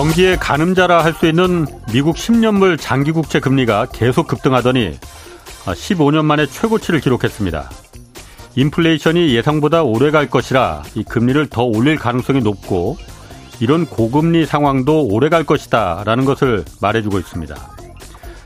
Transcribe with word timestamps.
경기의 0.00 0.38
가늠자라 0.38 1.04
할 1.04 1.12
수 1.12 1.26
있는 1.26 1.66
미국 1.92 2.16
10년물 2.16 2.80
장기국채 2.80 3.38
금리가 3.40 3.88
계속 3.92 4.28
급등하더니 4.28 4.98
15년 5.66 6.24
만에 6.24 6.46
최고치를 6.46 7.00
기록했습니다. 7.00 7.68
인플레이션이 8.56 9.34
예상보다 9.34 9.82
오래 9.82 10.10
갈 10.10 10.30
것이라 10.30 10.84
이 10.94 11.04
금리를 11.04 11.48
더 11.48 11.64
올릴 11.64 11.96
가능성이 11.96 12.40
높고 12.40 12.96
이런 13.60 13.84
고금리 13.84 14.46
상황도 14.46 15.08
오래 15.08 15.28
갈 15.28 15.44
것이다 15.44 16.04
라는 16.06 16.24
것을 16.24 16.64
말해주고 16.80 17.18
있습니다. 17.18 17.54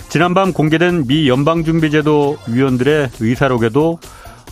지난밤 0.09 0.53
공개된 0.53 1.07
미 1.07 1.29
연방준비제도 1.29 2.37
위원들의 2.49 3.11
의사록에도 3.21 4.01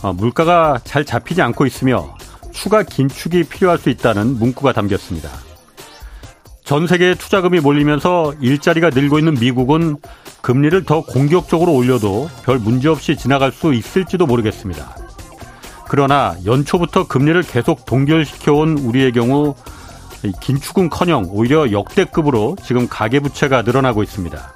어, 0.03 0.13
물가가 0.13 0.79
잘 0.85 1.03
잡히지 1.03 1.41
않고 1.41 1.65
있으며 1.65 2.15
추가 2.53 2.81
긴축이 2.81 3.43
필요할 3.43 3.77
수 3.77 3.89
있다는 3.89 4.39
문구가 4.39 4.71
담겼습니다. 4.71 5.52
전 6.63 6.87
세계에 6.87 7.15
투자금이 7.15 7.59
몰리면서 7.59 8.33
일자리가 8.39 8.89
늘고 8.89 9.19
있는 9.19 9.33
미국은 9.35 9.97
금리를 10.41 10.83
더 10.85 11.01
공격적으로 11.01 11.73
올려도 11.73 12.29
별 12.43 12.57
문제 12.57 12.87
없이 12.87 13.17
지나갈 13.17 13.51
수 13.51 13.73
있을지도 13.73 14.25
모르겠습니다. 14.25 14.95
그러나 15.87 16.35
연초부터 16.45 17.07
금리를 17.07 17.41
계속 17.43 17.85
동결시켜온 17.85 18.77
우리의 18.79 19.11
경우 19.11 19.55
긴축은 20.41 20.89
커녕 20.89 21.25
오히려 21.29 21.71
역대급으로 21.71 22.55
지금 22.63 22.87
가계부채가 22.87 23.63
늘어나고 23.63 24.01
있습니다. 24.01 24.55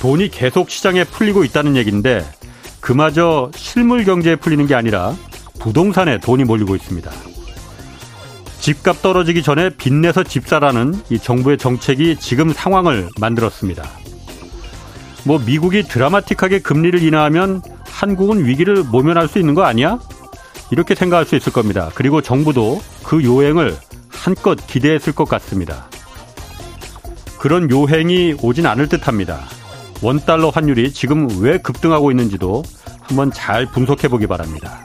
돈이 0.00 0.30
계속 0.30 0.70
시장에 0.70 1.04
풀리고 1.04 1.44
있다는 1.44 1.76
얘기인데 1.76 2.24
그마저 2.80 3.50
실물 3.54 4.04
경제에 4.04 4.36
풀리는 4.36 4.66
게 4.66 4.74
아니라 4.74 5.14
부동산에 5.58 6.18
돈이 6.20 6.44
몰리고 6.44 6.76
있습니다. 6.76 7.10
집값 8.60 9.00
떨어지기 9.00 9.42
전에 9.42 9.70
빚내서 9.70 10.24
집 10.24 10.46
사라는 10.46 10.94
이 11.08 11.18
정부의 11.18 11.56
정책이 11.56 12.16
지금 12.16 12.52
상황을 12.52 13.08
만들었습니다. 13.18 13.82
뭐 15.24 15.38
미국이 15.38 15.82
드라마틱하게 15.82 16.60
금리를 16.60 17.02
인하하면 17.02 17.62
한국은 17.86 18.44
위기를 18.44 18.84
모면할 18.84 19.28
수 19.28 19.38
있는 19.38 19.54
거 19.54 19.62
아니야? 19.62 19.98
이렇게 20.70 20.94
생각할 20.94 21.24
수 21.24 21.36
있을 21.36 21.52
겁니다. 21.52 21.90
그리고 21.94 22.20
정부도 22.20 22.80
그 23.02 23.24
요행을 23.24 23.76
한껏 24.08 24.58
기대했을 24.66 25.14
것 25.14 25.26
같습니다. 25.26 25.86
그런 27.38 27.70
요행이 27.70 28.36
오진 28.42 28.66
않을 28.66 28.88
듯 28.88 29.08
합니다. 29.08 29.40
원달러 30.02 30.50
환율이 30.50 30.92
지금 30.92 31.28
왜 31.40 31.58
급등하고 31.58 32.10
있는지도 32.10 32.62
한번 33.00 33.32
잘 33.32 33.66
분석해 33.66 34.08
보기 34.08 34.26
바랍니다. 34.26 34.84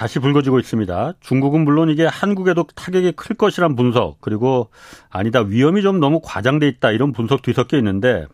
다시 0.00 0.18
불거지고 0.18 0.58
있습니다. 0.58 1.12
중국은 1.20 1.62
물론 1.62 1.90
이게 1.90 2.06
한국에도 2.06 2.64
타격이 2.74 3.12
클 3.16 3.36
것이란 3.36 3.76
분석 3.76 4.18
그리고 4.22 4.70
아니다 5.10 5.40
위험이 5.42 5.82
좀 5.82 6.00
너무 6.00 6.22
과장돼 6.24 6.66
있다 6.68 6.90
이런 6.90 7.12
분석 7.12 7.42
뒤섞여 7.42 7.76
있는데 7.76 8.24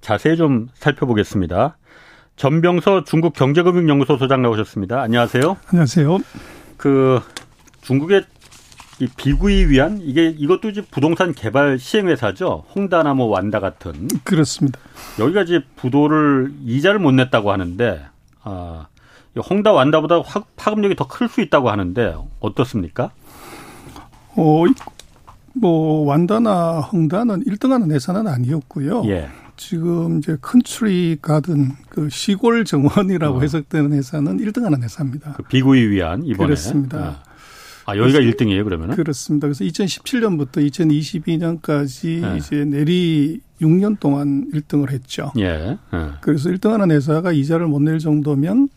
자세히 0.00 0.36
좀 0.36 0.66
살펴보겠습니다. 0.74 1.78
전병서 2.34 3.04
중국 3.04 3.34
경제금융연구소 3.34 4.16
소장 4.16 4.42
나오셨습니다. 4.42 5.00
안녕하세요. 5.00 5.56
안녕하세요. 5.68 6.18
그 6.76 7.20
중국의 7.82 8.24
이 8.98 9.06
비구이위안 9.16 10.00
이게 10.02 10.34
이것도 10.36 10.70
이제 10.70 10.82
부동산 10.90 11.34
개발 11.34 11.78
시행 11.78 12.08
회사죠. 12.08 12.64
헝다나 12.74 13.14
뭐 13.14 13.26
완다 13.26 13.60
같은. 13.60 14.08
그렇습니다. 14.24 14.80
여기가 15.20 15.42
이제 15.42 15.60
부도를 15.76 16.50
이자를 16.64 16.98
못 16.98 17.12
냈다고 17.12 17.52
하는데 17.52 18.06
아 18.42 18.88
헝다 19.40 19.72
완다보다 19.72 20.22
파급력이 20.56 20.94
더 20.96 21.06
클 21.08 21.28
수 21.28 21.40
있다고 21.40 21.70
하는데 21.70 22.14
어떻습니까? 22.40 23.10
어, 24.36 24.64
뭐 25.54 26.04
완다나 26.04 26.80
헝다는 26.80 27.44
1등하는 27.44 27.90
회사는 27.92 28.26
아니었고요. 28.28 29.04
예. 29.06 29.28
지금 29.56 30.18
이제 30.18 30.36
컨트리 30.42 31.16
가든 31.22 31.72
그 31.88 32.10
시골 32.10 32.64
정원이라고 32.66 33.38
어. 33.38 33.40
해석되는 33.40 33.92
회사는 33.94 34.36
1등하는 34.38 34.82
회사입니다. 34.82 35.32
그 35.38 35.42
비구이위안 35.44 36.22
이번에 36.24 36.48
그렇습니다. 36.48 36.98
아, 36.98 37.22
아 37.92 37.96
여기가 37.96 38.18
1등이에요 38.18 38.64
그러면 38.64 38.90
그렇습니다. 38.94 39.46
그래서 39.46 39.64
2017년부터 39.64 40.56
2022년까지 40.70 42.22
예. 42.22 42.36
이제 42.36 42.64
내리 42.66 43.40
6년 43.62 43.98
동안 43.98 44.50
1등을 44.52 44.90
했죠. 44.90 45.32
예. 45.38 45.78
예. 45.94 46.08
그래서 46.20 46.50
1등하는 46.50 46.90
회사가 46.90 47.32
이자를 47.32 47.66
못 47.66 47.80
낼 47.80 47.98
정도면 47.98 48.68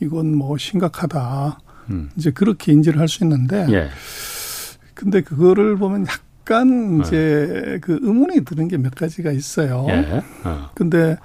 이건 0.00 0.34
뭐 0.34 0.56
심각하다. 0.58 1.58
음. 1.90 2.10
이제 2.16 2.30
그렇게 2.30 2.72
인지를 2.72 3.00
할 3.00 3.08
수 3.08 3.24
있는데. 3.24 3.66
예. 3.70 3.88
근데 4.94 5.22
그거를 5.22 5.76
보면 5.76 6.06
약간 6.06 6.98
네. 6.98 7.04
이제 7.04 7.78
그 7.82 7.98
의문이 8.02 8.44
드는 8.44 8.68
게 8.68 8.76
몇 8.76 8.94
가지가 8.94 9.32
있어요. 9.32 9.86
예. 9.88 10.22
어. 10.44 10.70
근데 10.74 11.16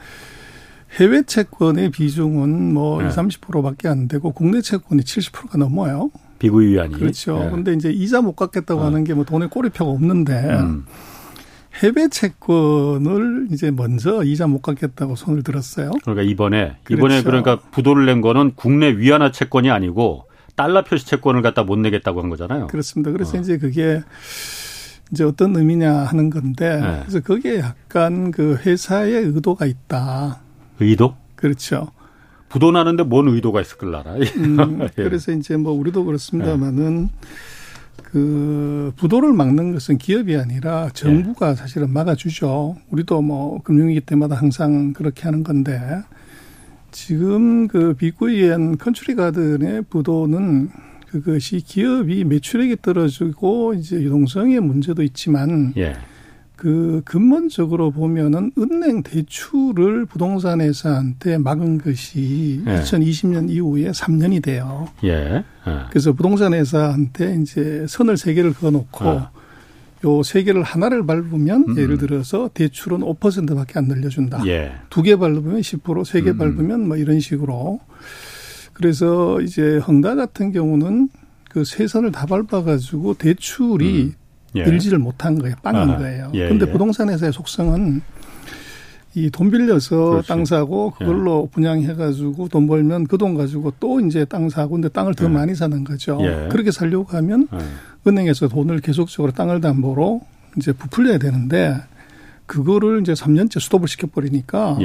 해외 0.99 1.23
채권의 1.23 1.91
비중은 1.91 2.73
뭐 2.73 3.03
예. 3.03 3.07
20, 3.07 3.41
30%밖에 3.41 3.87
안 3.87 4.07
되고 4.07 4.31
국내 4.31 4.61
채권이 4.61 5.01
70%가 5.03 5.57
넘어요. 5.57 6.09
비구이 6.39 6.67
위안이. 6.73 6.93
그렇죠. 6.95 7.41
예. 7.45 7.49
근데 7.49 7.73
이제 7.73 7.91
이자 7.91 8.21
못 8.21 8.33
갚겠다고 8.35 8.81
어. 8.81 8.85
하는 8.85 9.03
게 9.03 9.13
뭐 9.13 9.23
돈에 9.25 9.47
꼬리표가 9.47 9.89
없는데 9.91 10.33
음. 10.33 10.85
해외 11.81 12.07
채권을 12.07 13.47
이제 13.51 13.71
먼저 13.71 14.23
이자 14.23 14.47
못 14.47 14.61
갚겠다고 14.61 15.15
손을 15.15 15.43
들었어요. 15.43 15.91
그러니까 16.03 16.23
이번에 16.23 16.77
그렇죠. 16.83 16.99
이번에 16.99 17.23
그러니까 17.23 17.59
부도를 17.71 18.05
낸 18.05 18.21
거는 18.21 18.53
국내 18.55 18.97
위안화 18.97 19.31
채권이 19.31 19.69
아니고 19.69 20.25
달러 20.55 20.83
표시 20.83 21.05
채권을 21.05 21.41
갖다 21.41 21.63
못 21.63 21.77
내겠다고 21.77 22.21
한 22.21 22.29
거잖아요. 22.29 22.67
그렇습니다. 22.67 23.11
그래서 23.11 23.37
어. 23.37 23.41
이제 23.41 23.57
그게 23.57 24.01
이제 25.11 25.23
어떤 25.23 25.55
의미냐 25.55 25.91
하는 25.91 26.29
건데 26.29 26.79
네. 26.79 26.99
그래서 27.01 27.19
거기에 27.19 27.59
약간 27.59 28.31
그 28.31 28.55
회사의 28.65 29.13
의도가 29.13 29.65
있다. 29.65 30.39
의도? 30.79 31.15
그렇죠. 31.35 31.91
부도 32.47 32.71
나는데 32.71 33.03
뭔 33.03 33.27
의도가 33.27 33.59
있을걸라나. 33.61 34.15
음, 34.37 34.81
예. 34.97 35.03
그래서 35.03 35.33
이제 35.33 35.57
뭐 35.57 35.73
우리도 35.73 36.05
그렇습니다만은 36.05 37.03
네. 37.03 37.09
그 38.03 38.93
부도를 38.95 39.33
막는 39.33 39.73
것은 39.73 39.97
기업이 39.97 40.35
아니라 40.35 40.89
정부가 40.93 41.49
네. 41.49 41.55
사실은 41.55 41.91
막아주죠. 41.91 42.77
우리도 42.89 43.21
뭐 43.21 43.61
금융위기 43.63 44.01
때마다 44.01 44.35
항상 44.35 44.93
그렇게 44.93 45.23
하는 45.23 45.43
건데 45.43 45.79
지금 46.91 47.67
그 47.67 47.93
비구이엔 47.93 48.77
컨츄리 48.77 49.15
가든의 49.15 49.83
부도는 49.89 50.69
그것이 51.07 51.61
기업이 51.61 52.23
매출액이 52.23 52.77
떨어지고 52.81 53.73
이제 53.73 53.97
유동성의 53.97 54.59
문제도 54.61 55.01
있지만 55.03 55.73
예. 55.77 55.93
그 56.55 57.01
근본적으로 57.05 57.91
보면은 57.91 58.51
은행 58.57 59.03
대출을 59.03 60.05
부동산 60.05 60.61
회사한테 60.61 61.37
막은 61.37 61.79
것이 61.79 62.61
예. 62.65 62.75
2020년 62.81 63.49
이후에 63.49 63.91
3년이 63.91 64.41
돼요. 64.41 64.87
예. 65.03 65.09
예. 65.11 65.43
그래서 65.89 66.13
부동산 66.13 66.53
회사한테 66.53 67.37
이제 67.41 67.85
선을 67.89 68.17
세 68.17 68.33
개를 68.33 68.53
그어 68.53 68.71
놓고 68.71 69.05
어. 69.05 69.29
요세 70.03 70.43
개를 70.43 70.61
하나를 70.63 71.05
밟으면 71.05 71.65
음. 71.69 71.77
예를 71.77 71.97
들어서 71.97 72.49
대출은 72.53 72.99
5%밖에 72.99 73.73
안 73.79 73.85
늘려준다. 73.85 74.45
예. 74.47 74.71
두개 74.89 75.15
밟으면 75.17 75.61
10%, 75.61 76.05
세 76.05 76.21
개 76.21 76.37
밟으면 76.37 76.87
뭐 76.87 76.95
이런 76.95 77.19
식으로. 77.19 77.79
그래서 78.73 79.41
이제 79.41 79.77
헝다 79.79 80.15
같은 80.15 80.51
경우는 80.51 81.09
그 81.49 81.63
세 81.63 81.87
선을 81.87 82.11
다 82.11 82.25
밟아가지고 82.25 83.13
대출이 83.15 84.03
음. 84.03 84.13
예. 84.55 84.63
늘지를 84.63 84.99
못한 84.99 85.37
거예요. 85.39 85.55
빵인 85.63 85.89
아, 85.91 85.97
거예요. 85.97 86.31
예, 86.33 86.47
근데 86.49 86.65
예. 86.67 86.71
부동산 86.71 87.09
회사의 87.09 87.33
속성은 87.33 88.01
이 89.17 89.29
돈 89.29 89.49
빌려서 89.49 90.09
그렇지. 90.09 90.27
땅 90.27 90.43
사고 90.43 90.91
그걸로 90.91 91.45
예. 91.47 91.53
분양해가지고 91.53 92.49
돈 92.49 92.67
벌면 92.67 93.07
그 93.07 93.17
돈 93.17 93.33
가지고 93.35 93.71
또 93.79 94.01
이제 94.01 94.25
땅 94.25 94.49
사고 94.49 94.71
근데 94.73 94.89
땅을 94.89 95.13
더 95.15 95.25
예. 95.25 95.29
많이 95.29 95.55
사는 95.55 95.83
거죠. 95.85 96.17
예. 96.21 96.49
그렇게 96.51 96.69
살려고 96.71 97.15
하면 97.17 97.47
은행에서 98.05 98.49
돈을 98.49 98.81
계속적으로 98.81 99.31
땅을 99.31 99.61
담보로 99.61 100.21
이제 100.57 100.73
부풀려야 100.73 101.17
되는데 101.17 101.77
그거를 102.45 102.99
이제 103.01 103.13
3년째 103.13 103.59
스톱을 103.61 103.87
시켜버리니까 103.87 104.77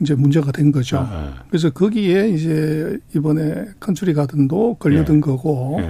이제 0.00 0.14
문제가 0.14 0.52
된 0.52 0.70
거죠. 0.72 0.98
아, 0.98 1.00
아. 1.10 1.32
그래서 1.48 1.70
거기에 1.70 2.28
이제 2.28 2.98
이번에 3.16 3.66
컨츄리 3.80 4.14
가든도 4.14 4.76
걸려든 4.78 5.20
거고 5.20 5.80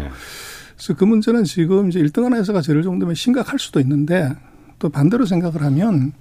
그래서 0.76 0.94
그 0.94 1.04
문제는 1.04 1.44
지금 1.44 1.88
이제 1.88 2.00
1등 2.00 2.22
하나 2.22 2.36
회사가 2.36 2.60
저럴 2.60 2.82
정도면 2.82 3.14
심각할 3.14 3.58
수도 3.58 3.80
있는데 3.80 4.30
또 4.78 4.88
반대로 4.90 5.24
생각을 5.24 5.62
하면 5.62 6.12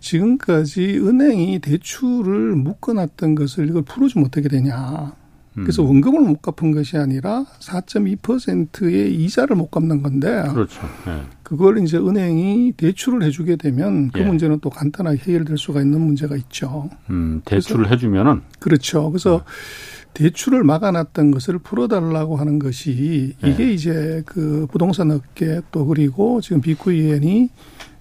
지금까지 0.00 0.98
은행이 0.98 1.58
대출을 1.60 2.54
묶어놨던 2.54 3.34
것을 3.34 3.68
이걸 3.68 3.82
풀어주면 3.82 4.26
어떻게 4.26 4.48
되냐. 4.48 5.12
그래서 5.54 5.82
음. 5.82 5.88
원금을 5.88 6.20
못 6.20 6.42
갚은 6.42 6.72
것이 6.72 6.96
아니라 6.96 7.44
4.2%의 7.60 9.14
이자를 9.14 9.56
못 9.56 9.70
갚는 9.70 10.02
건데. 10.02 10.44
그렇죠. 10.52 10.80
네. 11.06 11.22
그걸 11.42 11.78
이제 11.78 11.96
은행이 11.96 12.74
대출을 12.76 13.22
해주게 13.24 13.56
되면 13.56 14.10
그 14.10 14.20
예. 14.20 14.24
문제는 14.24 14.60
또 14.60 14.70
간단하게 14.70 15.18
해결될 15.18 15.58
수가 15.58 15.80
있는 15.80 16.00
문제가 16.00 16.36
있죠. 16.36 16.90
음, 17.10 17.40
대출을 17.44 17.90
해주면은. 17.90 18.42
그렇죠. 18.60 19.10
그래서 19.10 19.38
네. 19.38 19.97
대출을 20.18 20.64
막아놨던 20.64 21.30
것을 21.30 21.58
풀어달라고 21.58 22.36
하는 22.36 22.58
것이 22.58 23.36
이게 23.38 23.56
네. 23.56 23.72
이제 23.72 24.22
그 24.26 24.66
부동산 24.68 25.12
업계 25.12 25.60
또 25.70 25.86
그리고 25.86 26.40
지금 26.40 26.60
비쿠이엔이 26.60 27.50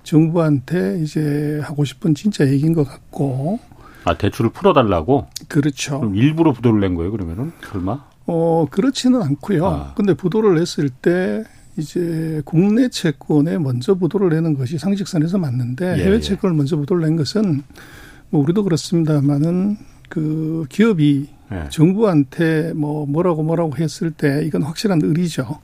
정부한테 0.01 0.99
이제 1.03 1.59
하고 1.63 1.85
싶은 1.85 2.15
진짜 2.15 2.47
얘기인 2.47 2.73
것 2.73 2.85
같고. 2.85 3.59
아 4.03 4.17
대출을 4.17 4.49
풀어달라고? 4.49 5.27
그렇죠. 5.47 5.99
그럼 5.99 6.15
일부러 6.15 6.53
부도를 6.53 6.79
낸 6.79 6.95
거예요 6.95 7.11
그러면은 7.11 7.51
설마? 7.69 8.03
어 8.25 8.65
그렇지는 8.71 9.21
않고요. 9.21 9.67
아. 9.67 9.93
근데 9.93 10.15
부도를 10.15 10.55
냈을 10.55 10.89
때 10.89 11.43
이제 11.77 12.41
국내 12.45 12.89
채권에 12.89 13.59
먼저 13.59 13.93
부도를 13.93 14.29
내는 14.29 14.57
것이 14.57 14.79
상식선에서 14.79 15.37
맞는데 15.37 15.99
예, 15.99 16.03
해외 16.03 16.15
예. 16.15 16.19
채권을 16.19 16.55
예. 16.55 16.57
먼저 16.57 16.77
부도를 16.77 17.03
낸 17.03 17.15
것은 17.15 17.61
뭐 18.31 18.41
우리도 18.41 18.63
그렇습니다만은 18.63 19.77
그 20.09 20.65
기업이 20.69 21.27
예. 21.51 21.69
정부한테 21.69 22.73
뭐 22.73 23.05
뭐라고 23.05 23.43
뭐라고 23.43 23.75
했을 23.77 24.11
때 24.11 24.43
이건 24.45 24.63
확실한 24.63 25.01
의리죠. 25.01 25.59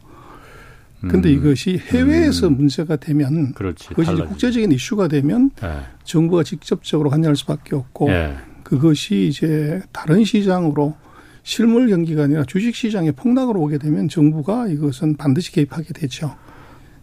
근데 1.02 1.30
음. 1.30 1.36
이것이 1.36 1.78
해외에서 1.78 2.48
음. 2.48 2.58
문제가 2.58 2.96
되면 2.96 3.54
그렇지, 3.54 3.90
그것이 3.90 4.06
달라지죠. 4.08 4.30
국제적인 4.30 4.72
이슈가 4.72 5.10
되면 5.10 5.52
네. 5.62 5.80
정부가 6.06 6.44
직접적으로 6.44 7.10
관여할 7.10 7.36
수밖에 7.36 7.76
없고 7.76 8.08
네. 8.08 8.38
그것이 8.64 9.28
이제 9.28 9.82
다른 9.92 10.24
시장으로 10.24 10.96
실물 11.44 11.90
경기가 11.90 12.24
아니라 12.24 12.46
주식 12.46 12.74
시장의 12.74 13.12
폭락으로 13.12 13.62
오게 13.62 13.80
되면 13.80 14.08
정부가 14.08 14.68
이것은 14.70 15.18
반드시 15.18 15.52
개입하게 15.52 15.92
되죠. 15.94 16.36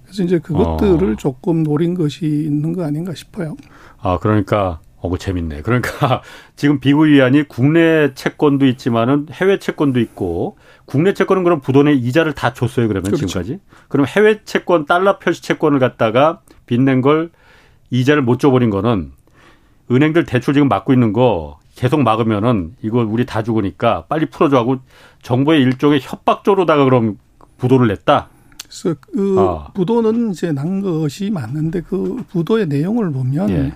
그래서 0.04 0.24
이제 0.24 0.38
그것들을 0.38 1.12
어. 1.12 1.16
조금 1.16 1.62
노린 1.62 1.94
것이 1.94 2.24
있는 2.24 2.72
거 2.72 2.84
아닌가 2.84 3.14
싶어요. 3.14 3.56
아, 3.98 4.18
그러니까 4.18 4.80
어 5.02 5.08
그 5.08 5.18
재밌네. 5.18 5.62
그러니까 5.62 6.22
지금 6.56 6.78
비구 6.80 7.06
위안이 7.06 7.44
국내 7.44 8.12
채권도 8.14 8.66
있지만은 8.66 9.26
해외 9.32 9.58
채권도 9.58 9.98
있고 10.00 10.58
국내 10.84 11.14
채권은 11.14 11.42
그럼 11.44 11.60
부돈의 11.60 11.98
이자를 11.98 12.32
다 12.34 12.52
줬어요 12.52 12.86
그러면 12.88 13.04
그렇죠. 13.10 13.26
지금까지. 13.26 13.60
그럼 13.88 14.06
해외 14.06 14.44
채권 14.44 14.86
달러 14.86 15.18
표시 15.18 15.42
채권을 15.42 15.78
갖다가 15.78 16.40
빚낸 16.66 17.00
걸 17.00 17.30
이자를 17.90 18.22
못 18.22 18.38
줘버린 18.38 18.70
거는 18.70 19.12
은행들 19.90 20.24
대출 20.24 20.54
지금 20.54 20.68
막고 20.68 20.92
있는 20.92 21.12
거 21.12 21.58
계속 21.74 22.02
막으면은 22.02 22.74
이거 22.82 22.98
우리 23.00 23.24
다 23.24 23.42
죽으니까 23.42 24.04
빨리 24.08 24.26
풀어줘 24.26 24.56
하고 24.58 24.76
정부의 25.22 25.62
일종의 25.62 26.00
협박조로다가 26.02 26.84
그럼 26.84 27.16
부도를 27.56 27.88
냈다. 27.88 28.28
그래서 28.64 28.96
그 29.00 29.36
아. 29.38 29.68
부도는 29.72 30.30
이제 30.30 30.52
난 30.52 30.80
것이 30.80 31.30
맞는데 31.30 31.80
그 31.80 32.22
부도의 32.30 32.66
내용을 32.66 33.10
보면 33.10 33.50
예. 33.50 33.72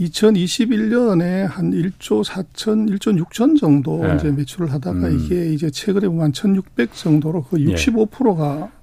2021년에 0.00 1.46
한 1.46 1.72
1조 1.72 2.24
4천, 2.24 2.88
1조 2.90 3.22
6천 3.24 3.58
정도 3.58 4.02
예. 4.08 4.16
이제 4.16 4.30
매출을 4.30 4.72
하다가 4.72 5.08
음. 5.08 5.20
이게 5.20 5.52
이제 5.52 5.70
최근에 5.70 6.08
보면 6.08 6.32
한1,600 6.32 6.92
정도로 6.92 7.44
그 7.44 7.56
65%가 7.56 8.60
예. 8.62 8.80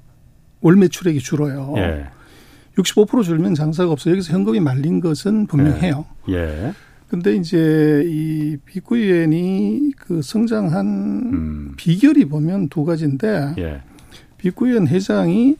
월 0.61 0.75
매출액이 0.75 1.19
줄어요. 1.19 1.73
예. 1.77 2.05
65% 2.77 3.23
줄면 3.23 3.55
장사가 3.55 3.91
없어요. 3.91 4.13
여기서 4.13 4.33
현금이 4.33 4.59
말린 4.59 4.99
것은 4.99 5.47
분명해요. 5.47 6.05
예. 6.29 6.35
예. 6.35 6.73
근데 7.09 7.35
이제 7.35 8.03
이 8.05 8.57
비구엔이 8.65 9.93
그 9.97 10.21
성장한 10.21 10.85
음. 10.85 11.73
비결이 11.77 12.25
보면 12.25 12.69
두 12.69 12.83
가지인데 12.83 13.55
예. 13.57 13.81
비구엔 14.37 14.87
회장이 14.87 15.55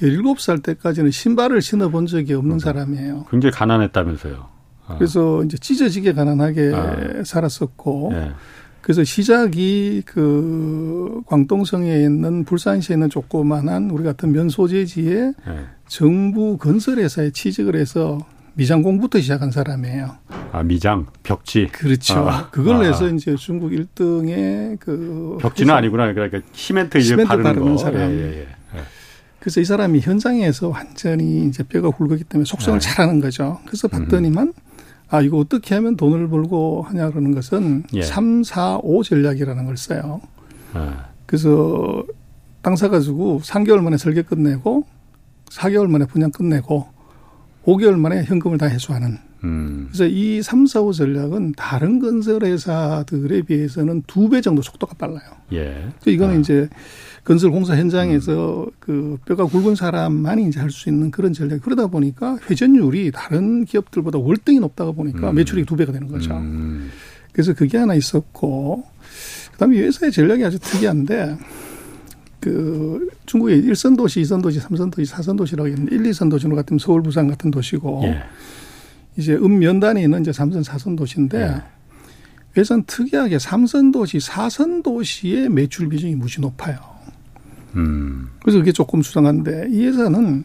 17살 0.00 0.62
때까지는 0.62 1.10
신발을 1.10 1.60
신어본 1.62 2.06
적이 2.06 2.34
없는. 2.34 2.58
사람이에요. 2.58 3.26
굉장히 3.30 3.52
가난했다면서요. 3.52 4.53
아. 4.86 4.96
그래서 4.96 5.42
이제 5.44 5.56
찢어지게 5.56 6.12
가난하게 6.12 6.72
아. 6.74 7.22
살았었고 7.24 8.10
예. 8.14 8.30
그래서 8.80 9.02
시작이 9.02 10.02
그 10.04 11.22
광동성에 11.26 12.02
있는 12.02 12.44
불산시에 12.44 12.94
있는 12.94 13.08
조그만한 13.08 13.90
우리 13.90 14.04
같은 14.04 14.32
면소재지에 14.32 15.14
예. 15.14 15.58
정부 15.86 16.58
건설회사에 16.58 17.30
취직을 17.30 17.76
해서 17.76 18.18
미장공부터 18.56 19.20
시작한 19.20 19.50
사람이에요. 19.50 20.16
아 20.52 20.62
미장 20.62 21.06
벽지. 21.22 21.68
그렇죠. 21.72 22.28
아, 22.28 22.50
그걸 22.50 22.76
아. 22.76 22.80
해서 22.82 23.08
이제 23.08 23.34
중국 23.36 23.70
1등의 23.70 24.78
그 24.78 25.38
벽지는 25.40 25.74
아니구나. 25.74 26.12
그러니까 26.12 26.40
시멘트 26.52 26.98
이제 26.98 27.08
시멘트 27.08 27.28
바르는, 27.28 27.54
바르는 27.54 27.78
사람. 27.78 28.10
예, 28.10 28.16
예, 28.16 28.40
예. 28.40 28.46
그래서 29.44 29.60
이 29.60 29.64
사람이 29.66 30.00
현장에서 30.00 30.68
완전히 30.68 31.46
이제 31.46 31.62
뼈가 31.62 31.90
굵었기 31.90 32.24
때문에 32.24 32.46
속성을 32.46 32.80
네. 32.80 32.88
잘하는 32.88 33.20
거죠. 33.20 33.60
그래서 33.66 33.88
봤더니만 33.88 34.46
음. 34.46 34.52
아 35.08 35.20
이거 35.20 35.38
어떻게 35.38 35.74
하면 35.74 35.96
돈을 35.96 36.28
벌고 36.28 36.82
하냐 36.82 37.10
그러는 37.10 37.34
것은 37.34 37.84
예. 37.94 38.02
3, 38.02 38.42
4, 38.42 38.78
5 38.82 39.02
전략이라는 39.02 39.64
걸 39.64 39.76
써요. 39.76 40.20
네. 40.74 40.80
그래서 41.26 42.04
땅 42.62 42.74
사가지고 42.76 43.40
3개월 43.44 43.80
만에 43.80 43.96
설계 43.96 44.22
끝내고 44.22 44.84
4개월 45.50 45.88
만에 45.88 46.06
분양 46.06 46.30
끝내고 46.30 46.86
5개월 47.64 47.98
만에 47.98 48.24
현금을 48.24 48.58
다 48.58 48.66
회수하는. 48.68 49.18
음. 49.44 49.86
그래서 49.88 50.06
이 50.06 50.40
3, 50.42 50.66
4, 50.66 50.80
5 50.80 50.92
전략은 50.92 51.52
다른 51.52 51.98
건설회사들에 52.00 53.42
비해서는 53.42 54.02
두 54.06 54.28
배 54.30 54.40
정도 54.40 54.62
속도가 54.62 54.94
빨라요. 54.98 55.20
예. 55.52 55.86
이거는 56.06 56.36
아. 56.36 56.38
이제 56.38 56.68
건설 57.24 57.50
공사 57.50 57.74
현장에서 57.76 58.66
음. 58.66 58.70
그 58.78 59.18
뼈가 59.24 59.46
굵은 59.46 59.74
사람만이 59.74 60.48
이제 60.48 60.60
할 60.60 60.70
수 60.70 60.88
있는 60.88 61.10
그런 61.10 61.32
전략. 61.32 61.62
그러다 61.62 61.86
보니까 61.86 62.38
회전율이 62.50 63.10
다른 63.12 63.64
기업들보다 63.64 64.18
월등히 64.18 64.60
높다가 64.60 64.92
보니까 64.92 65.30
음. 65.30 65.36
매출이 65.36 65.64
두 65.64 65.76
배가 65.76 65.92
되는 65.92 66.08
거죠. 66.08 66.34
음. 66.36 66.90
그래서 67.32 67.54
그게 67.54 67.78
하나 67.78 67.94
있었고 67.94 68.84
그 69.52 69.58
다음에 69.58 69.78
회사의 69.78 70.12
전략이 70.12 70.44
아주 70.44 70.58
특이한데 70.58 71.38
그 72.40 73.08
중국의 73.24 73.58
일선 73.60 73.96
도시, 73.96 74.20
이선 74.20 74.42
도시, 74.42 74.60
삼선 74.60 74.90
도시, 74.90 75.10
사선 75.10 75.36
도시라고 75.36 75.66
있는데 75.68 75.94
1, 75.96 76.02
2선 76.02 76.28
도시로 76.30 76.54
같은 76.54 76.76
서울, 76.78 77.02
부산 77.02 77.26
같은 77.26 77.50
도시고 77.50 78.02
예. 78.04 78.22
이제 79.16 79.34
읍면단에 79.34 80.02
있는 80.02 80.20
이제 80.20 80.30
삼선, 80.32 80.62
사선 80.62 80.94
도시인데 80.94 81.40
예. 81.40 81.62
회사는 82.56 82.84
특이하게 82.86 83.38
삼선 83.38 83.92
도시, 83.92 84.20
사선 84.20 84.82
도시의 84.82 85.48
매출 85.48 85.88
비중이 85.88 86.16
무지 86.16 86.40
높아요. 86.40 86.93
음. 87.76 88.30
그래서 88.42 88.58
그게 88.58 88.72
조금 88.72 89.02
수상한데 89.02 89.68
이 89.70 89.86
회사는 89.86 90.44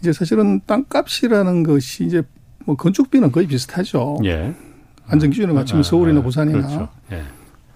이제 0.00 0.12
사실은 0.12 0.60
땅값이라는 0.66 1.62
것이 1.62 2.04
이제 2.04 2.22
뭐 2.64 2.76
건축비는 2.76 3.32
거의 3.32 3.46
비슷하죠. 3.46 4.18
예. 4.24 4.54
안전 5.06 5.30
기준에 5.30 5.52
맞추면 5.52 5.80
아, 5.80 5.82
서울이나 5.82 6.20
아, 6.20 6.22
부산이나 6.22 6.58
그렇죠. 6.58 6.88
예. 7.12 7.22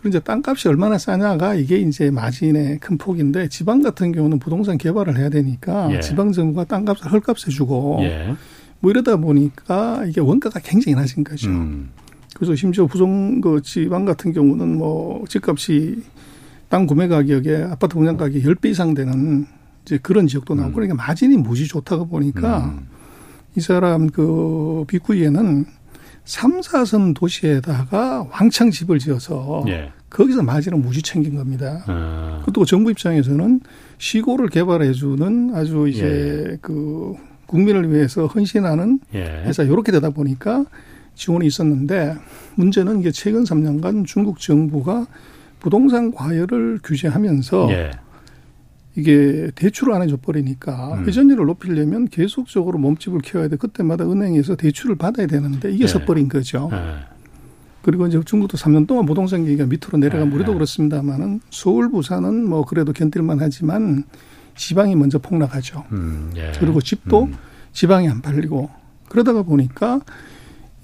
이제 0.06 0.18
땅값이 0.18 0.68
얼마나 0.68 0.96
싸냐가 0.98 1.54
이게 1.54 1.78
이제 1.78 2.10
마진의 2.10 2.78
큰 2.78 2.96
폭인데 2.96 3.48
지방 3.48 3.82
같은 3.82 4.12
경우는 4.12 4.38
부동산 4.38 4.78
개발을 4.78 5.18
해야 5.18 5.28
되니까 5.28 5.92
예. 5.94 6.00
지방 6.00 6.32
정부가 6.32 6.64
땅값을 6.64 7.12
헐값에 7.12 7.50
주고 7.50 7.98
예. 8.02 8.34
뭐 8.80 8.90
이러다 8.90 9.16
보니까 9.16 10.04
이게 10.06 10.20
원가가 10.20 10.58
굉장히 10.60 10.96
낮은 10.96 11.24
거죠. 11.24 11.50
음. 11.50 11.90
그래서 12.34 12.54
심지어 12.54 12.86
부동 12.86 13.40
그 13.40 13.60
지방 13.62 14.04
같은 14.04 14.32
경우는 14.32 14.78
뭐 14.78 15.24
집값이 15.28 16.02
땅 16.70 16.86
구매 16.86 17.08
가격에 17.08 17.64
아파트 17.64 17.96
분양 17.96 18.16
가격이 18.16 18.42
10배 18.42 18.66
이상 18.66 18.94
되는 18.94 19.44
이제 19.84 19.98
그런 19.98 20.26
지역도 20.28 20.54
나오고 20.54 20.70
음. 20.70 20.74
그러니까 20.74 20.94
마진이 20.94 21.36
무지 21.36 21.66
좋다고 21.66 22.06
보니까 22.06 22.64
음. 22.64 22.86
이 23.56 23.60
사람 23.60 24.08
그 24.08 24.84
비구이에는 24.86 25.66
3, 26.24 26.60
4선 26.60 27.14
도시에다가 27.16 28.28
왕창 28.30 28.70
집을 28.70 29.00
지어서 29.00 29.64
예. 29.66 29.90
거기서 30.10 30.42
마진을 30.42 30.78
무지 30.78 31.02
챙긴 31.02 31.34
겁니다. 31.34 31.82
아. 31.88 32.38
그것도 32.40 32.64
정부 32.66 32.92
입장에서는 32.92 33.60
시골을 33.98 34.48
개발해주는 34.48 35.52
아주 35.54 35.88
이제 35.88 36.46
예. 36.52 36.58
그 36.60 37.16
국민을 37.46 37.92
위해서 37.92 38.26
헌신하는 38.26 39.00
예. 39.14 39.42
회사 39.44 39.64
이렇게 39.64 39.90
되다 39.90 40.10
보니까 40.10 40.66
지원이 41.16 41.48
있었는데 41.48 42.14
문제는 42.54 43.00
이게 43.00 43.10
최근 43.10 43.42
3년간 43.42 44.06
중국 44.06 44.38
정부가 44.38 45.08
부동산 45.60 46.12
과열을 46.12 46.80
규제하면서 46.82 47.70
예. 47.70 47.90
이게 48.96 49.50
대출을 49.54 49.94
안 49.94 50.02
해줘 50.02 50.16
버리니까 50.20 50.94
음. 50.94 51.06
회전율을 51.06 51.46
높이려면 51.46 52.08
계속적으로 52.08 52.78
몸집을 52.78 53.20
키워야 53.20 53.48
돼. 53.48 53.56
그때마다 53.56 54.10
은행에서 54.10 54.56
대출을 54.56 54.96
받아야 54.96 55.26
되는데 55.26 55.70
이게 55.70 55.86
네. 55.86 55.92
섣버린 55.92 56.28
거죠. 56.28 56.68
네. 56.72 56.78
그리고 57.82 58.06
이제 58.06 58.20
중국도 58.24 58.58
3년 58.58 58.86
동안 58.86 59.06
부동산 59.06 59.40
경기가 59.40 59.64
밑으로 59.66 59.98
내려간 59.98 60.28
네. 60.28 60.34
우리도 60.34 60.52
그렇습니다만은 60.54 61.40
서울, 61.50 61.90
부산은 61.90 62.48
뭐 62.48 62.64
그래도 62.64 62.92
견딜만 62.92 63.38
하지만 63.40 64.04
지방이 64.56 64.96
먼저 64.96 65.18
폭락하죠. 65.18 65.84
음, 65.92 66.32
예. 66.36 66.52
그리고 66.58 66.80
집도 66.80 67.24
음. 67.24 67.34
지방이 67.72 68.08
안 68.08 68.20
팔리고 68.20 68.68
그러다가 69.08 69.42
보니까 69.42 70.00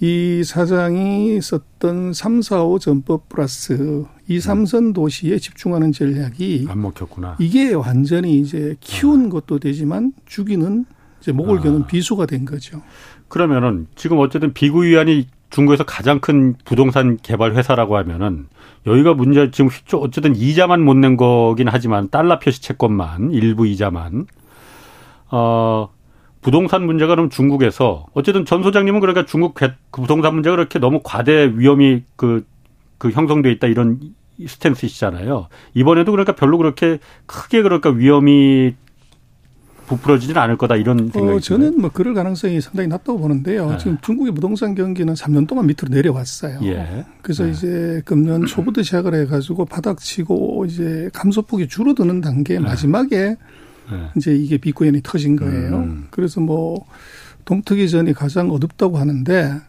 이 0.00 0.42
사장이 0.44 1.40
썼던 1.40 2.12
3, 2.12 2.42
4, 2.42 2.62
5 2.64 2.78
전법 2.78 3.28
플러스 3.28 4.04
이 4.28 4.40
삼선 4.40 4.92
도시에 4.92 5.38
집중하는 5.38 5.92
전략이 5.92 6.66
안 6.68 6.82
먹혔구나. 6.82 7.36
이게 7.38 7.72
완전히 7.74 8.40
이제 8.40 8.76
키운 8.80 9.26
아. 9.26 9.28
것도 9.28 9.58
되지만 9.58 10.12
죽이는 10.26 10.84
이제 11.20 11.32
목을 11.32 11.58
아. 11.58 11.86
비수가 11.86 12.26
된 12.26 12.44
거죠. 12.44 12.82
그러면은 13.28 13.86
지금 13.94 14.18
어쨌든 14.18 14.52
비구 14.52 14.84
위안이 14.84 15.28
중국에서 15.50 15.84
가장 15.84 16.20
큰 16.20 16.54
부동산 16.64 17.18
개발 17.22 17.54
회사라고 17.54 17.96
하면은 17.98 18.46
여기가 18.86 19.14
문제 19.14 19.50
지금 19.50 19.70
어쨌든 19.94 20.34
이자만 20.34 20.82
못 20.82 20.94
낸 20.94 21.16
거긴 21.16 21.68
하지만 21.68 22.08
달러 22.10 22.38
표시 22.38 22.60
채권만 22.62 23.30
일부 23.32 23.66
이자만 23.66 24.26
어 25.30 25.88
부동산 26.40 26.86
문제가 26.86 27.14
그럼 27.14 27.30
중국에서 27.30 28.06
어쨌든 28.14 28.44
전 28.44 28.62
소장님은 28.62 29.00
그러니까 29.00 29.24
중국 29.26 29.54
그 29.54 29.72
부동산 29.90 30.34
문제가 30.34 30.54
그렇게 30.54 30.78
너무 30.78 31.00
과대 31.02 31.52
위험이 31.54 32.04
그, 32.14 32.44
그 32.98 33.10
형성돼 33.10 33.50
있다 33.52 33.66
이런 33.66 34.00
스탠스이시잖아요. 34.44 35.48
이번에도 35.74 36.12
그러니까 36.12 36.34
별로 36.34 36.58
그렇게 36.58 36.98
크게 37.26 37.62
그러니까 37.62 37.90
위험이 37.90 38.74
부풀어지지는 39.86 40.40
않을 40.40 40.58
거다 40.58 40.76
이런 40.76 41.00
어, 41.00 41.12
생각이 41.12 41.36
어, 41.36 41.40
저는 41.40 41.80
뭐 41.80 41.90
그럴 41.92 42.12
가능성이 42.12 42.60
상당히 42.60 42.88
낮다고 42.88 43.18
보는데요. 43.20 43.70
네. 43.70 43.78
지금 43.78 43.98
중국의 44.02 44.34
부동산 44.34 44.74
경기는 44.74 45.14
3년 45.14 45.46
동안 45.46 45.66
밑으로 45.66 45.88
내려왔어요. 45.90 46.60
예. 46.64 47.04
그래서 47.22 47.44
네. 47.44 47.50
이제 47.50 48.02
금년 48.04 48.46
초부터 48.46 48.82
시작을 48.82 49.14
해가지고 49.14 49.64
바닥치고 49.64 50.66
이제 50.66 51.08
감소폭이 51.12 51.68
줄어드는 51.68 52.20
단계 52.20 52.54
네. 52.54 52.60
마지막에 52.60 53.16
네. 53.16 53.36
이제 54.16 54.34
이게 54.34 54.58
비코인이 54.58 55.00
터진 55.04 55.36
거예요. 55.36 55.76
음. 55.76 56.08
그래서 56.10 56.40
뭐 56.40 56.84
동특이 57.44 57.88
전이 57.88 58.12
가장 58.12 58.50
어둡다고 58.50 58.98
하는데 58.98 59.60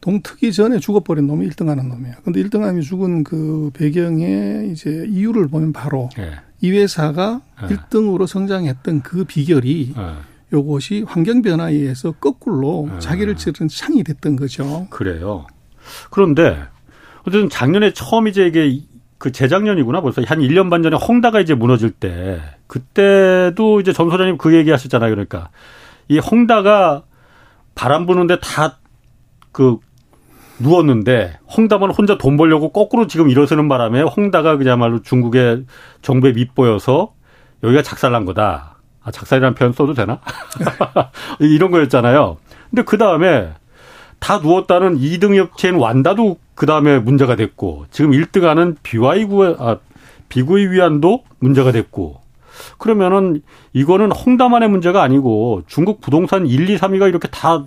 동특이 0.00 0.52
전에 0.52 0.78
죽어버린 0.78 1.26
놈이 1.26 1.48
1등하는 1.48 1.88
놈이에요. 1.88 2.16
근데 2.24 2.42
1등함이 2.42 2.82
죽은 2.82 3.24
그 3.24 3.70
배경에 3.74 4.68
이제 4.70 5.06
이유를 5.08 5.48
보면 5.48 5.72
바로 5.72 6.08
네. 6.16 6.32
이 6.60 6.70
회사가 6.70 7.40
네. 7.62 7.76
1등으로 7.76 8.26
성장했던 8.26 9.02
그 9.02 9.24
비결이 9.24 9.94
네. 9.96 10.12
요것이 10.52 11.04
환경 11.06 11.42
변화에 11.42 11.74
의해서 11.74 12.12
거꾸로 12.12 12.88
네. 12.90 12.98
자기를 13.00 13.36
치른 13.36 13.68
창이 13.68 14.02
됐던 14.04 14.36
거죠. 14.36 14.86
그래요. 14.90 15.46
그런데 16.10 16.58
어쨌든 17.22 17.48
작년에 17.48 17.92
처음 17.92 18.28
이제 18.28 18.46
이게 18.46 18.82
그 19.18 19.32
재작년이구나 19.32 20.00
벌써 20.00 20.22
한 20.26 20.38
1년 20.38 20.70
반 20.70 20.82
전에 20.82 20.96
홍다가 20.96 21.40
이제 21.40 21.54
무너질 21.54 21.90
때 21.90 22.40
그때도 22.68 23.80
이제 23.80 23.92
전 23.92 24.10
소장님 24.10 24.38
그 24.38 24.54
얘기 24.54 24.70
하셨잖아요. 24.70 25.10
그러니까 25.10 25.50
이 26.08 26.18
홍다가 26.18 27.02
바람 27.74 28.06
부는데 28.06 28.38
다그 28.40 29.78
누웠는데 30.58 31.38
홍다만 31.56 31.90
혼자 31.90 32.18
돈 32.18 32.36
벌려고 32.36 32.70
거꾸로 32.70 33.06
지금 33.06 33.30
일어서는 33.30 33.68
바람에 33.68 34.02
홍다가 34.02 34.56
그야말로 34.56 35.02
중국의 35.02 35.64
정부에 36.02 36.32
밑보여서 36.32 37.12
여기가 37.62 37.82
작살난 37.82 38.24
거다. 38.24 38.76
아, 39.02 39.10
작살이라는 39.10 39.54
표현 39.54 39.72
써도 39.72 39.94
되나? 39.94 40.20
이런 41.40 41.70
거였잖아요. 41.70 42.36
근데 42.70 42.82
그 42.82 42.98
다음에 42.98 43.52
다 44.18 44.38
누웠다는 44.38 44.98
2등 44.98 45.40
업체인 45.40 45.76
완다도 45.76 46.38
그 46.54 46.66
다음에 46.66 46.98
문제가 46.98 47.36
됐고 47.36 47.86
지금 47.90 48.10
1등하는 48.10 48.76
BY구 48.82 49.56
아 49.58 49.78
비구이 50.28 50.66
위안도 50.66 51.24
문제가 51.38 51.72
됐고 51.72 52.20
그러면은 52.78 53.42
이거는 53.72 54.10
홍다만의 54.10 54.68
문제가 54.68 55.02
아니고 55.02 55.62
중국 55.66 56.00
부동산 56.00 56.46
1, 56.46 56.68
2, 56.68 56.76
3위가 56.76 57.08
이렇게 57.08 57.28
다 57.28 57.64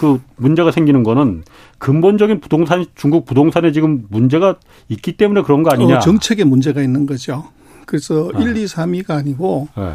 그 0.00 0.18
문제가 0.36 0.70
생기는 0.70 1.02
거는 1.02 1.42
근본적인 1.76 2.40
부동산 2.40 2.86
중국 2.94 3.26
부동산에 3.26 3.70
지금 3.70 4.06
문제가 4.08 4.56
있기 4.88 5.18
때문에 5.18 5.42
그런 5.42 5.62
거 5.62 5.70
아니냐? 5.70 5.98
어, 5.98 6.00
정책에 6.00 6.42
문제가 6.42 6.80
있는 6.80 7.04
거죠. 7.04 7.44
그래서 7.84 8.30
네. 8.34 8.44
1, 8.44 8.56
2, 8.56 8.64
3위가 8.64 9.10
아니고 9.10 9.68
네. 9.76 9.92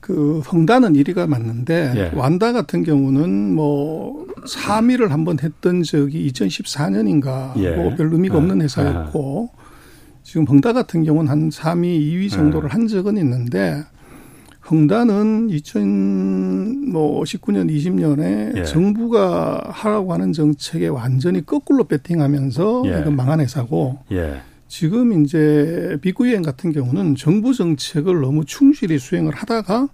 그 0.00 0.40
헝다는 0.40 0.94
1위가 0.94 1.28
맞는데 1.28 1.92
예. 1.94 2.18
완다 2.18 2.52
같은 2.52 2.82
경우는 2.82 3.54
뭐 3.54 4.26
3위를 4.48 5.10
한번 5.10 5.38
했던 5.40 5.84
적이 5.84 6.28
2014년인가 6.32 7.56
예. 7.58 7.76
뭐별 7.76 8.12
의미가 8.12 8.36
없는 8.36 8.60
아. 8.60 8.64
회사였고 8.64 9.50
아. 9.54 9.62
지금 10.24 10.44
헝다 10.48 10.72
같은 10.72 11.04
경우는 11.04 11.30
한 11.30 11.50
3위, 11.50 12.00
2위 12.00 12.32
정도를 12.32 12.68
아. 12.68 12.74
한 12.74 12.88
적은 12.88 13.16
있는데 13.18 13.84
헝다는 14.70 15.48
2019년, 15.48 17.70
20년에 17.70 18.58
예. 18.58 18.64
정부가 18.64 19.62
하라고 19.68 20.12
하는 20.12 20.32
정책에 20.32 20.88
완전히 20.88 21.46
거꾸로 21.46 21.84
배팅하면서 21.84 22.82
예. 22.86 23.00
이건 23.00 23.16
망한 23.16 23.40
회사고 23.40 23.98
예. 24.12 24.40
지금 24.68 25.24
이제 25.24 25.96
비구이위안 26.00 26.42
같은 26.42 26.72
경우는 26.72 27.14
정부 27.14 27.54
정책을 27.54 28.20
너무 28.20 28.44
충실히 28.44 28.98
수행을 28.98 29.32
하다가 29.34 29.88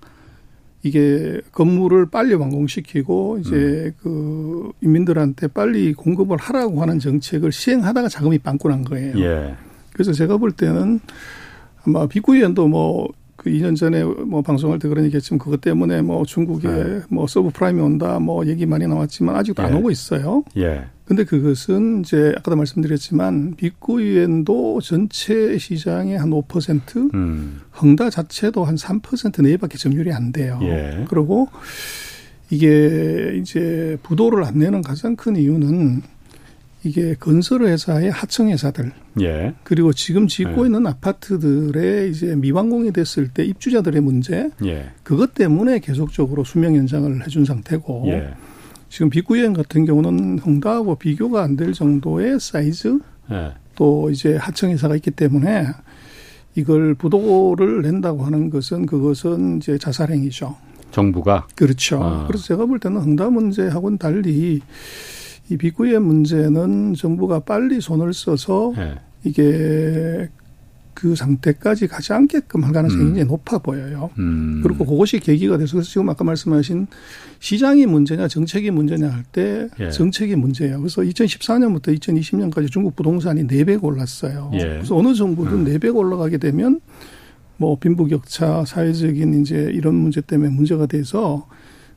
이게 0.83 1.41
건물을 1.53 2.07
빨리 2.07 2.35
완공시키고 2.35 3.39
이제 3.41 3.55
음. 3.55 3.93
그 4.03 4.73
인민들한테 4.81 5.49
빨리 5.49 5.93
공급을 5.93 6.39
하라고 6.39 6.81
하는 6.83 6.99
정책을 6.99 7.53
시행하다가 7.53 8.09
자금이 8.09 8.39
빵꾸 8.39 8.69
난 8.69 8.83
거예요. 8.83 9.19
예. 9.21 9.55
그래서 9.93 10.13
제가 10.13 10.39
볼 10.39 10.51
때는 10.51 10.99
아마 11.85 12.07
비구이위안도 12.07 12.69
뭐 12.69 13.09
그 13.43 13.51
2년 13.51 13.77
전에 13.77 14.05
뭐 14.05 14.41
방송할 14.43 14.79
때 14.79 14.89
그런 14.89 15.05
얘기했지만 15.05 15.39
그것 15.39 15.61
때문에 15.61 16.01
뭐 16.03 16.25
중국에 16.25 16.69
네. 16.69 17.01
뭐 17.09 17.27
subprime이 17.27 17.81
온다 17.81 18.21
뭐 18.21 18.47
얘기 18.47 18.67
많이 18.67 18.87
나왔지만 18.87 19.35
아직도 19.35 19.63
예. 19.63 19.67
안 19.67 19.75
오고 19.75 19.91
있어요. 19.91 20.45
예. 20.57 20.85
근데 21.05 21.25
그것은 21.25 22.01
이제 22.01 22.33
아까도 22.39 22.57
말씀드렸지만 22.57 23.55
비구이위안도 23.57 24.81
전체 24.81 25.59
시장의 25.59 26.17
한 26.17 26.31
5%, 26.31 27.13
음. 27.13 27.61
헝다 27.83 28.09
자체도 28.11 28.65
한 28.65 28.77
3% 28.77 29.43
내외밖에 29.43 29.77
점유율이 29.77 30.13
안 30.13 30.31
돼요. 30.31 30.61
예. 30.63 31.05
그리고 31.09 31.49
이게 32.51 33.39
이제 33.41 33.99
부도를 34.05 34.45
안 34.45 34.59
내는 34.59 34.83
가장 34.83 35.17
큰 35.17 35.37
이유는 35.37 36.03
이게 36.85 37.15
건설 37.15 37.63
회사의 37.63 38.11
하청 38.11 38.49
회사들 38.49 38.91
예. 39.21 39.55
그리고 39.63 39.93
지금 39.93 40.27
짓고 40.27 40.63
예. 40.63 40.67
있는 40.67 40.87
아파트들의 40.87 42.11
이제 42.11 42.35
미완공이 42.35 42.93
됐을 42.93 43.29
때 43.29 43.45
입주자들의 43.45 44.01
문제 44.01 44.51
예. 44.65 44.91
그것 45.03 45.35
때문에 45.35 45.79
계속적으로 45.79 46.43
수명 46.45 46.77
연장을 46.77 47.25
해준 47.25 47.45
상태고 47.45 48.05
예. 48.09 48.35
지금 48.89 49.11
비구여행 49.11 49.53
같은 49.53 49.85
경우는 49.87 50.41
홍다하고 50.41 50.97
비교가 50.97 51.43
안 51.43 51.57
될 51.57 51.73
정도의 51.73 52.41
사이즈 52.41 52.99
예. 53.31 53.53
또 53.77 54.11
이제 54.11 54.37
하청 54.37 54.71
회사가 54.71 54.97
있기 54.97 55.13
때문에 55.13 55.67
이걸 56.55 56.95
부도를 56.95 57.83
낸다고 57.83 58.25
하는 58.25 58.51
것은 58.51 58.87
그것은 58.87 59.59
이제 59.59 59.79
자살행위죠. 59.79 60.57
정부가 60.91 61.47
그렇죠. 61.55 62.03
아. 62.03 62.27
그래서 62.27 62.45
제가 62.45 62.67
볼 62.67 62.79
때는 62.79 63.01
홍다 63.01 63.31
문제하고는 63.31 63.97
달리 63.97 64.61
이 65.49 65.57
비구의 65.57 66.01
문제는 66.01 66.95
정부가 66.95 67.41
빨리 67.41 67.81
손을 67.81 68.15
써서 68.15 68.73
네. 68.77 68.95
이게 69.25 70.29
그 70.95 71.17
상태까지 71.17 71.89
가지 71.89 72.13
않게끔 72.13 72.65
할 72.65 72.73
가능성이 72.73 73.03
음. 73.03 73.07
굉장히 73.09 73.29
높아 73.29 73.59
보여요. 73.59 74.11
음. 74.19 74.61
그리고 74.63 74.85
그것이 74.85 75.19
계기가 75.19 75.59
돼서 75.59 75.81
지금 75.81 76.09
아까 76.09 76.23
말씀하신 76.23 76.87
시장이 77.41 77.87
문제냐 77.87 78.29
정책이 78.29 78.71
문제냐 78.71 79.09
할때 79.09 79.69
예. 79.81 79.91
정책이 79.91 80.37
문제예요. 80.37 80.79
그래서 80.79 81.03
2014년부터 81.03 81.99
2020년까지 81.99 82.71
중국 82.71 82.95
부동산이 82.95 83.47
4배 83.47 83.83
올랐어요. 83.83 84.51
예. 84.55 84.59
그래서 84.59 84.97
어느 84.97 85.15
정부든 85.15 85.53
음. 85.53 85.65
4배 85.65 85.95
올라가게 85.95 86.39
되면 86.39 86.81
뭐 87.57 87.79
빈부격차, 87.79 88.65
사회적인 88.65 89.41
이제 89.41 89.71
이런 89.73 89.95
문제 89.95 90.21
때문에 90.21 90.51
문제가 90.51 90.87
돼서 90.87 91.49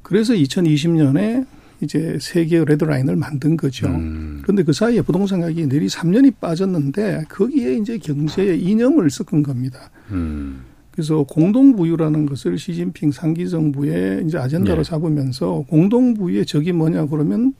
그래서 0.03 0.33
2020년에 0.33 1.45
이제 1.85 2.17
세계의 2.19 2.65
레드라인을 2.65 3.15
만든 3.15 3.55
거죠. 3.55 3.87
음. 3.87 4.39
그런데 4.43 4.63
그 4.63 4.73
사이에 4.73 5.01
부동산 5.01 5.41
가격이 5.41 5.67
내리 5.67 5.87
3년이 5.87 6.35
빠졌는데 6.39 7.25
거기에 7.29 7.77
이제 7.77 7.97
경제의 7.97 8.61
이념을 8.61 9.09
섞은 9.09 9.43
겁니다. 9.43 9.89
음. 10.11 10.63
그래서 10.91 11.23
공동부유라는 11.23 12.25
것을 12.25 12.57
시진핑 12.57 13.11
상기 13.11 13.49
정부의 13.49 14.25
이제 14.25 14.37
아젠다로 14.37 14.83
네. 14.83 14.89
잡으면서 14.89 15.65
공동부유의 15.69 16.45
적이 16.45 16.71
뭐냐 16.73 17.07
그러면 17.07 17.53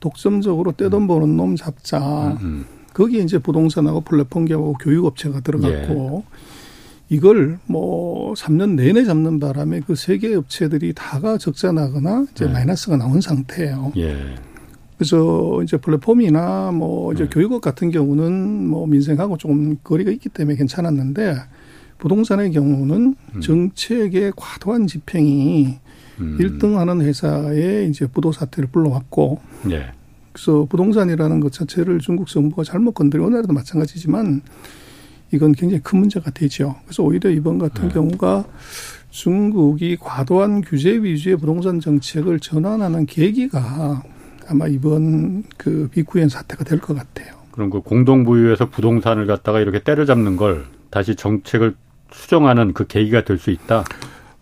독점적으로 0.00 0.72
떼돈 0.72 1.06
버는 1.06 1.36
놈 1.36 1.56
잡자. 1.56 2.36
음. 2.42 2.46
음. 2.46 2.64
거기에 2.92 3.22
이제 3.22 3.38
부동산하고 3.38 4.00
플랫폼 4.00 4.44
기업하고 4.44 4.74
교육업체가 4.74 5.40
들어갔고 5.40 6.24
예. 6.26 6.49
이걸 7.10 7.58
뭐 7.66 8.34
3년 8.34 8.76
내내 8.76 9.04
잡는 9.04 9.40
바람에 9.40 9.80
그 9.80 9.96
세계 9.96 10.32
업체들이 10.34 10.92
다가 10.94 11.38
적자 11.38 11.72
나거나 11.72 12.24
이제 12.30 12.46
네. 12.46 12.52
마이너스가 12.52 12.96
나온 12.96 13.20
상태예요. 13.20 13.92
예. 13.96 14.16
그래서 14.96 15.60
이제 15.64 15.76
플랫폼이나 15.76 16.70
뭐 16.70 17.12
이제 17.12 17.24
네. 17.24 17.30
교육업 17.30 17.62
같은 17.62 17.90
경우는 17.90 18.68
뭐 18.68 18.86
민생하고 18.86 19.38
조금 19.38 19.76
거리가 19.82 20.12
있기 20.12 20.28
때문에 20.28 20.56
괜찮았는데 20.56 21.34
부동산의 21.98 22.52
경우는 22.52 23.16
음. 23.34 23.40
정책의 23.40 24.32
과도한 24.36 24.86
집행이 24.86 25.78
음. 26.20 26.38
1등하는 26.38 27.00
회사에 27.02 27.86
이제 27.86 28.06
부도 28.06 28.30
사태를 28.30 28.68
불러왔고, 28.70 29.40
예. 29.70 29.92
그래서 30.32 30.66
부동산이라는 30.68 31.40
것 31.40 31.52
자체를 31.52 31.98
중국 31.98 32.28
정부가 32.28 32.62
잘못 32.62 32.92
건드려 32.92 33.28
나라도 33.28 33.52
마찬가지지만 33.52 34.42
이건 35.32 35.52
굉장히 35.52 35.82
큰 35.82 36.00
문제가 36.00 36.30
되죠. 36.30 36.76
그래서 36.84 37.02
오히려 37.02 37.30
이번 37.30 37.58
같은 37.58 37.88
네. 37.88 37.94
경우가 37.94 38.44
중국이 39.10 39.96
과도한 40.00 40.62
규제 40.62 40.90
위주의 40.92 41.36
부동산 41.36 41.80
정책을 41.80 42.40
전환하는 42.40 43.06
계기가 43.06 44.02
아마 44.48 44.66
이번 44.66 45.44
그 45.56 45.88
비쿠엔 45.92 46.28
사태가 46.28 46.64
될 46.64 46.80
것 46.80 46.96
같아요. 46.96 47.34
그럼 47.52 47.70
그 47.70 47.80
공동 47.80 48.24
부유에서 48.24 48.68
부동산을 48.70 49.26
갖다가 49.26 49.60
이렇게 49.60 49.82
때려잡는 49.82 50.36
걸 50.36 50.64
다시 50.90 51.14
정책을 51.16 51.74
수정하는 52.12 52.72
그 52.72 52.86
계기가 52.86 53.24
될 53.24 53.38
수 53.38 53.50
있다. 53.50 53.84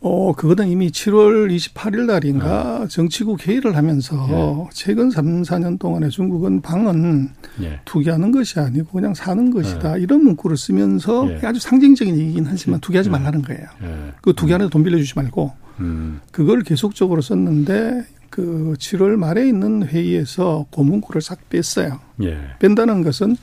어, 0.00 0.33
그거는 0.33 0.69
이미 0.69 0.90
7월 0.90 1.52
28일 1.55 2.07
날인가 2.07 2.81
네. 2.83 2.88
정치국 2.88 3.47
회의를 3.47 3.76
하면서 3.76 4.26
네. 4.28 4.69
최근 4.73 5.11
3, 5.11 5.43
4년 5.43 5.78
동안에 5.78 6.09
중국은 6.09 6.61
방은 6.61 7.31
네. 7.59 7.81
투기하는 7.85 8.31
것이 8.31 8.61
아니고 8.61 8.90
그냥 8.90 9.12
사는 9.14 9.50
것이다. 9.50 9.95
네. 9.95 10.00
이런 10.00 10.23
문구를 10.23 10.57
쓰면서 10.57 11.28
예. 11.31 11.40
아주 11.45 11.59
상징적인 11.59 12.17
얘기긴 12.17 12.47
하지만 12.47 12.78
투기하지 12.81 13.09
네. 13.09 13.19
말라는 13.19 13.43
거예요. 13.43 13.62
예. 13.83 14.12
그 14.23 14.33
투기하는데 14.35 14.71
돈 14.71 14.85
빌려주지 14.85 15.14
말고 15.17 15.52
음. 15.81 16.21
그걸 16.31 16.62
계속적으로 16.62 17.21
썼는데 17.21 18.05
그 18.31 18.75
7월 18.78 19.17
말에 19.17 19.49
있는 19.49 19.85
회의에서 19.85 20.67
그 20.71 20.81
문구를 20.81 21.21
싹 21.23 21.49
뺐어요. 21.49 21.99
예. 22.23 22.38
뺀다는 22.61 23.02
것은 23.02 23.37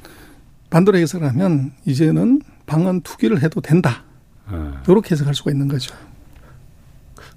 반대로 0.70 0.98
해석을 1.00 1.28
하면 1.28 1.74
이제는 1.86 2.42
방은 2.66 3.02
투기를 3.02 3.42
해도 3.44 3.60
된다. 3.60 4.04
이렇게 4.88 5.12
해석할 5.12 5.34
수가 5.34 5.52
있는 5.52 5.68
거죠. 5.68 5.96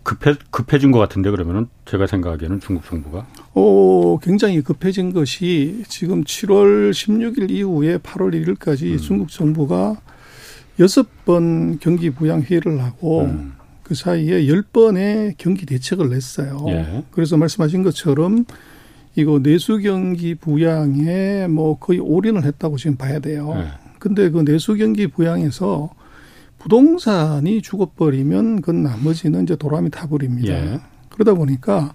급해 0.09 0.35
급해진 0.51 0.91
것 0.91 0.99
같은데 0.99 1.31
그러면은 1.31 1.67
제가 1.85 2.07
생각하기에는 2.07 2.61
중국 2.61 2.87
정부가 2.87 3.27
어 3.53 4.19
굉장히 4.23 4.63
급해진 4.63 5.13
것이 5.13 5.85
지금 5.87 6.25
7월 6.25 6.93
16일 6.93 7.51
이후에 7.51 7.99
8월 7.99 8.33
1일까지 8.33 8.93
음. 8.93 8.97
중국 8.97 9.29
정부가 9.29 10.01
여섯 10.81 11.07
번 11.27 11.79
경기 11.79 12.09
부양 12.09 12.41
회의를 12.41 12.83
하고 12.83 13.25
음. 13.25 13.53
그 13.83 13.95
사이에 13.95 14.49
열 14.49 14.63
번의 14.63 15.35
경기 15.37 15.67
대책을 15.67 16.09
냈어요. 16.09 16.65
예. 16.69 17.05
그래서 17.11 17.37
말씀하신 17.37 17.83
것처럼 17.83 18.47
이거 19.15 19.41
내수 19.43 19.79
경기 19.79 20.35
부양에 20.35 21.49
뭐 21.49 21.79
거의 21.79 21.99
올인을 21.99 22.45
했다고 22.45 22.79
지금 22.79 22.97
봐야 22.97 23.19
돼요. 23.19 23.55
예. 23.59 23.67
근데 23.99 24.31
그 24.31 24.43
내수 24.43 24.75
경기 24.75 25.07
부양에서 25.07 25.91
부동산이 26.69 27.63
죽어버리면 27.63 28.61
그건 28.61 28.83
나머지는 28.83 29.45
이제 29.45 29.57
도람이 29.57 29.89
타버립니다. 29.91 30.53
예. 30.53 30.81
그러다 31.09 31.33
보니까 31.35 31.95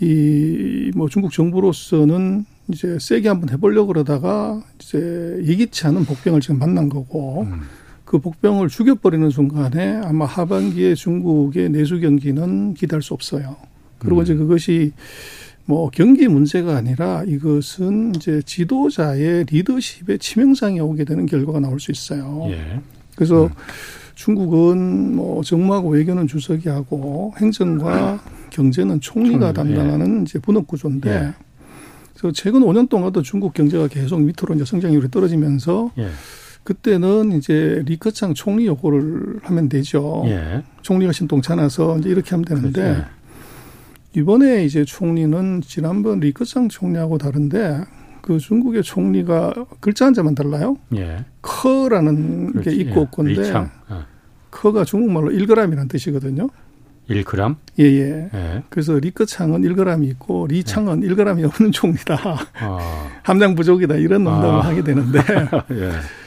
이 0.00 0.90
뭐 0.94 1.08
중국 1.08 1.32
정부로서는 1.32 2.44
이제 2.68 2.98
세게 3.00 3.28
한번 3.28 3.48
해보려고 3.48 3.88
그러다가 3.88 4.62
이제 4.78 5.40
예기치 5.44 5.86
않은 5.86 6.04
복병을 6.04 6.40
지금 6.42 6.58
만난 6.58 6.88
거고 6.90 7.42
음. 7.42 7.62
그 8.04 8.18
복병을 8.18 8.68
죽여버리는 8.68 9.30
순간에 9.30 10.00
아마 10.04 10.26
하반기에 10.26 10.94
중국의 10.94 11.70
내수 11.70 11.98
경기는 11.98 12.74
기대할 12.74 13.02
수 13.02 13.14
없어요. 13.14 13.56
그리고 13.98 14.18
음. 14.18 14.22
이제 14.22 14.34
그것이 14.34 14.92
뭐 15.64 15.90
경기 15.90 16.28
문제가 16.28 16.76
아니라 16.76 17.24
이것은 17.26 18.14
이제 18.14 18.42
지도자의 18.44 19.46
리더십에 19.46 20.18
치명상이 20.18 20.80
오게 20.80 21.04
되는 21.04 21.24
결과가 21.26 21.60
나올 21.60 21.80
수 21.80 21.90
있어요. 21.90 22.46
예. 22.50 22.80
그래서 23.16 23.46
음. 23.46 23.50
중국은 24.14 25.16
뭐 25.16 25.42
정무하고 25.42 25.90
외교는 25.90 26.26
주석이 26.26 26.68
하고 26.68 27.34
행정과 27.38 28.20
경제는 28.50 29.00
총리가 29.00 29.52
담당하는 29.52 30.20
예. 30.20 30.22
이제 30.22 30.38
분업 30.38 30.66
구조인데 30.66 31.10
예. 31.10 31.34
그래서 32.14 32.32
최근 32.32 32.62
5년 32.62 32.88
동안도 32.88 33.22
중국 33.22 33.52
경제가 33.52 33.88
계속 33.88 34.20
밑으로 34.20 34.54
이제 34.54 34.64
성장률이 34.64 35.10
떨어지면서 35.10 35.90
예. 35.98 36.08
그때는 36.64 37.32
이제 37.32 37.82
리커창 37.86 38.34
총리 38.34 38.66
요구를 38.66 39.40
하면 39.42 39.68
되죠. 39.68 40.22
예. 40.26 40.62
총리가 40.82 41.12
신동차나서 41.12 41.98
이제 41.98 42.08
이렇게 42.08 42.30
하면 42.30 42.44
되는데 42.44 42.82
그렇죠. 42.82 43.04
이번에 44.16 44.64
이제 44.64 44.84
총리는 44.84 45.60
지난번 45.60 46.20
리커창 46.20 46.70
총리하고 46.70 47.18
다른데 47.18 47.82
그 48.26 48.40
중국의 48.40 48.82
총리가 48.82 49.54
글자 49.78 50.06
한자만 50.06 50.34
달라요. 50.34 50.76
예. 50.96 51.24
커라는 51.42 52.54
그렇지. 52.54 52.70
게 52.70 52.76
있고 52.82 53.02
없건데 53.02 53.40
예. 53.40 53.66
커가 54.50 54.84
중국말로 54.84 55.30
1g이라는 55.30 55.88
뜻이거든요. 55.88 56.48
1g? 57.08 57.56
예, 57.78 57.84
예. 57.84 58.30
예. 58.34 58.62
그래서 58.68 58.94
리커창은 58.94 59.62
1g이 59.62 60.08
있고 60.10 60.48
리창은 60.48 61.04
예. 61.04 61.08
1g이 61.08 61.44
없는 61.44 61.70
총리다. 61.70 62.18
아. 62.58 63.08
함량 63.22 63.54
부족이다. 63.54 63.94
이런 63.94 64.24
농담을 64.24 64.60
아. 64.60 64.64
하게 64.64 64.82
되는데. 64.82 65.20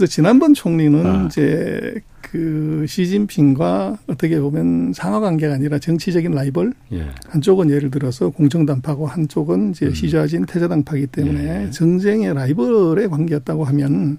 예. 0.00 0.06
그래서 0.06 0.06
지난번 0.06 0.54
총리는 0.54 1.06
아. 1.06 1.26
이제 1.26 1.94
그 2.22 2.86
시진핑과 2.88 3.98
어떻게 4.06 4.40
보면 4.40 4.92
상하 4.94 5.20
관계가 5.20 5.54
아니라 5.54 5.78
정치적인 5.78 6.30
라이벌 6.30 6.72
예. 6.92 7.08
한쪽은 7.28 7.70
예를 7.70 7.90
들어서 7.90 8.30
공정당파고 8.30 9.06
한쪽은 9.06 9.72
이제 9.72 9.86
음. 9.86 9.94
시좌진 9.94 10.46
태자당파기 10.46 11.08
때문에 11.08 11.66
예. 11.66 11.70
정쟁의 11.70 12.32
라이벌의 12.34 13.10
관계였다고 13.10 13.64
하면 13.64 14.18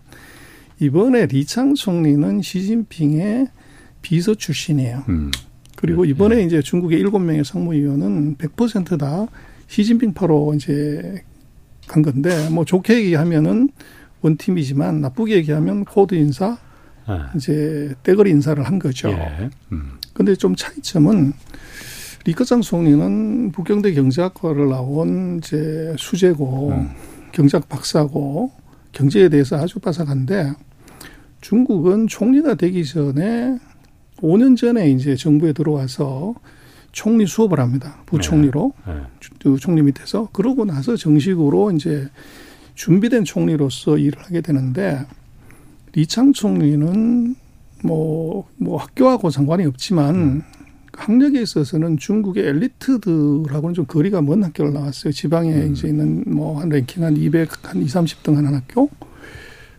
이번에 0.79 1.25
리창 1.25 1.73
총리는 1.73 2.41
시진핑의 2.41 3.47
비서 4.03 4.35
출신이에요. 4.35 5.03
음. 5.09 5.31
그리고 5.75 6.05
이번에 6.05 6.37
예. 6.37 6.43
이제 6.43 6.61
중국의 6.61 6.99
일곱 6.99 7.19
명의 7.19 7.43
상무위원은 7.43 8.35
100%다 8.35 9.27
시진핑파로 9.67 10.53
이제 10.55 11.23
간 11.87 12.03
건데 12.03 12.49
뭐 12.49 12.65
좋게 12.65 12.95
얘기하면은 12.95 13.69
one 14.21 14.40
team이지만 14.40 15.01
나쁘게 15.01 15.35
얘기하면 15.35 15.85
코드 15.85 16.15
인사 16.15 16.57
네. 17.07 17.17
이제 17.35 17.93
떼거리 18.03 18.29
인사를 18.31 18.61
한 18.63 18.79
거죠. 18.79 19.09
예. 19.09 19.49
음. 19.71 19.93
근데 20.13 20.35
좀 20.35 20.55
차이점은 20.55 21.33
리커창 22.25 22.61
총리는 22.61 23.51
북경대 23.51 23.93
경제학과를 23.93 24.69
나온 24.69 25.39
이제 25.39 25.95
수재고 25.97 26.69
음. 26.69 26.89
경제학 27.31 27.67
박사고 27.67 28.51
경제에 28.91 29.29
대해서 29.29 29.57
아주 29.57 29.79
빠삭한데 29.79 30.53
중국은 31.39 32.07
총리가 32.07 32.55
되기 32.55 32.85
전에 32.85 33.57
5년 34.17 34.55
전에 34.55 34.91
이제 34.91 35.15
정부에 35.15 35.53
들어와서 35.53 36.35
총리 36.91 37.25
수업을 37.25 37.59
합니다. 37.59 38.03
부총리로 38.05 38.73
네. 38.85 38.93
네. 38.93 39.55
총리 39.57 39.81
밑에서 39.81 40.29
그러고 40.31 40.65
나서 40.65 40.95
정식으로 40.95 41.71
이제 41.71 42.07
준비된 42.75 43.23
총리로서 43.25 43.97
일을 43.97 44.21
하게 44.23 44.41
되는데 44.41 45.05
리창 45.93 46.33
총리는 46.33 47.35
뭐, 47.83 48.47
뭐 48.57 48.77
학교하고 48.77 49.29
상관이 49.29 49.65
없지만 49.65 50.15
음. 50.15 50.43
학력에 50.93 51.41
있어서는 51.41 51.97
중국의 51.97 52.45
엘리트들하고는 52.45 53.73
좀 53.73 53.85
거리가 53.85 54.21
먼 54.21 54.43
학교를 54.43 54.73
나왔어요. 54.73 55.11
지방에 55.13 55.53
음. 55.53 55.71
이제 55.71 55.87
있는 55.87 56.23
뭐 56.27 56.59
한 56.59 56.69
랭킹 56.69 57.03
한 57.03 57.15
200, 57.17 57.49
한 57.69 57.81
2, 57.81 57.85
30등 57.85 58.35
하는 58.35 58.53
학교. 58.53 58.89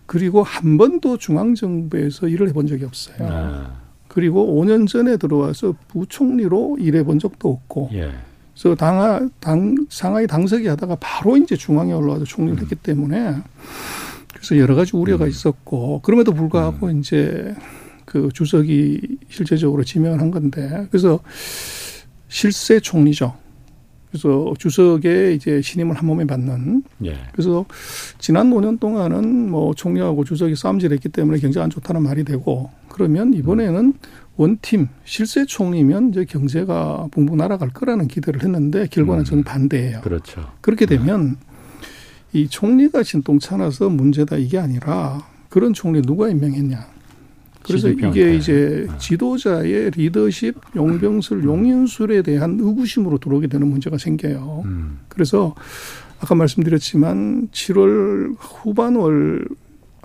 그리고 0.07 0.43
한 0.43 0.77
번도 0.79 1.19
중앙정부에서 1.19 2.29
일을 2.29 2.49
해본 2.49 2.67
적이 2.67 2.85
없어요. 2.85 3.17
아. 3.21 3.83
그리고 4.09 4.61
5년 4.61 4.87
전에 4.87 5.17
들어와서 5.17 5.75
부총리로 5.89 6.79
일해본 6.81 7.19
적도 7.19 7.51
없고. 7.51 7.91
예. 7.95 8.11
그래서 8.55 8.75
당, 8.75 9.31
당, 9.41 9.75
상하이 9.89 10.27
당석이 10.27 10.67
하다가 10.67 10.97
바로 11.01 11.37
이제 11.37 11.57
중앙에 11.57 11.93
올라와서 11.93 12.25
총리를 12.25 12.59
음. 12.59 12.63
했기 12.63 12.75
때문에 12.75 13.37
그래서 14.33 14.59
여러 14.59 14.75
가지 14.75 14.97
우려가 14.97 15.25
음. 15.25 15.31
있었고 15.31 16.01
그럼에도 16.03 16.33
불구하고 16.33 16.89
음. 16.89 17.01
이제 17.01 17.55
그 18.05 18.29
주석이 18.33 19.19
실제적으로 19.29 19.85
지명을 19.85 20.21
한 20.21 20.31
건데 20.31 20.87
그래서 20.91 21.21
실세 22.29 22.81
총리죠. 22.81 23.35
그래서 24.11 24.53
주석의 24.59 25.37
이제 25.37 25.63
신임을 25.63 25.97
한 25.97 26.05
몸에 26.05 26.27
받는. 26.27 26.83
예. 27.07 27.17
그래서 27.33 27.65
지난 28.19 28.51
5년 28.51 28.79
동안은 28.79 29.51
뭐 29.51 29.73
총리하고 29.75 30.25
주석이 30.25 30.55
싸움질했기 30.55 31.09
때문에 31.09 31.39
경제가 31.39 31.65
안 31.65 31.71
좋다는 31.71 32.03
말이 32.03 32.23
되고 32.23 32.71
그러면 32.89 33.33
이번에는 33.33 33.75
음. 33.75 33.95
원팀 34.37 34.89
실세 35.05 35.45
총리면 35.45 36.11
이제 36.11 36.25
경제가 36.25 37.09
붕붕 37.11 37.37
날아갈 37.37 37.71
거라는 37.71 38.09
기대를 38.09 38.43
했는데 38.43 38.87
결과는 38.91 39.23
음. 39.23 39.25
저는 39.25 39.45
반대예요. 39.45 40.01
그렇죠. 40.01 40.51
그렇게 40.61 40.87
되면 40.87 41.37
이 42.33 42.49
총리가 42.49 43.03
진동차나서 43.03 43.91
문제다 43.91 44.37
이게 44.39 44.59
아니라 44.59 45.27
그런 45.49 45.75
총리 45.75 46.01
누가 46.01 46.29
임명했냐. 46.29 46.93
그래서 47.63 47.89
이게 47.89 48.35
이제 48.35 48.87
네. 48.89 48.99
지도자의 48.99 49.91
리더십, 49.93 50.57
용병술, 50.75 51.39
음. 51.39 51.45
용인술에 51.45 52.23
대한 52.23 52.59
의구심으로 52.61 53.19
들어오게 53.19 53.47
되는 53.47 53.69
문제가 53.69 53.99
생겨요. 53.99 54.63
음. 54.65 54.99
그래서 55.09 55.55
아까 56.21 56.35
말씀드렸지만 56.35 57.49
7월 57.53 58.35
후반월 58.39 59.47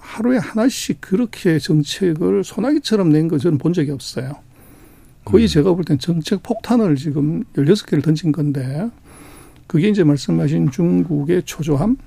하루에 0.08 0.38
하나씩 0.38 1.02
그렇게 1.02 1.60
정책을 1.60 2.44
소나기처럼 2.46 3.10
낸 3.10 3.28
거 3.28 3.38
저는 3.38 3.58
본 3.58 3.74
적이 3.74 3.92
없어요. 3.92 4.32
거의 5.26 5.46
음. 5.46 5.48
제가 5.48 5.74
볼 5.74 5.84
땐 5.84 6.00
정책 6.00 6.42
폭탄을 6.44 6.96
지금 6.96 7.44
16개를 7.56 8.02
던진 8.02 8.32
건데 8.32 8.90
그게 9.68 9.90
이제 9.90 10.06
말씀하신 10.06 10.72
중국의 10.72 11.44
초조함 11.44 11.98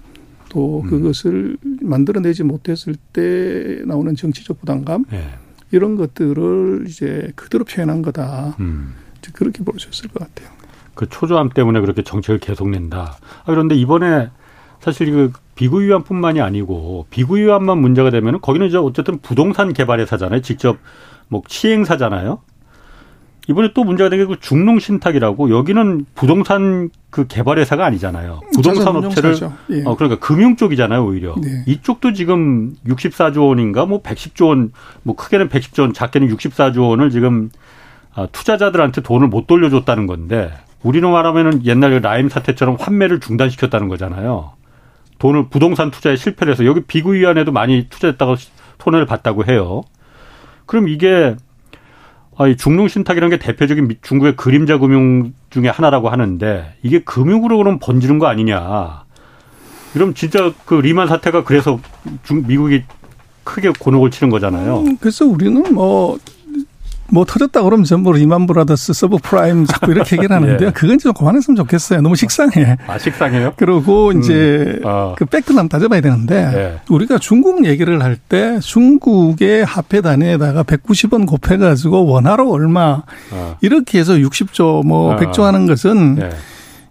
또 0.49 0.81
음. 0.83 0.89
그것을 0.89 1.59
만들어내지 1.83 2.43
못했을 2.43 2.95
때 3.13 3.83
나오는 3.87 4.17
정치적 4.17 4.61
부담감 4.61 5.05
네. 5.11 5.23
이런 5.71 5.95
것들을 5.97 6.87
이제 6.89 7.31
그대로 7.37 7.65
표현한 7.65 8.01
거다. 8.01 8.57
음. 8.61 8.95
그렇게 9.35 9.63
볼 9.63 9.79
수 9.79 9.89
있을 9.91 10.09
것 10.09 10.21
같아요. 10.21 10.49
그 10.95 11.07
초조함 11.09 11.51
때문에 11.51 11.81
그렇게 11.81 12.03
정책을 12.03 12.41
계속 12.41 12.69
낸다. 12.71 13.19
아, 13.21 13.45
그런데 13.45 13.75
이번에 13.75 14.31
사실 14.81 15.11
그 15.11 15.33
비구 15.55 15.83
위안뿐만이 15.83 16.41
아니고 16.41 17.07
비구 17.11 17.37
위안만 17.37 17.79
문제가 17.79 18.11
되면 18.11 18.41
거기는 18.41 18.67
이제 18.67 18.79
어쨌든 18.79 19.19
부동산 19.19 19.73
개발회사잖아요. 19.73 20.41
직접 20.41 20.79
뭐 21.29 21.43
시행사잖아요. 21.47 22.41
이번에 23.49 23.71
또 23.75 23.85
문제가 23.85 24.09
된게그 24.11 24.37
중농 24.41 24.79
신탁이라고 24.79 25.51
여기는 25.51 26.07
부동산 26.15 26.91
그 27.11 27.27
개발 27.27 27.59
회사가 27.59 27.85
아니잖아요. 27.85 28.41
부동산 28.55 28.95
업체를 28.97 29.35
예. 29.71 29.83
어 29.85 29.97
그러니까 29.97 30.25
금융 30.25 30.57
쪽이잖아요, 30.57 31.05
오히려. 31.05 31.35
네. 31.37 31.65
이쪽도 31.67 32.13
지금 32.13 32.75
64조 32.87 33.49
원인가 33.49 33.87
뭐 33.87 34.03
110조 34.03 34.49
원, 34.49 34.73
뭐 35.03 35.17
크게는 35.17 35.49
110조 35.49 35.81
원, 35.83 35.93
작게는 35.93 36.29
64조 36.29 36.89
원을 36.91 37.11
지금 37.11 37.51
아, 38.15 38.27
투자자들한테 38.31 39.01
돈을 39.01 39.27
못 39.29 39.47
돌려줬다는 39.47 40.07
건데 40.07 40.53
우리는 40.83 41.11
말하면은 41.11 41.65
옛날 41.67 41.91
그 41.91 42.07
라임 42.07 42.29
사태처럼 42.29 42.77
환매를 42.79 43.21
중단시켰다는 43.21 43.89
거잖아요. 43.89 44.53
돈을 45.21 45.49
부동산 45.51 45.91
투자에 45.91 46.17
실패를 46.17 46.53
해서 46.53 46.65
여기 46.65 46.81
비구위안에도 46.81 47.53
많이 47.53 47.87
투자했다고 47.89 48.37
손해를 48.81 49.07
봤다고 49.07 49.45
해요. 49.45 49.83
그럼 50.67 50.89
이게 50.89 51.37
아, 52.37 52.55
중농 52.55 52.89
신탁이라는 52.89 53.37
게 53.37 53.39
대표적인 53.39 53.97
중국의 54.01 54.35
그림자 54.35 54.79
금융 54.79 55.35
중에 55.51 55.69
하나라고 55.69 56.09
하는데 56.09 56.75
이게 56.83 57.01
금융으로 57.01 57.59
그럼 57.59 57.79
번지는 57.79 58.19
거 58.19 58.27
아니냐. 58.27 59.05
그럼 59.93 60.15
진짜 60.15 60.53
그 60.65 60.75
리만 60.75 61.07
사태가 61.07 61.45
그래서 61.45 61.79
중, 62.23 62.47
미국이 62.47 62.85
크게 63.45 63.73
곤혹을 63.79 64.11
치는 64.11 64.31
거잖아요. 64.31 64.79
음, 64.81 64.97
그래서 64.99 65.27
우리는 65.27 65.75
뭐 65.75 66.19
뭐 67.13 67.25
터졌다 67.25 67.63
그러면 67.63 67.85
전부 67.85 68.13
Lehman 68.13 68.47
Brothers, 68.47 68.93
subprime 68.93 69.67
자꾸 69.67 69.91
이렇게 69.91 70.17
얘기를 70.17 70.35
하는데요. 70.37 70.69
예. 70.69 70.73
그건 70.73 70.99
좀 70.99 71.13
그만했으면 71.13 71.57
좋겠어요. 71.57 72.01
너무 72.01 72.17
식상해. 72.17 72.77
아, 72.87 72.99
식상해요? 72.99 73.53
그리고 73.57 74.09
음. 74.11 74.21
이제 74.21 74.79
어. 74.85 75.15
그 75.19 75.25
팩트를 75.25 75.59
한번 75.59 75.69
따져봐야 75.69 76.01
되는데 76.01 76.51
예. 76.55 76.81
우리가 76.89 77.19
중국 77.19 77.65
얘기를 77.65 78.03
할 78.03 78.17
때 78.29 78.59
중국의 78.61 79.65
화폐 79.65 80.01
단위에다가 80.03 80.63
190원 80.63 81.27
곱해가지고 81.27 82.07
원화로 82.07 82.51
얼마 82.53 83.03
어. 83.33 83.57
이렇게 83.61 83.99
해서 83.99 84.13
60조 84.15 84.87
뭐 84.87 85.15
어. 85.15 85.17
100조 85.17 85.43
하는 85.43 85.67
것은 85.67 86.19
예. 86.21 86.31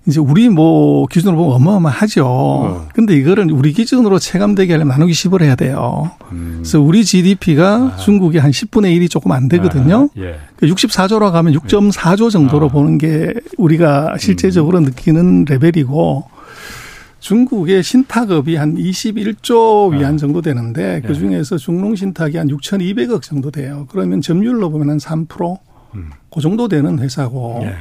이제 0.07 0.19
우리 0.19 0.49
뭐 0.49 1.05
기준으로 1.07 1.37
보면 1.37 1.55
어마어마하죠. 1.55 2.25
어. 2.25 2.87
근데 2.93 3.15
이거를 3.15 3.51
우리 3.51 3.73
기준으로 3.73 4.17
체감되게 4.17 4.73
하려면 4.73 4.93
나누기 4.93 5.13
10을 5.13 5.43
해야 5.43 5.55
돼요. 5.55 6.11
음. 6.31 6.59
그래서 6.59 6.79
우리 6.79 7.03
GDP가 7.03 7.75
아. 7.93 7.95
중국의 7.97 8.41
한 8.41 8.51
10분의 8.51 8.97
1이 8.97 9.09
조금 9.09 9.31
안 9.31 9.47
되거든요. 9.49 10.09
아. 10.15 10.19
예. 10.19 10.39
64조로 10.61 11.19
그 11.19 11.31
가면 11.31 11.53
6.4조 11.53 12.31
정도로 12.31 12.67
아. 12.67 12.69
보는 12.69 12.97
게 12.97 13.33
우리가 13.57 14.15
실제적으로 14.17 14.79
음. 14.79 14.85
느끼는 14.85 15.45
레벨이고 15.45 16.23
중국의 17.19 17.83
신탁업이 17.83 18.55
한 18.55 18.75
21조 18.75 19.91
위안 19.91 20.15
아. 20.15 20.17
정도 20.17 20.41
되는데 20.41 21.01
그 21.05 21.13
중에서 21.13 21.57
중농 21.57 21.95
신탁이 21.95 22.37
한 22.37 22.47
6,200억 22.47 23.21
정도 23.21 23.51
돼요. 23.51 23.85
그러면 23.91 24.21
점유율로 24.21 24.69
보면 24.71 24.89
한 24.89 24.97
3%? 24.97 25.59
음. 25.95 26.09
그 26.31 26.41
정도 26.41 26.67
되는 26.67 26.99
회사고. 26.99 27.59
예. 27.63 27.75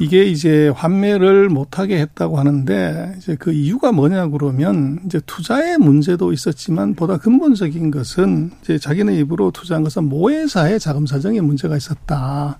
이게 0.00 0.24
이제 0.24 0.68
환매를 0.68 1.48
못하게 1.48 2.00
했다고 2.00 2.38
하는데 2.38 3.14
이제 3.18 3.36
그 3.38 3.52
이유가 3.52 3.92
뭐냐 3.92 4.28
그러면 4.28 5.00
이제 5.06 5.20
투자의 5.26 5.78
문제도 5.78 6.32
있었지만 6.32 6.94
보다 6.94 7.16
근본적인 7.16 7.90
것은 7.90 8.50
이제 8.62 8.78
자기네 8.78 9.16
입으로 9.18 9.50
투자한 9.50 9.82
것은 9.82 10.04
모회사의 10.04 10.80
자금 10.80 11.06
사정에 11.06 11.40
문제가 11.40 11.76
있었다. 11.76 12.58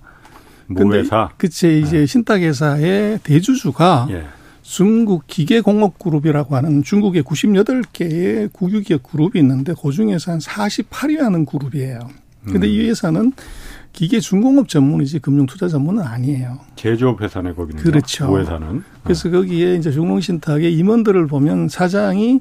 모회사. 0.67 1.31
그치 1.37 1.81
이제 1.81 1.99
네. 1.99 2.07
신탁회사의 2.07 3.21
대주주가 3.23 4.07
예. 4.11 4.25
중국 4.63 5.27
기계공업그룹이라고 5.27 6.55
하는 6.55 6.83
중국의 6.83 7.25
98개의 7.25 8.53
국유기업 8.53 9.03
그룹이 9.03 9.41
있는데 9.41 9.75
그 9.81 9.91
중에서 9.91 10.33
한 10.33 10.39
48위 10.39 11.19
하는 11.19 11.45
그룹이에요. 11.45 11.99
근데 12.45 12.67
음. 12.67 12.71
이 12.71 12.89
회사는 12.89 13.33
기계 13.93 14.21
중공업 14.21 14.69
전문이지 14.69 15.19
금융 15.19 15.47
투자 15.47 15.69
전문은 15.69 16.03
아니에요. 16.03 16.59
제조업 16.77 17.21
회사네 17.21 17.53
거기는. 17.55 17.83
그렇죠. 17.83 18.39
회사는. 18.39 18.83
그래서 19.03 19.29
네. 19.29 19.37
거기에 19.37 19.75
이제 19.75 19.91
중농신탁의 19.91 20.73
임원들을 20.75 21.27
보면 21.27 21.69
사장이 21.69 22.41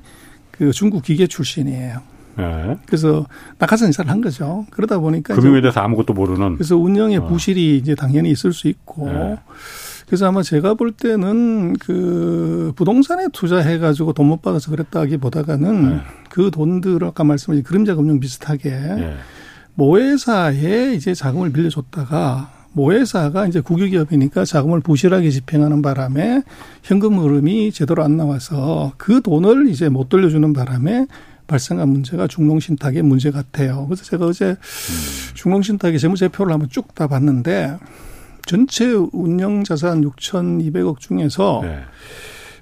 그 0.51 0.71
중국 0.71 1.03
기계 1.03 1.27
출신이에요. 1.27 2.01
네. 2.37 2.77
그래서 2.85 3.25
낙하산 3.57 3.89
인사를 3.89 4.09
한 4.09 4.21
거죠. 4.21 4.65
그러다 4.69 4.99
보니까 4.99 5.35
금융에 5.35 5.59
대해서 5.61 5.81
아무것도 5.81 6.13
모르는. 6.13 6.53
그래서 6.55 6.77
운영의 6.77 7.17
어. 7.17 7.27
부실이 7.27 7.77
이제 7.77 7.95
당연히 7.95 8.31
있을 8.31 8.53
수 8.53 8.67
있고. 8.69 9.07
네. 9.11 9.37
그래서 10.05 10.27
아마 10.27 10.41
제가 10.41 10.73
볼 10.75 10.91
때는 10.91 11.73
그 11.77 12.71
부동산에 12.75 13.27
투자해가지고 13.33 14.13
돈 14.13 14.27
못 14.27 14.41
받아서 14.41 14.71
그랬다기보다가는 14.71 15.89
네. 15.89 16.01
그 16.29 16.49
돈들 16.51 17.03
아까 17.03 17.23
말씀하신 17.23 17.63
그림자 17.63 17.95
금융 17.95 18.19
비슷하게. 18.19 18.69
네. 19.79 19.85
모회사에 19.85 20.93
이제 20.93 21.13
자금을 21.13 21.51
빌려줬다가 21.51 22.51
모회사가 22.73 23.47
이제 23.47 23.61
국유기업이니까 23.61 24.45
자금을 24.45 24.81
부실하게 24.81 25.31
집행하는 25.31 25.81
바람에 25.81 26.43
현금 26.83 27.17
흐름이 27.17 27.71
제대로 27.71 28.03
안 28.03 28.17
나와서 28.17 28.93
그 28.97 29.21
돈을 29.21 29.67
이제 29.69 29.89
못 29.89 30.09
돌려주는 30.09 30.53
바람에 30.53 31.07
발생한 31.47 31.89
문제가 31.89 32.27
중농신탁의 32.27 33.01
문제 33.01 33.31
같아요. 33.31 33.87
그래서 33.87 34.03
제가 34.03 34.27
어제 34.27 34.55
중농신탁의 35.33 35.97
재무제표를 35.97 36.53
한번 36.53 36.69
쭉 36.69 36.93
다 36.93 37.07
봤는데 37.07 37.77
전체 38.45 38.91
운영자산 38.91 40.01
6,200억 40.01 40.99
중에서 40.99 41.61
네. 41.63 41.79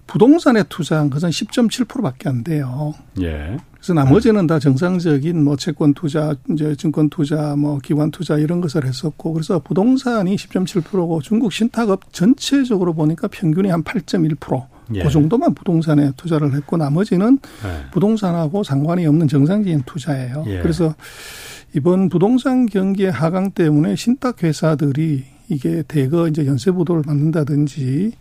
부동산에 0.06 0.64
투자한 0.70 1.10
것은 1.10 1.30
10.7%밖에 1.30 2.30
안 2.30 2.44
돼요. 2.44 2.94
예. 3.22 3.58
그래서 3.88 3.94
나머지는 3.94 4.48
다 4.48 4.60
정상적인 4.60 5.42
뭐 5.46 5.56
채권 5.56 5.94
투자, 5.94 6.36
이제 6.52 6.76
증권 6.76 7.10
투자, 7.10 7.56
뭐 7.56 7.80
기관 7.80 8.12
투자 8.12 8.38
이런 8.38 8.60
것을 8.60 8.86
했었고 8.86 9.32
그래서 9.32 9.60
부동산이 9.60 10.36
10.7%고 10.36 11.22
중국 11.22 11.54
신탁업 11.54 12.12
전체적으로 12.12 12.94
보니까 12.94 13.30
평균이 13.30 13.70
한 13.70 13.84
8.1%. 13.86 14.66
예. 14.96 15.04
그 15.04 15.10
정도만 15.10 15.54
부동산에 15.54 16.12
투자를 16.18 16.54
했고 16.54 16.76
나머지는 16.76 17.40
예. 17.64 17.92
부동산하고 17.92 18.64
상관이 18.64 19.06
없는 19.08 19.30
정상적인 19.30 19.84
투자예요. 19.86 20.44
예. 20.48 20.60
그래서 20.60 20.94
이번 21.74 22.10
부동산 22.10 22.66
경기의 22.66 23.10
하강 23.10 23.52
때문에 23.52 23.96
신탁 23.96 24.44
회사들이 24.44 25.24
이게 25.48 25.82
대거 25.88 26.28
이제 26.28 26.46
연쇄 26.46 26.72
부도를 26.72 27.04
맞는다든지 27.08 28.12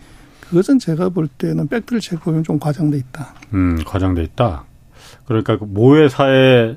그것은 0.43 0.79
제가 0.79 1.09
볼 1.09 1.27
때는 1.27 1.67
팩트를 1.67 2.01
체크하면 2.01 2.45
좀 2.45 2.61
과장돼 2.61 2.99
있다. 2.99 3.35
음, 3.53 3.83
과장돼 3.85 4.23
있다. 4.23 4.65
그러니까 5.27 5.57
그 5.59 5.65
모회사에 5.65 6.77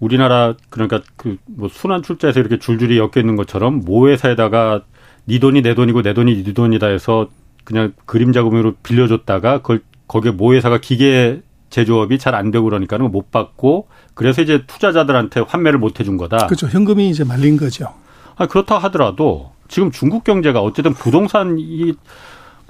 우리나라 0.00 0.54
그러니까 0.70 1.00
그 1.16 1.36
뭐 1.46 1.68
순환 1.68 2.02
출자에서 2.02 2.40
이렇게 2.40 2.58
줄줄이 2.58 2.98
엮여 2.98 3.10
있는 3.18 3.36
것처럼 3.36 3.80
모회사에다가 3.84 4.82
네 5.26 5.38
돈이 5.38 5.62
내 5.62 5.74
돈이고 5.74 6.02
내 6.02 6.14
돈이 6.14 6.42
네 6.42 6.52
돈이다 6.52 6.88
해서 6.88 7.28
그냥 7.64 7.92
그림 8.06 8.32
자 8.32 8.42
금융으로 8.42 8.74
빌려줬다가 8.82 9.58
그걸 9.58 9.82
거기에 10.08 10.32
모회사가 10.32 10.78
기계 10.78 11.42
제조업이 11.70 12.18
잘 12.18 12.34
안 12.34 12.50
되고 12.50 12.64
그러니까는 12.64 13.10
못 13.12 13.30
받고 13.30 13.88
그래서 14.14 14.42
이제 14.42 14.64
투자자들한테 14.66 15.40
환매를 15.40 15.78
못 15.78 16.00
해준 16.00 16.16
거다. 16.16 16.46
그렇죠. 16.46 16.66
현금이 16.66 17.08
이제 17.08 17.24
말린 17.24 17.56
거죠. 17.56 17.94
아 18.36 18.46
그렇다 18.46 18.78
하더라도 18.78 19.52
지금 19.68 19.90
중국 19.90 20.24
경제가 20.24 20.60
어쨌든 20.60 20.92
부동산이 20.92 21.94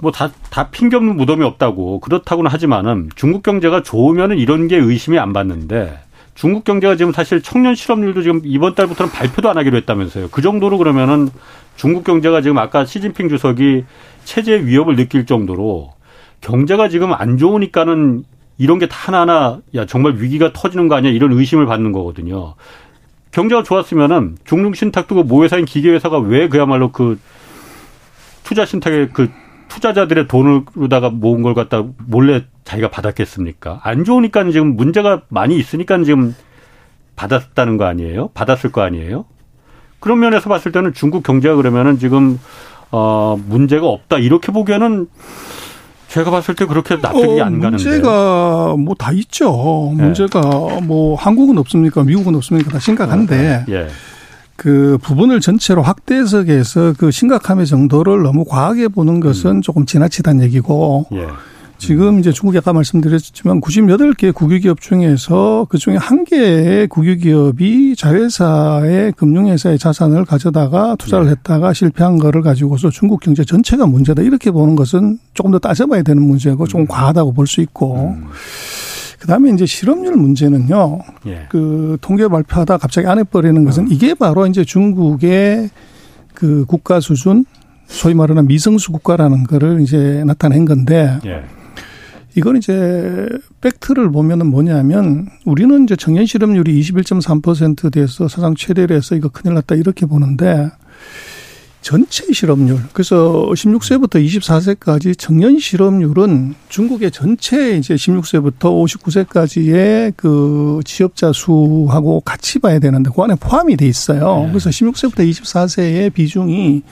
뭐 0.03 0.11
다 0.11 0.29
다 0.49 0.69
핑계 0.69 0.97
없는 0.97 1.15
무덤이 1.15 1.43
없다고 1.45 1.99
그렇다고는 2.01 2.51
하지만은 2.51 3.09
중국 3.15 3.41
경제가 3.41 3.81
좋으면은 3.81 4.37
이런 4.37 4.67
게 4.67 4.77
의심이 4.77 5.17
안 5.17 5.33
받는데 5.33 5.97
중국 6.35 6.63
경제가 6.63 6.95
지금 6.95 7.11
사실 7.13 7.41
청년 7.41 7.73
실업률도 7.73 8.21
지금 8.21 8.41
이번 8.43 8.75
달부터는 8.75 9.11
발표도 9.11 9.49
안 9.49 9.57
하기로 9.57 9.77
했다면서요. 9.77 10.29
그 10.31 10.41
정도로 10.41 10.77
그러면은 10.77 11.29
중국 11.75 12.03
경제가 12.03 12.41
지금 12.41 12.57
아까 12.57 12.85
시진핑 12.85 13.29
주석이 13.29 13.85
체제 14.25 14.63
위협을 14.65 14.95
느낄 14.95 15.25
정도로 15.25 15.93
경제가 16.41 16.89
지금 16.89 17.13
안 17.13 17.37
좋으니까는 17.37 18.25
이런 18.57 18.77
게 18.79 18.87
다 18.87 18.95
하나하나 18.97 19.59
야 19.75 19.85
정말 19.85 20.15
위기가 20.17 20.51
터지는 20.53 20.87
거 20.87 20.95
아니야 20.95 21.11
이런 21.11 21.31
의심을 21.31 21.65
받는 21.65 21.91
거거든요. 21.93 22.55
경제가 23.31 23.63
좋았으면은 23.63 24.37
중국 24.43 24.75
신탁도 24.75 25.15
그 25.15 25.21
모회사인 25.21 25.65
기계회사가 25.65 26.19
왜 26.19 26.49
그야말로 26.49 26.91
그 26.91 27.19
투자 28.43 28.65
신탁에 28.65 29.07
그 29.13 29.29
투자자들의 29.73 30.27
돈으로다가 30.27 31.09
모은 31.09 31.41
걸 31.41 31.53
갖다 31.53 31.83
몰래 32.05 32.43
자기가 32.63 32.89
받았겠습니까? 32.91 33.79
안 33.83 34.03
좋으니까 34.03 34.49
지금 34.51 34.75
문제가 34.75 35.21
많이 35.29 35.57
있으니까 35.57 36.03
지금 36.03 36.35
받았다는 37.15 37.77
거 37.77 37.85
아니에요? 37.85 38.29
받았을 38.33 38.71
거 38.71 38.81
아니에요? 38.81 39.25
그런 39.99 40.19
면에서 40.19 40.49
봤을 40.49 40.71
때는 40.71 40.93
중국 40.93 41.23
경제가 41.23 41.55
그러면은 41.55 41.97
지금 41.97 42.39
어 42.91 43.37
문제가 43.47 43.87
없다 43.87 44.17
이렇게 44.17 44.51
보기에는 44.51 45.07
제가 46.09 46.29
봤을 46.29 46.53
때 46.53 46.65
그렇게 46.67 46.97
납득이 46.97 47.41
어, 47.41 47.45
안 47.45 47.59
가는데. 47.59 47.83
문제가 47.83 48.75
뭐 48.77 48.93
다 48.95 49.11
있죠. 49.13 49.91
네. 49.97 50.03
문제가 50.03 50.41
뭐 50.83 51.15
한국은 51.15 51.57
없습니까? 51.57 52.03
미국은 52.03 52.35
없습니까? 52.35 52.69
다 52.69 52.77
심각한데. 52.79 53.65
예. 53.69 53.87
그 54.55 54.97
부분을 55.01 55.39
전체로 55.41 55.81
확대 55.81 56.15
해석해서 56.15 56.93
그 56.97 57.11
심각함의 57.11 57.65
정도를 57.65 58.23
너무 58.23 58.45
과하게 58.45 58.89
보는 58.89 59.19
것은 59.19 59.57
음. 59.57 59.61
조금 59.61 59.85
지나치다는 59.85 60.43
얘기고. 60.45 61.07
예. 61.13 61.27
지금 61.79 62.19
이제 62.19 62.31
중국이 62.31 62.57
아까 62.57 62.71
말씀드렸지만 62.71 63.59
98개 63.59 64.33
국유기업 64.33 64.79
중에서 64.79 65.65
그 65.67 65.77
중에 65.77 65.97
한 65.97 66.23
개의 66.23 66.87
국유기업이 66.87 67.95
자회사의 67.97 69.11
금융회사의 69.17 69.77
자산을 69.79 70.23
가져다가 70.23 70.95
투자를 70.97 71.25
네. 71.25 71.31
했다가 71.31 71.73
실패한 71.73 72.19
거를 72.19 72.41
가지고서 72.41 72.89
중국 72.89 73.19
경제 73.19 73.43
전체가 73.43 73.85
문제다. 73.85 74.21
이렇게 74.21 74.49
보는 74.49 74.77
것은 74.77 75.19
조금 75.33 75.51
더 75.51 75.59
따져봐야 75.59 76.03
되는 76.03 76.23
문제고 76.23 76.67
조금 76.67 76.85
음. 76.85 76.87
과하다고 76.87 77.33
볼 77.33 77.47
수 77.47 77.59
있고. 77.59 78.15
음. 78.17 78.27
그 79.23 79.27
다음에 79.27 79.51
이제 79.51 79.65
실업률 79.65 80.17
문제는요. 80.17 80.99
예. 81.27 81.45
그 81.47 81.97
통계 82.01 82.27
발표하다 82.27 82.75
갑자기 82.75 83.07
안 83.07 83.19
해버리는 83.19 83.63
것은 83.63 83.85
어. 83.85 83.87
이게 83.89 84.13
바로 84.15 84.45
이제 84.47 84.65
중국의 84.65 85.69
그 86.33 86.65
국가 86.65 86.99
수준 86.99 87.45
소위 87.85 88.15
말하는 88.15 88.47
미성수 88.47 88.91
국가라는 88.91 89.45
거를 89.45 89.79
이제 89.79 90.25
나타낸 90.25 90.65
건데. 90.65 91.19
예. 91.25 91.41
이건 92.35 92.57
이제 92.57 93.29
팩트를 93.61 94.11
보면은 94.11 94.47
뭐냐면 94.47 95.29
우리는 95.45 95.85
이제 95.85 95.95
청년 95.95 96.25
실업률이 96.25 96.77
21.3% 96.81 97.93
돼서 97.93 98.27
사상 98.27 98.55
최대를 98.55 98.97
해서 98.97 99.15
이거 99.15 99.29
큰일 99.29 99.53
났다 99.53 99.75
이렇게 99.75 100.05
보는데 100.05 100.69
전체 101.83 102.31
실업률 102.31 102.79
그래서 102.93 103.49
16세부터 103.53 104.25
24세까지 104.25 105.15
청년 105.17 105.59
실업률은 105.59 106.55
중국의 106.69 107.11
전체 107.11 107.77
이제 107.77 107.93
16세부터 107.95 108.61
59세까지의 108.61 110.13
그 110.15 110.79
취업자 110.85 111.33
수하고 111.33 112.21
같이 112.21 112.59
봐야 112.59 112.79
되는데 112.79 113.11
그 113.13 113.21
안에 113.21 113.35
포함이 113.35 113.75
돼 113.75 113.85
있어요. 113.85 114.43
네. 114.45 114.47
그래서 114.47 114.69
16세부터 114.69 115.29
24세의 115.29 116.13
비중이 116.13 116.83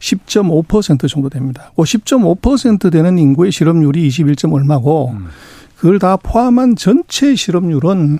10.5% 0.00 1.08
정도 1.08 1.28
됩니다. 1.28 1.72
그 1.76 1.82
10.5% 1.82 2.90
되는 2.90 3.18
인구의 3.18 3.52
실업률이 3.52 4.04
21. 4.08 4.34
얼마고 4.50 5.12
음. 5.12 5.28
그걸 5.76 6.00
다 6.00 6.16
포함한 6.16 6.74
전체 6.74 7.36
실업률은 7.36 8.18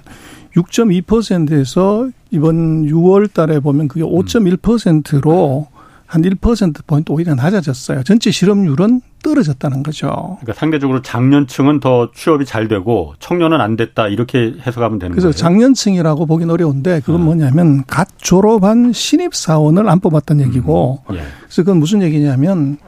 6.2%에서 0.56 2.08
이번 2.30 2.86
6월 2.86 3.32
달에 3.32 3.58
보면 3.58 3.88
그게 3.88 4.02
5.1%로 4.02 5.73
한 6.14 6.22
1%포인트 6.22 7.10
오히려 7.10 7.34
낮아졌어요. 7.34 8.04
전체 8.04 8.30
실업률은 8.30 9.00
떨어졌다는 9.24 9.82
거죠. 9.82 10.38
그러니까 10.40 10.52
상대적으로 10.52 11.02
장년층은 11.02 11.80
더 11.80 12.12
취업이 12.14 12.44
잘 12.44 12.68
되고 12.68 13.14
청년은 13.18 13.60
안 13.60 13.74
됐다 13.74 14.06
이렇게 14.06 14.54
해석하면 14.64 15.00
되는 15.00 15.10
그래서 15.10 15.24
거예요. 15.24 15.32
그래서 15.32 15.32
장년층이라고 15.32 16.26
보긴 16.26 16.50
어려운데 16.50 17.00
그건 17.00 17.22
아. 17.22 17.24
뭐냐면 17.24 17.82
갓 17.86 18.06
졸업한 18.18 18.92
신입 18.92 19.34
사원을 19.34 19.88
안 19.88 19.98
뽑았다는 19.98 20.46
얘기고 20.46 21.02
음. 21.10 21.16
예. 21.16 21.22
그래서 21.40 21.62
그건 21.64 21.78
무슨 21.78 22.00
얘기냐면 22.00 22.78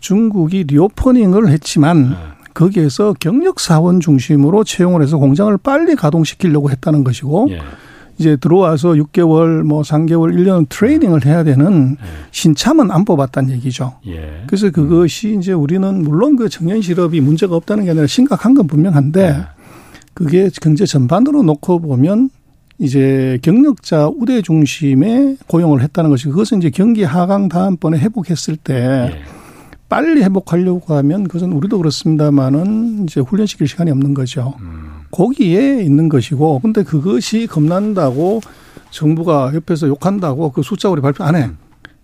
중국이 0.00 0.64
리오퍼닝을 0.64 1.48
했지만 1.48 2.12
예. 2.12 2.36
거기에서 2.52 3.14
경력 3.18 3.58
사원 3.58 4.00
중심으로 4.00 4.64
채용을 4.64 5.00
해서 5.00 5.16
공장을 5.16 5.56
빨리 5.62 5.94
가동시키려고 5.94 6.70
했다는 6.70 7.04
것이고 7.04 7.48
예. 7.52 7.60
이제 8.18 8.36
들어와서 8.36 8.90
6개월 8.92 9.62
뭐 9.62 9.82
3개월 9.82 10.34
1년 10.34 10.66
트레이닝을 10.68 11.26
해야 11.26 11.44
되는 11.44 11.90
네. 11.90 11.96
신참은 12.30 12.90
안 12.90 13.04
뽑았다는 13.04 13.50
얘기죠. 13.56 13.94
예. 14.06 14.44
그래서 14.46 14.70
그것이 14.70 15.36
이제 15.38 15.52
우리는 15.52 16.02
물론 16.02 16.36
그 16.36 16.48
청년 16.48 16.80
실업이 16.80 17.20
문제가 17.20 17.56
없다는 17.56 17.84
게 17.84 17.90
아니라 17.90 18.06
심각한 18.06 18.54
건 18.54 18.66
분명한데 18.66 19.30
네. 19.32 19.42
그게 20.14 20.48
경제 20.62 20.86
전반으로 20.86 21.42
놓고 21.42 21.80
보면 21.80 22.30
이제 22.78 23.38
경력자 23.42 24.08
우대 24.08 24.40
중심의 24.42 25.38
고용을 25.46 25.82
했다는 25.82 26.10
것이 26.10 26.28
그것은 26.28 26.58
이제 26.58 26.70
경기 26.70 27.04
하강 27.04 27.48
다음번에 27.48 27.98
회복했을 27.98 28.56
때 28.56 29.10
예. 29.12 29.20
빨리 29.88 30.22
회복하려고 30.22 30.94
하면 30.96 31.24
그것은 31.24 31.52
우리도 31.52 31.78
그렇습니다만은 31.78 33.04
이제 33.04 33.20
훈련시킬 33.20 33.68
시간이 33.68 33.90
없는 33.90 34.14
거죠. 34.14 34.54
음. 34.60 34.95
거기에 35.10 35.82
있는 35.82 36.08
것이고 36.08 36.60
근데 36.60 36.82
그것이 36.82 37.46
겁난다고 37.46 38.40
정부가 38.90 39.52
옆에서 39.54 39.88
욕한다고 39.88 40.52
그 40.52 40.62
숫자 40.62 40.88
우리 40.88 41.00
발표 41.00 41.24
안 41.24 41.36
해. 41.36 41.50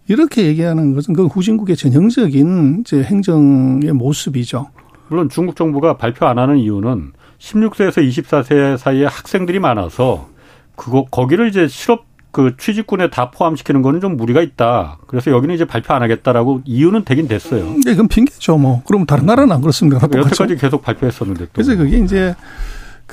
이렇게 0.08 0.44
얘기하는 0.46 0.94
것은 0.94 1.14
그 1.14 1.26
후진국의 1.26 1.76
전형적인 1.76 2.80
이제 2.80 3.02
행정의 3.02 3.92
모습이죠. 3.92 4.68
물론 5.08 5.28
중국 5.28 5.56
정부가 5.56 5.96
발표 5.96 6.26
안 6.26 6.38
하는 6.38 6.58
이유는 6.58 7.12
16세에서 7.38 8.06
24세 8.08 8.76
사이에 8.76 9.06
학생들이 9.06 9.58
많아서 9.58 10.28
그거 10.76 11.04
거기를 11.10 11.48
이제 11.48 11.68
실업 11.68 12.06
그 12.32 12.56
취직군에 12.56 13.10
다 13.10 13.30
포함시키는 13.30 13.82
거는 13.82 14.00
좀 14.00 14.16
무리가 14.16 14.40
있다. 14.40 14.98
그래서 15.06 15.30
여기는 15.30 15.54
이제 15.54 15.66
발표 15.66 15.92
안 15.92 16.02
하겠다라고 16.02 16.62
이유는 16.64 17.04
되긴 17.04 17.28
됐어요. 17.28 17.64
네, 17.84 17.92
그건 17.92 18.08
핑계죠, 18.08 18.56
뭐. 18.56 18.82
그럼 18.86 19.04
다른 19.04 19.26
나라는 19.26 19.54
안 19.54 19.60
그렇습니까? 19.60 20.00
여태까지 20.02 20.56
계속 20.56 20.82
발표했었는데 20.82 21.44
또. 21.44 21.50
그래서 21.52 21.76
그게 21.76 21.98
이제 21.98 22.34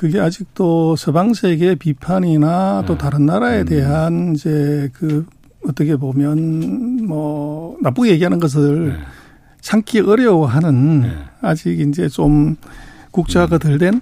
그게 0.00 0.18
아직도 0.18 0.96
서방 0.96 1.34
세계 1.34 1.74
비판이나 1.74 2.84
또 2.86 2.94
네. 2.94 2.98
다른 2.98 3.26
나라에 3.26 3.60
음. 3.60 3.64
대한 3.66 4.32
이제 4.34 4.88
그 4.94 5.26
어떻게 5.68 5.96
보면 5.96 7.04
뭐 7.06 7.76
나쁘게 7.82 8.12
얘기하는 8.12 8.40
것을 8.40 8.94
네. 8.94 8.98
참기 9.60 10.00
어려워하는 10.00 11.00
네. 11.02 11.16
아직 11.42 11.80
이제 11.80 12.08
좀 12.08 12.56
국자가 13.10 13.56
음. 13.56 13.58
덜된 13.58 14.00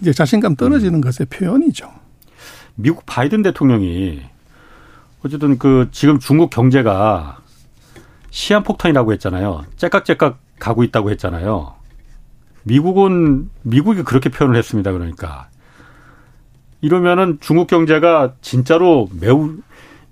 이제 0.00 0.12
자신감 0.12 0.54
떨어지는 0.54 0.94
음. 0.94 1.00
것의 1.00 1.26
표현이죠. 1.28 1.90
미국 2.76 3.04
바이든 3.04 3.42
대통령이 3.42 4.22
어쨌든 5.24 5.58
그 5.58 5.88
지금 5.90 6.20
중국 6.20 6.50
경제가 6.50 7.38
시한폭탄이라고 8.30 9.12
했잖아요. 9.14 9.64
째깍째깍 9.78 10.38
가고 10.60 10.84
있다고 10.84 11.10
했잖아요. 11.10 11.73
미국은 12.64 13.50
미국이 13.62 14.02
그렇게 14.02 14.28
표현을 14.28 14.56
했습니다. 14.56 14.92
그러니까 14.92 15.48
이러면은 16.80 17.38
중국 17.40 17.66
경제가 17.66 18.34
진짜로 18.42 19.08
매우 19.18 19.54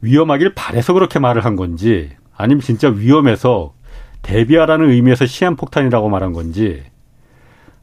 위험하길 0.01 0.55
바래서 0.55 0.93
그렇게 0.93 1.19
말을 1.19 1.45
한 1.45 1.57
건지 1.57 2.11
아니면 2.37 2.61
진짜 2.61 2.89
위험해서 2.89 3.75
대비하라는 4.23 4.91
의미에서 4.91 5.27
시한폭탄이라고 5.27 6.09
말한 6.09 6.33
건지 6.33 6.83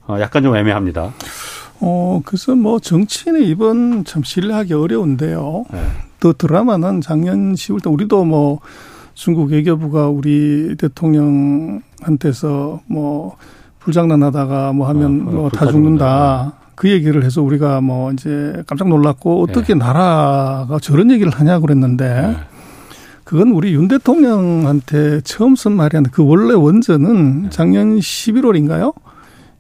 어, 0.08 0.18
약간 0.20 0.44
좀 0.44 0.56
애매합니다. 0.56 1.14
어, 1.82 2.22
그래서 2.26 2.56
뭐 2.56 2.80
정치인의 2.80 3.48
입은 3.50 4.06
참 4.06 4.24
신뢰하기 4.24 4.74
어려운데요. 4.74 5.66
네. 5.72 5.82
더 6.20 6.34
드라마는 6.34 7.02
작년 7.02 7.54
10월 7.54 7.84
때 7.84 7.90
우리도 7.90 8.26
뭐 8.26 8.60
중국 9.14 9.52
외교부가 9.52 10.10
우리 10.10 10.76
대통령한테서 10.78 12.82
뭐 12.88 13.38
불장난하다가 13.80 14.74
뭐 14.74 14.88
하면 14.90 15.28
어, 15.28 15.32
뭐다 15.32 15.68
죽는다. 15.68 16.54
그 16.76 16.90
얘기를 16.90 17.24
해서 17.24 17.42
우리가 17.42 17.82
뭐 17.82 18.12
이제 18.14 18.64
깜짝 18.66 18.88
놀랐고 18.88 19.44
어떻게 19.44 19.74
네. 19.74 19.80
나라가 19.80 20.80
저런 20.82 21.12
얘기를 21.12 21.30
하냐 21.30 21.60
그랬는데 21.60 22.22
네. 22.22 22.38
그건 23.26 23.50
우리 23.50 23.74
윤 23.74 23.88
대통령한테 23.88 25.22
처음 25.22 25.56
쓴 25.56 25.74
말이 25.74 25.98
아니라 25.98 26.12
그 26.14 26.26
원래 26.26 26.54
원전은 26.54 27.44
네. 27.44 27.50
작년 27.50 28.00
11월인가요? 28.00 28.94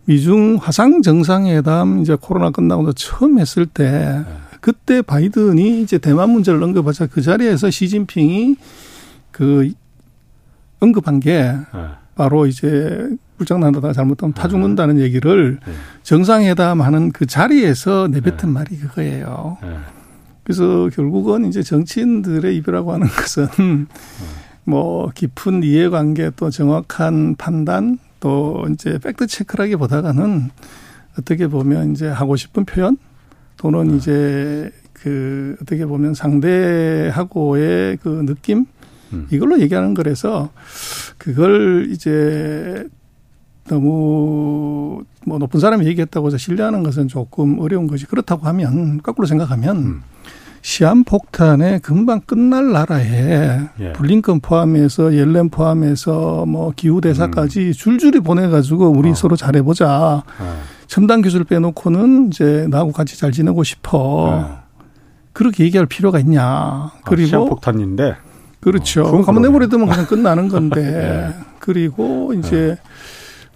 미중 0.05 0.57
화상 0.61 1.01
정상회담 1.01 1.99
이제 1.99 2.15
코로나 2.19 2.51
끝나고 2.51 2.83
나 2.83 2.91
처음 2.95 3.37
했을 3.37 3.65
때 3.65 4.23
네. 4.25 4.33
그때 4.61 5.01
바이든이 5.01 5.81
이제 5.81 5.97
대만 5.97 6.29
문제를 6.29 6.63
언급하자 6.63 7.07
그 7.07 7.21
자리에서 7.21 7.69
시진핑이 7.69 8.55
그 9.31 9.71
언급한 10.79 11.19
게 11.19 11.51
네. 11.51 11.65
바로 12.15 12.45
이제 12.45 13.09
불장난하다가 13.39 13.93
잘못하면 13.93 14.33
타 14.33 14.47
죽는다는 14.47 14.99
얘기를 14.99 15.59
네. 15.65 15.73
정상회담 16.03 16.81
하는 16.81 17.11
그 17.11 17.25
자리에서 17.25 18.07
내뱉은 18.09 18.51
말이 18.51 18.77
그거예요. 18.77 19.57
그래서 20.43 20.89
결국은 20.93 21.45
이제 21.45 21.63
정치인들의 21.63 22.55
입이라고 22.57 22.93
하는 22.93 23.07
것은 23.09 23.87
뭐 24.65 25.09
깊은 25.15 25.63
이해관계 25.63 26.31
또 26.35 26.49
정확한 26.49 27.35
판단 27.37 27.97
또 28.19 28.67
이제 28.73 28.99
팩트 28.99 29.27
체크라기보다는 29.27 30.49
어떻게 31.17 31.47
보면 31.47 31.93
이제 31.93 32.07
하고 32.07 32.35
싶은 32.35 32.65
표현 32.65 32.97
또는 33.57 33.89
네. 33.89 33.97
이제 33.97 34.71
그 34.93 35.55
어떻게 35.61 35.85
보면 35.85 36.13
상대하고의 36.13 37.97
그 37.97 38.25
느낌 38.25 38.65
음. 39.13 39.27
이걸로 39.31 39.59
얘기하는 39.59 39.93
거라서 39.93 40.49
그걸 41.17 41.87
이제 41.91 42.85
너무 43.69 45.03
뭐 45.25 45.37
높은 45.37 45.59
사람이 45.59 45.85
얘기했다고 45.85 46.27
해서 46.27 46.37
신뢰하는 46.37 46.83
것은 46.83 47.07
조금 47.07 47.59
어려운 47.59 47.87
것이 47.87 48.05
그렇다고 48.05 48.45
하면 48.47 49.01
거꾸로 49.01 49.27
생각하면 49.27 49.77
음. 49.77 50.01
시한 50.61 51.05
폭탄에 51.05 51.79
금방 51.79 52.19
끝날 52.21 52.71
나라에 52.71 53.59
예. 53.79 53.93
블링컨 53.93 54.41
포함해서 54.41 55.13
옐렌 55.13 55.49
포함해서 55.49 56.45
뭐 56.45 56.73
기후 56.75 56.99
대사까지 56.99 57.67
음. 57.67 57.71
줄줄이 57.71 58.19
보내가지고 58.19 58.89
우리 58.89 59.11
어. 59.11 59.15
서로 59.15 59.35
잘해보자. 59.35 60.23
어. 60.39 60.61
첨단 60.87 61.21
기술 61.21 61.43
빼놓고는 61.45 62.27
이제 62.27 62.67
나하고 62.69 62.91
같이 62.91 63.17
잘 63.17 63.31
지내고 63.31 63.63
싶어. 63.63 63.97
어. 63.99 64.59
그렇게 65.31 65.63
얘기할 65.63 65.85
필요가 65.85 66.19
있냐. 66.19 66.43
아, 66.43 66.91
그리고 67.05 67.23
아, 67.23 67.27
시한 67.27 67.45
폭탄인데. 67.45 68.15
그렇죠. 68.59 69.03
어, 69.03 69.21
한번 69.21 69.43
내버려두면 69.43 69.87
그냥 69.87 70.05
끝나는 70.07 70.49
건데. 70.49 70.81
예. 71.39 71.49
그리고 71.59 72.33
이제 72.33 72.75
예. 72.75 72.89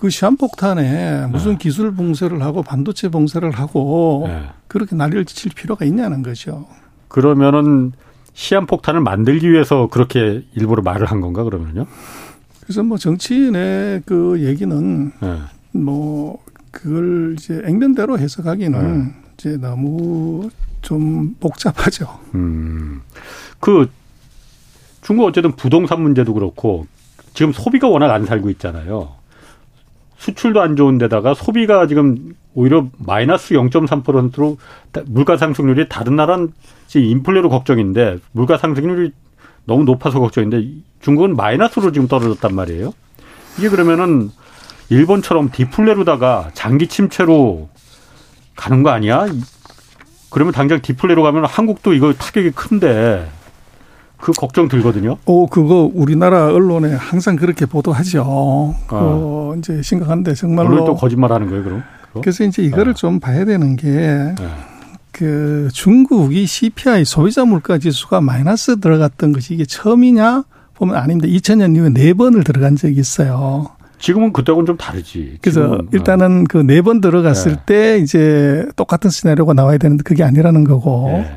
그 0.03 0.09
시한폭탄에 0.09 1.27
무슨 1.27 1.53
예. 1.53 1.57
기술 1.57 1.95
봉쇄를 1.95 2.41
하고 2.41 2.61
반도체 2.61 3.07
봉쇄를 3.07 3.51
하고 3.51 4.25
예. 4.27 4.49
그렇게 4.67 4.97
난리를 4.97 5.23
칠 5.23 5.49
필요가 5.55 5.85
있냐는 5.85 6.23
거죠. 6.23 6.67
그러면은 7.07 7.93
시한폭탄을 8.33 8.99
만들기 8.99 9.49
위해서 9.49 9.87
그렇게 9.87 10.43
일부러 10.55 10.81
말을 10.81 11.05
한 11.05 11.21
건가 11.21 11.45
그러면요? 11.45 11.85
그래서 12.59 12.83
뭐 12.83 12.97
정치인의 12.97 14.01
그 14.05 14.43
얘기는 14.43 15.13
네. 15.21 15.37
뭐 15.71 16.43
그걸 16.71 17.37
이제 17.39 17.61
액면대로 17.65 18.19
해석하기는 18.19 19.03
네. 19.05 19.13
이제 19.37 19.55
너무 19.55 20.49
좀 20.81 21.33
복잡하죠. 21.39 22.09
음. 22.35 22.99
그 23.61 23.89
중국 25.01 25.27
어쨌든 25.27 25.53
부동산 25.53 26.01
문제도 26.01 26.33
그렇고 26.33 26.87
지금 27.33 27.53
소비가 27.53 27.87
워낙 27.87 28.11
안 28.11 28.25
살고 28.25 28.49
있잖아요. 28.49 29.22
수출도 30.23 30.61
안 30.61 30.77
좋은 30.77 30.97
데다가 30.97 31.33
소비가 31.33 31.85
지금 31.85 32.33
오히려 32.53 32.87
마이너스 32.97 33.55
0.3%로 33.55 34.57
물가 35.07 35.35
상승률이 35.35 35.89
다른 35.89 36.15
나라는 36.15 36.53
지금 36.87 37.07
인플레로 37.07 37.49
걱정인데 37.49 38.19
물가 38.31 38.57
상승률이 38.57 39.11
너무 39.65 39.83
높아서 39.83 40.19
걱정인데 40.19 40.65
중국은 41.01 41.35
마이너스로 41.35 41.91
지금 41.91 42.07
떨어졌단 42.07 42.55
말이에요. 42.55 42.93
이게 43.57 43.67
그러면은 43.67 44.31
일본처럼 44.89 45.49
디플레로다가 45.51 46.51
장기 46.53 46.87
침체로 46.87 47.69
가는 48.55 48.81
거 48.81 48.91
아니야? 48.91 49.25
그러면 50.29 50.53
당장 50.53 50.81
디플레로 50.81 51.21
가면 51.21 51.45
한국도 51.45 51.93
이거 51.93 52.13
타격이 52.13 52.51
큰데 52.51 53.29
그 54.23 54.31
걱정 54.31 54.69
들거든요. 54.69 55.17
오, 55.25 55.47
그거 55.47 55.91
우리나라 55.93 56.45
언론에 56.47 56.93
항상 56.93 57.35
그렇게 57.35 57.65
보도하죠. 57.65 58.73
아. 58.87 59.51
그 59.51 59.55
이제 59.59 59.81
심각한데 59.81 60.33
정말로. 60.33 60.69
오늘 60.69 60.85
또 60.85 60.95
거짓말하는 60.95 61.49
거예요, 61.49 61.61
그럼? 61.61 61.83
그거? 62.07 62.21
그래서 62.21 62.45
이제 62.45 62.63
이거를 62.63 62.91
아. 62.91 62.95
좀 62.95 63.19
봐야 63.19 63.43
되는 63.43 63.75
게. 63.75 63.89
네. 63.89 64.35
그 65.11 65.67
중국이 65.73 66.45
CPI 66.45 67.03
소비자 67.03 67.43
물가 67.43 67.77
지수가 67.77 68.21
마이너스 68.21 68.79
들어갔던 68.79 69.33
것이 69.33 69.53
이게 69.55 69.65
처음이냐 69.65 70.45
보면 70.75 70.95
아닙니다. 70.95 71.27
2000년 71.27 71.75
이후에 71.75 71.89
네 71.89 72.13
번을 72.13 72.45
들어간 72.45 72.77
적이 72.77 73.01
있어요. 73.01 73.67
지금은 73.99 74.31
그때하고는 74.33 74.65
좀 74.65 74.77
다르지. 74.77 75.37
그래서 75.41 75.79
일단은 75.91 76.45
그 76.45 76.59
네 76.63 76.81
번 76.81 77.01
들어갔을 77.01 77.57
네. 77.57 77.61
때 77.65 77.97
이제 77.99 78.65
똑같은 78.77 79.09
시나리오가 79.09 79.53
나와야 79.53 79.77
되는데 79.77 80.03
그게 80.03 80.23
아니라는 80.23 80.63
거고. 80.63 81.09
네. 81.11 81.35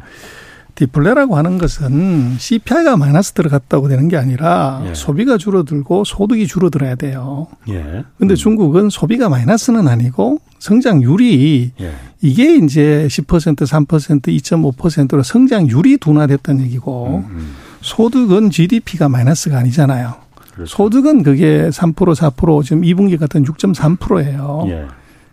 디플레라고 0.76 1.36
하는 1.36 1.58
것은 1.58 2.36
CPI가 2.38 2.96
마이너스 2.96 3.32
들어갔다고 3.32 3.88
되는 3.88 4.08
게 4.08 4.16
아니라 4.16 4.82
예. 4.86 4.94
소비가 4.94 5.38
줄어들고 5.38 6.04
소득이 6.04 6.46
줄어들어야 6.46 6.94
돼요. 6.94 7.48
예. 7.68 8.04
근데 8.18 8.34
음. 8.34 8.36
중국은 8.36 8.90
소비가 8.90 9.28
마이너스는 9.28 9.88
아니고 9.88 10.38
성장률이 10.58 11.72
예. 11.80 11.92
이게 12.20 12.56
이제 12.56 13.08
10% 13.10 13.56
3% 13.56 14.20
2.5%로 14.22 15.22
성장률이 15.22 15.96
둔화됐다는 15.96 16.64
얘기고 16.66 17.24
음, 17.26 17.36
음. 17.36 17.54
소득은 17.80 18.50
GDP가 18.50 19.08
마이너스가 19.08 19.58
아니잖아요. 19.58 20.14
그렇죠. 20.52 20.76
소득은 20.76 21.22
그게 21.22 21.70
3% 21.70 21.94
4% 21.94 22.64
지금 22.64 22.82
2분기 22.82 23.18
같은 23.18 23.44
6.3%예요. 23.44 24.64
예. 24.68 24.86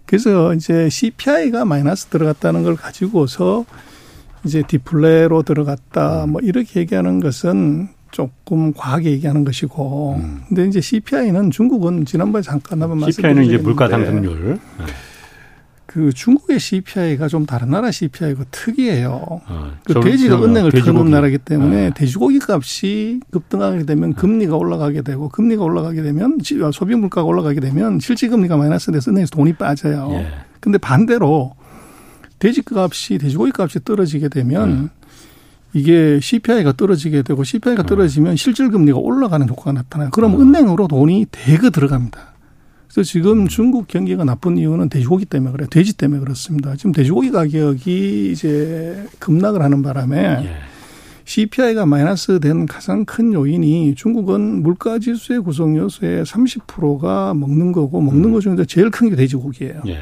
그래서 0.05 0.53
이제 0.53 0.89
CPI가 0.89 1.65
마이너스 1.65 2.05
들어갔다는 2.05 2.63
걸 2.63 2.75
가지고서 2.75 3.65
이제 4.45 4.63
디플레로 4.67 5.43
들어갔다 5.43 6.25
음. 6.25 6.31
뭐 6.31 6.41
이렇게 6.41 6.81
얘기하는 6.81 7.19
것은 7.19 7.89
조금 8.11 8.73
과하게 8.73 9.11
얘기하는 9.11 9.43
것이고 9.43 10.15
음. 10.19 10.41
근데 10.47 10.67
이제 10.67 10.81
CPI는 10.81 11.51
중국은 11.51 12.05
지난번에 12.05 12.41
잠깐 12.43 12.81
한번 12.81 12.99
말씀드렸는데 12.99 13.43
CPI는 13.43 13.59
이제 13.59 13.63
물가 13.63 13.87
상승률 13.87 14.59
네. 14.79 14.85
그 15.93 16.11
중국의 16.11 16.59
CPI가 16.59 17.27
좀 17.27 17.45
다른 17.45 17.69
나라 17.69 17.91
CPI가 17.91 18.45
특이해요. 18.49 19.41
아, 19.45 19.73
그 19.83 19.99
돼지가 19.99 20.43
은행을 20.43 20.71
터는 20.71 21.11
나라기 21.11 21.37
때문에 21.37 21.75
네. 21.75 21.91
돼지고기 21.93 22.39
값이 22.47 23.19
급등하게 23.29 23.85
되면 23.85 24.09
네. 24.09 24.15
금리가 24.15 24.55
올라가게 24.55 25.03
되고 25.03 25.29
금리가 25.29 25.63
올라가게 25.63 26.01
되면 26.01 26.39
소비 26.73 26.95
물가가 26.95 27.27
올라가게 27.27 27.59
되면 27.59 27.99
실질 27.99 28.31
금리가 28.31 28.57
마이너스 28.57 28.91
돼서 28.91 29.11
은행에서 29.11 29.29
돈이 29.35 29.53
빠져요. 29.53 30.09
예. 30.13 30.27
근데 30.59 30.79
반대로 30.79 31.53
돼지 32.43 32.61
값이 32.69 33.19
돼지고기 33.19 33.53
값이 33.57 33.85
떨어지게 33.85 34.27
되면 34.27 34.69
음. 34.69 34.89
이게 35.71 36.19
CPI가 36.21 36.73
떨어지게 36.73 37.21
되고 37.21 37.41
CPI가 37.41 37.83
음. 37.83 37.85
떨어지면 37.85 38.35
실질 38.35 38.69
금리가 38.69 38.97
올라가는 38.99 39.47
효과가 39.47 39.71
나타나요. 39.71 40.09
그럼 40.11 40.35
음. 40.35 40.41
은행으로 40.41 40.89
돈이 40.89 41.27
대거 41.31 41.69
들어갑니다. 41.69 42.33
그래서 42.91 43.09
지금 43.09 43.43
음. 43.43 43.47
중국 43.47 43.87
경기가 43.87 44.25
나쁜 44.25 44.57
이유는 44.57 44.89
돼지고기 44.89 45.23
때문에 45.25 45.53
그래요. 45.53 45.67
돼지 45.71 45.95
때문에 45.95 46.19
그렇습니다. 46.19 46.75
지금 46.75 46.91
돼지고기 46.91 47.31
가격이 47.31 48.31
이제 48.33 49.07
급락을 49.19 49.61
하는 49.61 49.81
바람에 49.81 50.17
예. 50.43 50.55
CPI가 51.23 51.85
마이너스 51.85 52.41
된 52.41 52.65
가장 52.65 53.05
큰 53.05 53.31
요인이 53.31 53.95
중국은 53.95 54.61
물가 54.61 54.99
지수의 54.99 55.39
구성 55.39 55.77
요소의 55.77 56.25
30%가 56.25 57.33
먹는 57.33 57.71
거고 57.71 58.01
먹는 58.01 58.25
음. 58.25 58.33
것 58.33 58.41
중에서 58.41 58.65
제일 58.65 58.91
큰 58.91 59.09
게 59.09 59.15
돼지고기예요. 59.15 59.81
예. 59.87 59.99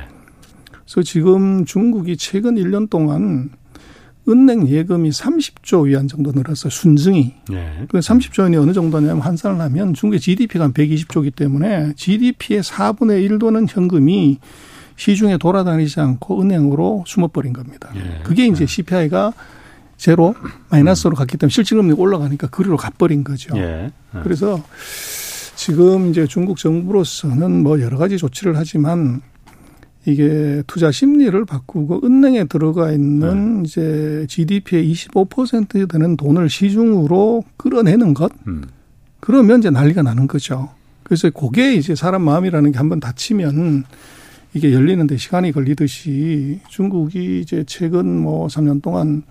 그래서 0.92 1.04
지금 1.04 1.64
중국이 1.64 2.18
최근 2.18 2.56
1년 2.56 2.90
동안 2.90 3.50
은행 4.28 4.68
예금이 4.68 5.10
30조 5.10 5.86
위안 5.86 6.08
정도 6.08 6.32
늘었어요. 6.32 6.70
순증이. 6.70 7.34
네. 7.50 7.86
그 7.90 8.00
30조 8.00 8.44
원이 8.44 8.58
어느 8.58 8.74
정도냐면 8.74 9.22
환산을 9.22 9.60
하면 9.62 9.94
중국의 9.94 10.20
GDP가 10.20 10.66
한 10.66 10.74
120조이기 10.74 11.36
때문에 11.36 11.94
GDP의 11.96 12.62
4분의 12.62 13.28
1도는 13.30 13.68
현금이 13.70 14.40
시중에 14.98 15.38
돌아다니지 15.38 16.00
않고 16.02 16.42
은행으로 16.42 17.06
숨어버린 17.08 17.54
겁니다. 17.54 17.90
네. 17.96 18.20
그게 18.24 18.46
이제 18.46 18.66
CPI가 18.66 19.34
제로 19.98 20.36
마이너스로 20.70 21.16
갔기 21.16 21.38
때문에 21.38 21.52
실질금리가 21.52 22.00
올라가니까 22.00 22.48
그리로 22.48 22.76
가버린 22.76 23.24
거죠. 23.24 23.56
네. 23.56 23.92
그래서 24.24 24.62
지금 25.56 26.10
이제 26.10 26.28
중국 26.28 26.58
정부로서는 26.58 27.64
뭐 27.64 27.80
여러 27.82 27.98
가지 27.98 28.18
조치를 28.18 28.58
하지만 28.58 29.22
이게 30.06 30.64
투자 30.66 30.92
심리를 30.92 31.46
바꾸고 31.46 32.02
은행에 32.04 32.46
들어가 32.46 32.92
있는 32.92 33.64
네. 33.64 33.68
이제 33.68 34.26
GDP의 34.28 34.92
25% 34.92 35.90
되는 35.90 36.18
돈을 36.18 36.50
시중으로 36.50 37.44
끌어내는 37.58 38.14
것. 38.14 38.32
음. 38.48 38.64
그러면 39.20 39.60
이제 39.60 39.70
난리가 39.70 40.02
나는 40.02 40.28
거죠. 40.28 40.70
그래서 41.04 41.30
그게 41.30 41.76
이제 41.76 41.94
사람 41.94 42.24
마음이라는 42.24 42.72
게 42.72 42.78
한번 42.78 43.00
닫히면 43.00 43.84
이게 44.54 44.74
열리는데 44.74 45.18
시간이 45.18 45.52
걸리듯이 45.52 46.60
중국이 46.68 47.40
이제 47.40 47.64
최근 47.68 48.20
뭐 48.20 48.48
3년 48.48 48.82
동안 48.82 49.24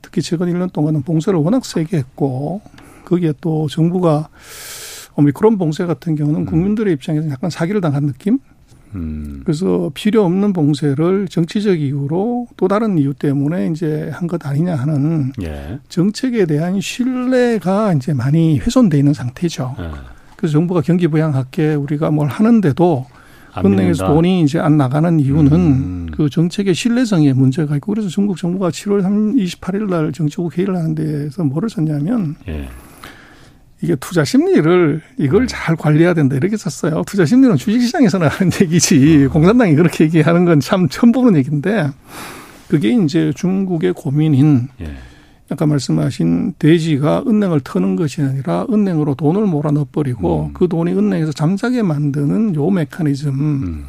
특히 0.00 0.22
최근 0.22 0.52
1년 0.52 0.72
동안은 0.72 1.02
봉쇄를 1.02 1.38
워낙 1.38 1.64
세게 1.64 1.96
했고 1.96 2.62
거기에 3.04 3.34
또 3.40 3.68
정부가 3.68 4.28
오미크론 5.16 5.58
봉쇄 5.58 5.86
같은 5.86 6.16
경우는 6.16 6.40
음. 6.40 6.46
국민들의 6.46 6.92
입장에서 6.94 7.28
약간 7.30 7.50
사기를 7.50 7.80
당한 7.80 8.06
느낌? 8.06 8.38
음. 8.94 9.40
그래서 9.44 9.90
필요 9.94 10.24
없는 10.24 10.52
봉쇄를 10.52 11.28
정치적 11.28 11.80
이유로 11.80 12.48
또 12.56 12.68
다른 12.68 12.98
이유 12.98 13.14
때문에 13.14 13.68
이제 13.68 14.10
한 14.12 14.24
것 14.26 14.46
아니냐 14.46 14.74
하는 14.74 15.32
예. 15.42 15.78
정책에 15.88 16.46
대한 16.46 16.80
신뢰가 16.80 17.92
이제 17.94 18.12
많이 18.14 18.58
훼손돼 18.58 18.98
있는 18.98 19.12
상태죠. 19.12 19.74
예. 19.78 19.90
그래서 20.36 20.52
정부가 20.52 20.80
경기 20.80 21.08
부양할게 21.08 21.74
우리가 21.74 22.10
뭘 22.10 22.28
하는데도 22.28 23.06
은행에서 23.64 24.06
돈이 24.08 24.42
이제 24.42 24.58
안 24.58 24.76
나가는 24.76 25.20
이유는 25.20 25.52
음. 25.52 26.06
그 26.12 26.28
정책의 26.28 26.74
신뢰성에 26.74 27.32
문제가 27.34 27.76
있고 27.76 27.92
그래서 27.92 28.08
중국 28.08 28.36
정부가 28.36 28.70
7월 28.70 29.02
28일 29.04 29.88
날 29.88 30.10
정치국 30.12 30.56
회의를 30.58 30.76
하는 30.76 30.94
데서 30.94 31.44
뭐를 31.44 31.68
썼냐면 31.70 32.34
예. 32.48 32.68
이게 33.84 33.94
투자 33.96 34.24
심리를 34.24 35.00
이걸 35.18 35.42
네. 35.42 35.46
잘 35.46 35.76
관리해야 35.76 36.14
된다 36.14 36.36
이렇게 36.36 36.56
썼어요. 36.56 37.02
투자 37.06 37.24
심리는 37.26 37.54
주식시장에서는 37.56 38.26
하는 38.28 38.50
얘기지 38.60 39.26
어. 39.28 39.32
공산당이 39.32 39.74
그렇게 39.74 40.04
얘기하는 40.04 40.44
건 40.46 40.60
참 40.60 40.88
처음 40.88 41.12
보는 41.12 41.36
얘기인데 41.36 41.88
그게 42.68 42.90
이제 42.90 43.32
중국의 43.36 43.92
고민인 43.92 44.68
예. 44.80 44.94
아까 45.50 45.66
말씀하신 45.66 46.54
돼지가 46.58 47.24
은행을 47.26 47.60
터는 47.60 47.96
것이 47.96 48.22
아니라 48.22 48.64
은행으로 48.72 49.14
돈을 49.14 49.42
몰아넣어버리고 49.46 50.46
음. 50.46 50.52
그 50.54 50.68
돈이 50.68 50.92
은행에서 50.92 51.32
잠자게 51.32 51.82
만드는 51.82 52.54
요 52.54 52.70
메커니즘. 52.70 53.28
음. 53.28 53.84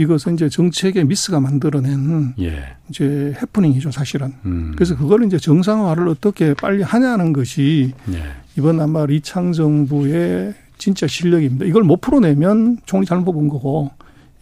이것은 0.00 0.34
이제 0.34 0.48
정책의 0.48 1.04
미스가 1.04 1.40
만들어낸 1.40 2.32
예. 2.40 2.62
이제 2.88 3.34
해프닝이죠, 3.40 3.90
사실은. 3.90 4.32
음. 4.46 4.72
그래서 4.76 4.96
그걸 4.96 5.24
이제 5.24 5.38
정상화를 5.38 6.06
어떻게 6.08 6.54
빨리 6.54 6.82
하냐는 6.82 7.32
것이 7.32 7.92
예. 8.12 8.22
이번 8.58 8.80
아마 8.80 9.06
리창 9.06 9.52
정부의 9.52 10.52
진짜 10.78 11.06
실력입니다. 11.06 11.64
이걸 11.64 11.84
못 11.84 12.00
풀어내면 12.00 12.78
총리 12.86 13.06
잘못 13.06 13.32
본 13.32 13.48
거고 13.48 13.92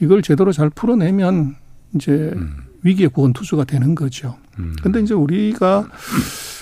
이걸 0.00 0.22
제대로 0.22 0.52
잘 0.52 0.70
풀어내면 0.70 1.54
이제 1.94 2.32
음. 2.34 2.56
위기의 2.82 3.10
구원 3.10 3.34
투수가 3.34 3.64
되는 3.64 3.94
거죠. 3.94 4.36
음. 4.58 4.74
근데 4.82 5.00
이제 5.00 5.12
우리가 5.12 5.86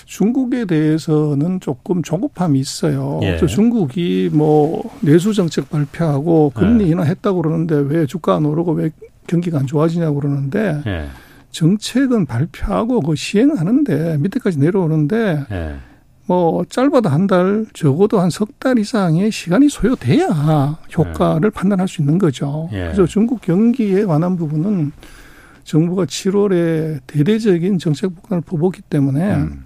중국에 0.03 0.65
대해서는 0.65 1.61
조금 1.61 2.03
조급함이 2.03 2.59
있어요. 2.59 3.21
예. 3.23 3.37
중국이 3.37 4.29
뭐 4.33 4.83
내수 4.99 5.33
정책 5.33 5.69
발표하고 5.69 6.51
금리 6.53 6.85
예. 6.85 6.89
인하 6.89 7.03
했다고 7.03 7.41
그러는데 7.41 7.75
왜 7.75 8.05
주가 8.05 8.35
안 8.35 8.45
오르고 8.45 8.73
왜 8.73 8.91
경기가 9.27 9.59
안 9.59 9.65
좋아지냐고 9.65 10.19
그러는데 10.19 10.81
예. 10.85 11.07
정책은 11.51 12.25
발표하고 12.25 12.99
그 12.99 13.15
시행하는데 13.15 14.17
밑에까지 14.17 14.59
내려오는데 14.59 15.45
예. 15.51 15.75
뭐 16.27 16.65
짧아도 16.65 17.09
한 17.09 17.27
달, 17.27 17.65
적어도 17.73 18.19
한 18.19 18.29
석 18.29 18.57
달 18.59 18.79
이상의 18.79 19.31
시간이 19.31 19.69
소요돼야 19.69 20.77
효과를 20.97 21.51
예. 21.53 21.53
판단할 21.53 21.87
수 21.87 22.01
있는 22.01 22.17
거죠. 22.17 22.67
예. 22.71 22.85
그래서 22.85 23.05
중국 23.05 23.41
경기에 23.41 24.05
관한 24.05 24.35
부분은 24.35 24.91
정부가 25.63 26.05
7월에 26.05 26.99
대대적인 27.07 27.77
정책 27.79 28.15
폭탄을 28.15 28.41
퍼붓기 28.41 28.81
때문에 28.89 29.35
음. 29.35 29.65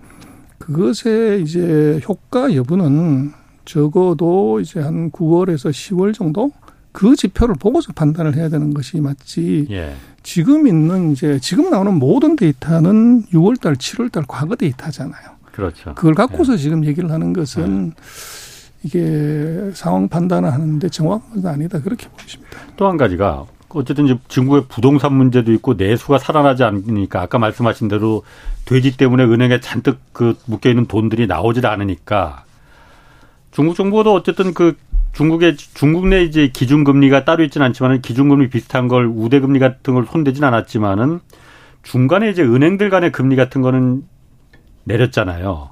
그것의 0.57 1.41
이제 1.43 1.99
효과 2.07 2.53
여부는 2.53 3.32
적어도 3.66 4.60
이제 4.60 4.80
한 4.80 5.12
9월에서 5.12 5.70
10월 5.72 6.14
정도 6.14 6.51
그 6.91 7.16
지표를 7.16 7.55
보고서 7.55 7.93
판단을 7.93 8.36
해야 8.36 8.49
되는 8.49 8.74
것이 8.74 8.99
맞지. 8.99 9.68
예. 9.70 9.93
지금 10.24 10.68
있는 10.68 11.12
이제 11.12 11.39
지금 11.41 11.70
나오는 11.70 11.93
모든 11.93 12.36
데이터는 12.36 13.24
6월 13.28 13.60
달, 13.62 13.76
7월 13.76 14.12
달 14.12 14.24
과거 14.28 14.55
데이터잖아요. 14.55 15.38
그렇죠. 15.60 15.93
그걸 15.95 16.14
갖고서 16.14 16.53
예. 16.53 16.57
지금 16.57 16.86
얘기를 16.86 17.12
하는 17.12 17.34
것은 17.34 17.93
예. 17.95 18.01
이게 18.84 19.72
상황 19.74 20.07
판단을 20.07 20.51
하는데 20.53 20.88
정확한 20.89 21.41
건 21.41 21.51
아니다. 21.53 21.82
그렇게 21.82 22.07
보십니다. 22.10 22.57
또 22.78 22.88
한 22.88 22.97
가지가 22.97 23.45
어쨌든 23.70 24.05
이제 24.05 24.18
중국의 24.28 24.64
부동산 24.68 25.14
문제도 25.14 25.51
있고 25.51 25.74
내수가 25.76 26.18
살아나지 26.18 26.64
않으니까 26.64 27.22
아까 27.22 27.38
말씀하신 27.38 27.88
대로 27.88 28.24
돼지 28.66 28.97
때문에 28.97 29.24
은행에 29.26 29.60
잔뜩 29.60 29.99
그 30.12 30.36
묶여 30.45 30.70
있는 30.70 30.86
돈들이 30.88 31.28
나오질 31.28 31.68
않으니까 31.68 32.45
중국 33.51 33.76
정부도 33.76 34.14
어쨌든 34.14 34.53
그 34.53 34.76
중국의 35.14 35.57
중국 35.57 36.07
내 36.07 36.24
이제 36.24 36.49
기준 36.51 36.84
금리가 36.84 37.26
따로 37.26 37.43
있지는 37.43 37.66
않지만은 37.68 38.01
기준 38.01 38.30
금리 38.30 38.49
비슷한 38.49 38.88
걸 38.88 39.05
우대 39.05 39.39
금리 39.39 39.60
같은 39.60 39.93
걸 39.93 40.05
손대진 40.10 40.43
않았지만은 40.43 41.20
중간에 41.84 42.30
이제 42.30 42.43
은행들 42.43 42.89
간의 42.89 43.12
금리 43.12 43.36
같은 43.36 43.62
거는 43.62 44.03
내렸잖아요. 44.84 45.69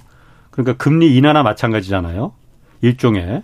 그러니까 0.52 0.78
금리 0.78 1.16
인하나 1.16 1.44
마찬가지잖아요. 1.44 2.34
일종의. 2.82 3.44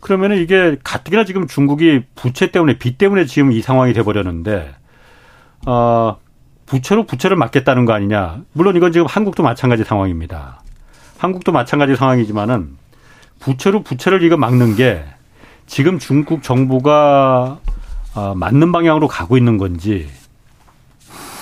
그러면은 0.00 0.38
이게 0.38 0.76
가뜩이나 0.82 1.24
지금 1.24 1.46
중국이 1.46 2.02
부채 2.14 2.50
때문에 2.50 2.78
빚 2.78 2.98
때문에 2.98 3.26
지금 3.26 3.52
이 3.52 3.60
상황이 3.60 3.92
돼 3.92 4.02
버렸는데 4.02 4.74
어 5.66 6.18
부채로 6.66 7.04
부채를 7.04 7.36
막겠다는 7.36 7.84
거 7.84 7.92
아니냐. 7.92 8.42
물론 8.52 8.76
이건 8.76 8.92
지금 8.92 9.06
한국도 9.06 9.42
마찬가지 9.42 9.84
상황입니다. 9.84 10.62
한국도 11.18 11.52
마찬가지 11.52 11.96
상황이지만은 11.96 12.76
부채로 13.40 13.82
부채를 13.82 14.22
이거 14.22 14.36
막는 14.36 14.76
게 14.76 15.04
지금 15.66 15.98
중국 15.98 16.42
정부가 16.42 17.58
어, 18.14 18.34
맞는 18.34 18.72
방향으로 18.72 19.06
가고 19.06 19.36
있는 19.36 19.58
건지 19.58 20.08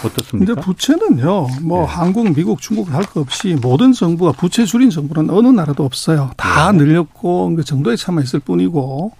어떻습니까? 0.04 0.54
근데 0.54 0.60
부채는요, 0.60 1.46
뭐 1.62 1.80
네. 1.80 1.86
한국, 1.86 2.34
미국, 2.34 2.60
중국 2.60 2.92
할거 2.92 3.20
없이 3.20 3.56
모든 3.60 3.92
정부가 3.92 4.32
부채 4.32 4.64
줄인 4.64 4.90
정부는 4.90 5.30
어느 5.30 5.48
나라도 5.48 5.84
없어요. 5.84 6.30
다 6.36 6.72
네. 6.72 6.78
늘렸고 6.78 7.56
그 7.56 7.64
정도에 7.64 7.96
차마 7.96 8.20
있을 8.22 8.40
뿐이고. 8.40 9.12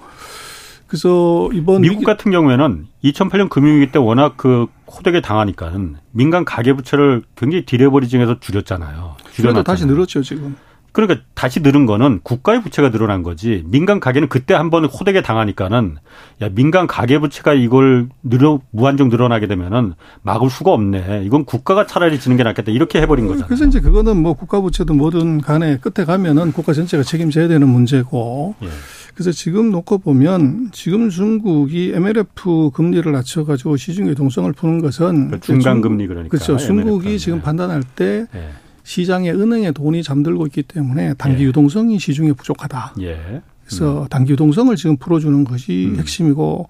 그래서 0.87 1.51
이번 1.53 1.83
미국 1.83 2.03
같은 2.03 2.31
경우에는 2.31 2.87
2008년 3.05 3.51
금융위기 3.51 3.93
때 3.93 3.99
워낙 3.99 4.35
그 4.39 4.67
호되게 4.87 5.21
당하니까는 5.21 5.97
민간 6.13 6.47
가계 6.47 6.73
부채를 6.73 7.23
굉장히 7.37 7.67
디레버리징해서 7.67 8.41
줄였잖아요. 8.41 9.17
줄여도 9.33 9.65
다시 9.65 9.85
늘었죠 9.85 10.23
지금. 10.23 10.57
그러니까 10.93 11.21
다시 11.35 11.61
늘은 11.61 11.87
거는 11.87 12.21
국가의 12.23 12.63
부채가 12.63 12.91
늘어난 12.91 13.23
거지 13.23 13.63
민간 13.67 14.01
가계는 14.01 14.29
그때 14.29 14.55
한 14.55 14.69
번 14.71 14.85
호되게 14.85 15.23
당하니까는 15.23 15.97
야 16.43 16.49
민간 16.51 16.87
가계 16.87 17.19
부채가 17.19 17.55
이걸 17.55 18.09
늘어 18.23 18.61
무한정 18.71 19.09
늘어나게 19.09 19.47
되면은 19.47 19.95
막을 20.23 20.51
수가 20.51 20.73
없네. 20.73 21.23
이건 21.25 21.45
국가가 21.45 21.87
차라리 21.87 22.19
지는 22.21 22.37
게 22.37 22.43
낫겠다. 22.43 22.71
이렇게 22.73 23.01
해버린 23.01 23.27
거잖아요. 23.27 23.47
그래서 23.47 23.65
이제 23.65 23.81
그거는 23.81 24.21
뭐 24.21 24.35
국가 24.35 24.61
부채든 24.61 24.97
뭐든 24.97 25.41
간에 25.41 25.79
끝에 25.79 26.05
가면은 26.05 26.53
국가 26.53 26.73
전체가 26.73 27.03
책임져야 27.03 27.49
되는 27.49 27.69
문제고. 27.69 28.55
예. 28.63 28.69
그래서 29.15 29.33
지금 29.33 29.71
놓고 29.71 29.99
보면 29.99 30.69
지금 30.73 31.11
중국이 31.11 31.93
MLF 31.95 32.71
금리를 32.75 33.11
낮춰가지고 33.11 33.77
시중의 33.77 34.15
동성을 34.15 34.53
푸는 34.53 34.81
것은 34.81 35.31
그 35.31 35.41
중간 35.41 35.81
금리 35.81 36.07
그러니까 36.07 36.31
그렇죠. 36.31 36.57
중국이 36.57 37.07
MLF. 37.07 37.19
지금 37.19 37.41
판단할 37.41 37.83
때. 37.97 38.27
예. 38.35 38.49
시장에 38.89 39.31
은행에 39.31 39.73
돈이 39.73 40.03
잠들고 40.03 40.47
있기 40.47 40.63
때문에 40.63 41.13
단기 41.19 41.43
예. 41.43 41.49
유동성이 41.49 41.99
시중에 41.99 42.33
부족하다. 42.33 42.95
예. 43.03 43.43
그래서 43.67 44.05
음. 44.05 44.09
단기 44.09 44.33
유동성을 44.33 44.75
지금 44.77 44.97
풀어주는 44.97 45.45
것이 45.45 45.91
음. 45.93 45.99
핵심이고 45.99 46.67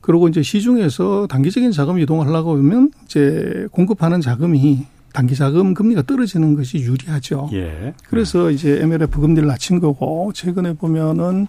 그리고 0.00 0.28
이제 0.28 0.42
시중에서 0.42 1.26
단기적인 1.26 1.72
자금 1.72 1.98
이동을 1.98 2.26
하려고 2.26 2.56
하면 2.56 2.90
이제 3.04 3.68
공급하는 3.70 4.22
자금이 4.22 4.86
단기 5.12 5.34
자금 5.34 5.74
금리가 5.74 6.02
떨어지는 6.02 6.56
것이 6.56 6.78
유리하죠. 6.78 7.50
예. 7.52 7.92
그래서 8.08 8.50
이제 8.50 8.80
MLF 8.80 9.20
금리를 9.20 9.46
낮춘 9.46 9.78
거고 9.78 10.32
최근에 10.34 10.72
보면은 10.72 11.48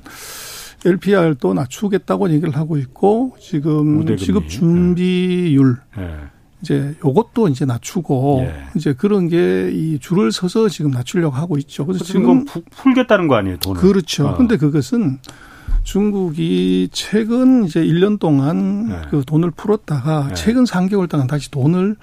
LPR도 0.84 1.54
낮추겠다고 1.54 2.30
얘기를 2.32 2.58
하고 2.58 2.78
있고 2.78 3.38
지금 3.40 4.18
지급 4.18 4.50
준비율 4.50 5.78
예. 5.98 6.39
이제 6.62 6.96
요것도 7.06 7.48
이제 7.48 7.66
낮추고 7.66 8.42
예. 8.44 8.64
이제 8.76 8.94
그런 8.94 9.28
게 9.30 9.70
이 9.72 9.98
줄을 10.00 10.32
서서 10.32 10.68
지금 10.70 10.92
낮추려고 10.92 11.36
하고 11.36 11.58
있죠. 11.58 11.86
그래서 11.86 12.04
지금 12.04 12.46
풀겠다는 12.72 13.28
거 13.28 13.36
아니에요, 13.36 13.58
돈을. 13.58 13.80
그렇죠. 13.82 14.28
어. 14.28 14.36
근데 14.38 14.58
그것은 14.58 15.20
중국이 15.84 16.90
최근 16.92 17.66
이제 17.66 17.82
1년 17.82 18.20
동안 18.20 18.90
네. 18.90 19.02
그 19.10 19.24
돈을 19.26 19.52
풀었다가 19.52 20.28
네. 20.30 20.34
최근 20.36 20.64
3개월 20.66 21.10
동안 21.10 21.28
다시 21.28 21.50
돈을 21.52 21.96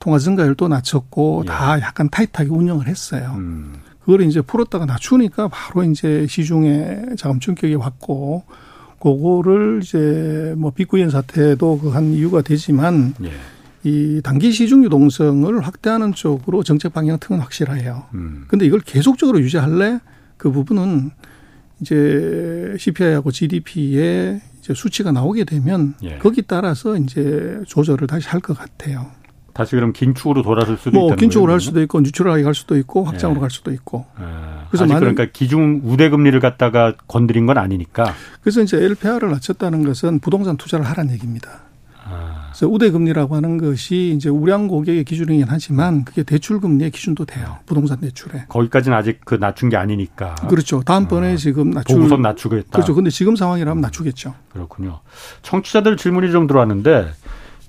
통화 0.00 0.18
증가율도 0.18 0.68
낮췄고 0.68 1.42
예. 1.44 1.48
다 1.48 1.80
약간 1.80 2.08
타이트하게 2.08 2.50
운영을 2.50 2.86
했어요. 2.88 3.34
음. 3.36 3.74
그걸 4.00 4.22
이제 4.22 4.40
풀었다가 4.40 4.86
낮추니까 4.86 5.48
바로 5.48 5.82
이제 5.84 6.26
시중에 6.28 7.00
자금 7.18 7.40
충격이 7.40 7.74
왔고 7.74 8.44
그거를 9.00 9.80
이제 9.82 10.54
뭐 10.56 10.70
비구현 10.70 11.10
사태도 11.10 11.78
그 11.78 11.90
한 11.90 12.12
이유가 12.12 12.42
되지만 12.42 13.14
예. 13.24 13.30
이 13.84 14.20
단기 14.22 14.50
시중 14.52 14.84
유동성을 14.84 15.60
확대하는 15.60 16.12
쪽으로 16.12 16.62
정책 16.62 16.92
방향 16.92 17.18
틀은 17.18 17.40
확실해요. 17.40 18.04
음. 18.14 18.44
근데 18.48 18.66
이걸 18.66 18.80
계속적으로 18.80 19.40
유지할래? 19.40 20.00
그 20.36 20.50
부분은 20.50 21.10
이제 21.80 22.74
CPI하고 22.78 23.30
GDP의 23.30 24.40
이제 24.58 24.74
수치가 24.74 25.12
나오게 25.12 25.44
되면 25.44 25.94
예. 26.02 26.18
거기 26.18 26.42
따라서 26.42 26.96
이제 26.96 27.60
조절을 27.66 28.06
다시 28.08 28.28
할 28.28 28.40
것 28.40 28.56
같아요. 28.58 29.06
다시 29.54 29.74
그럼 29.74 29.92
긴축으로 29.92 30.42
돌아설 30.42 30.76
수도 30.76 30.92
뭐 30.92 31.06
있다는 31.08 31.20
긴축으로 31.20 31.52
할 31.52 31.60
수도 31.60 31.82
있고 31.82 32.00
뉴트럴하게 32.00 32.44
갈 32.44 32.54
수도 32.54 32.76
있고 32.76 33.04
확장으로 33.04 33.38
예. 33.38 33.40
갈 33.40 33.50
수도 33.50 33.72
있고. 33.72 34.06
아, 34.16 34.66
그래서 34.70 34.86
그러니까 34.86 35.26
기준 35.32 35.80
우대 35.84 36.10
금리를 36.10 36.38
갖다가 36.38 36.94
건드린 37.08 37.46
건 37.46 37.58
아니니까. 37.58 38.14
그래서 38.40 38.62
이제 38.62 38.76
LPR을 38.76 39.30
낮췄다는 39.30 39.84
것은 39.84 40.20
부동산 40.20 40.56
투자를 40.56 40.84
하라는 40.86 41.12
얘기입니다. 41.12 41.67
그래서 42.58 42.72
우대 42.72 42.90
금리라고 42.90 43.36
하는 43.36 43.56
것이 43.56 44.14
이제 44.16 44.28
우량 44.28 44.66
고객의 44.66 45.04
기준이긴 45.04 45.46
하지만 45.48 46.04
그게 46.04 46.24
대출 46.24 46.58
금리의 46.60 46.90
기준도 46.90 47.24
돼요. 47.24 47.56
부동산 47.66 48.00
대출에. 48.00 48.46
거기까지는 48.48 48.96
아직 48.96 49.20
그 49.24 49.36
낮춘 49.36 49.68
게 49.68 49.76
아니니까. 49.76 50.34
그렇죠. 50.48 50.82
다음번에 50.82 51.34
어. 51.34 51.36
지금 51.36 51.70
낮출. 51.70 51.96
보고선 51.96 52.20
낮추겠다. 52.22 52.70
그렇죠. 52.70 52.96
근데 52.96 53.10
지금 53.10 53.36
상황이라면 53.36 53.80
낮추겠죠. 53.80 54.34
그렇군요. 54.52 54.98
청취자들 55.42 55.96
질문이 55.96 56.32
좀 56.32 56.48
들어왔는데 56.48 57.12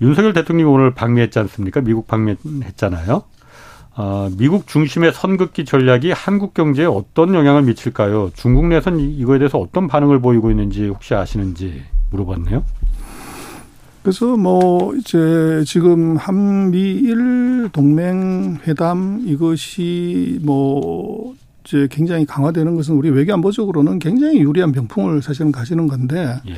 윤석열 0.02 0.32
대통령이 0.32 0.68
오늘 0.68 0.92
방미했지 0.92 1.38
않습니까? 1.38 1.82
미국 1.82 2.08
방미했잖아요. 2.08 3.22
어, 3.96 4.28
미국 4.38 4.66
중심의 4.66 5.12
선긋기 5.12 5.66
전략이 5.66 6.10
한국 6.10 6.52
경제에 6.52 6.86
어떤 6.86 7.34
영향을 7.34 7.62
미칠까요? 7.62 8.30
중국 8.34 8.66
내선 8.66 8.98
이거에 8.98 9.38
대해서 9.38 9.58
어떤 9.58 9.86
반응을 9.86 10.20
보이고 10.20 10.50
있는지 10.50 10.88
혹시 10.88 11.14
아시는지 11.14 11.84
물어봤네요. 12.10 12.64
그래서 14.02 14.36
뭐 14.36 14.94
이제 14.96 15.62
지금 15.66 16.16
한미일 16.16 17.68
동맹 17.72 18.58
회담 18.66 19.22
이것이 19.26 20.38
뭐 20.42 21.34
이제 21.64 21.86
굉장히 21.90 22.24
강화되는 22.24 22.74
것은 22.74 22.94
우리 22.94 23.10
외교안보적으로는 23.10 23.98
굉장히 23.98 24.40
유리한 24.40 24.72
병풍을 24.72 25.22
사실은 25.22 25.52
가지는 25.52 25.86
건데 25.86 26.40
예. 26.48 26.54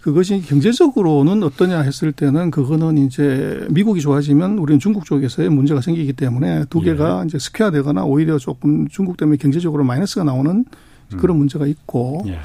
그것이 0.00 0.40
경제적으로는 0.40 1.42
어떠냐 1.42 1.80
했을 1.80 2.12
때는 2.12 2.52
그거는 2.52 2.96
이제 2.98 3.66
미국이 3.70 4.00
좋아지면 4.00 4.58
우리는 4.58 4.78
중국 4.78 5.04
쪽에서의 5.04 5.48
문제가 5.48 5.80
생기기 5.80 6.12
때문에 6.12 6.64
두 6.70 6.80
개가 6.80 7.22
예. 7.22 7.26
이제 7.26 7.38
square 7.38 7.72
되거나 7.72 8.04
오히려 8.04 8.38
조금 8.38 8.86
중국 8.88 9.16
때문에 9.16 9.36
경제적으로 9.36 9.82
마이너스가 9.82 10.22
나오는 10.24 10.64
그런 11.16 11.36
음. 11.36 11.38
문제가 11.38 11.66
있고 11.66 12.22
예. 12.26 12.38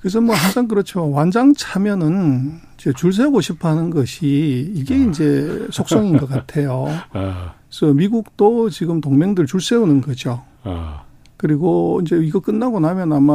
그래서 0.00 0.20
뭐 0.20 0.34
항상 0.34 0.68
그렇죠. 0.68 1.10
완장 1.10 1.54
차면은 1.54 2.60
이제 2.78 2.92
줄 2.96 3.12
세우고 3.12 3.40
싶어 3.40 3.68
하는 3.68 3.90
것이 3.90 4.70
이게 4.74 4.94
아. 4.94 4.98
이제 4.98 5.66
속성인 5.70 6.18
것 6.18 6.28
같아요. 6.28 6.86
아. 7.12 7.54
그래서 7.68 7.92
미국도 7.92 8.70
지금 8.70 9.00
동맹들 9.00 9.46
줄 9.46 9.60
세우는 9.60 10.00
거죠. 10.00 10.42
아. 10.62 11.02
그리고 11.36 12.00
이제 12.04 12.16
이거 12.16 12.40
끝나고 12.40 12.80
나면 12.80 13.12
아마 13.12 13.32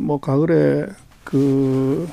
뭐 0.00 0.18
가을에 0.20 0.86
그 1.24 2.08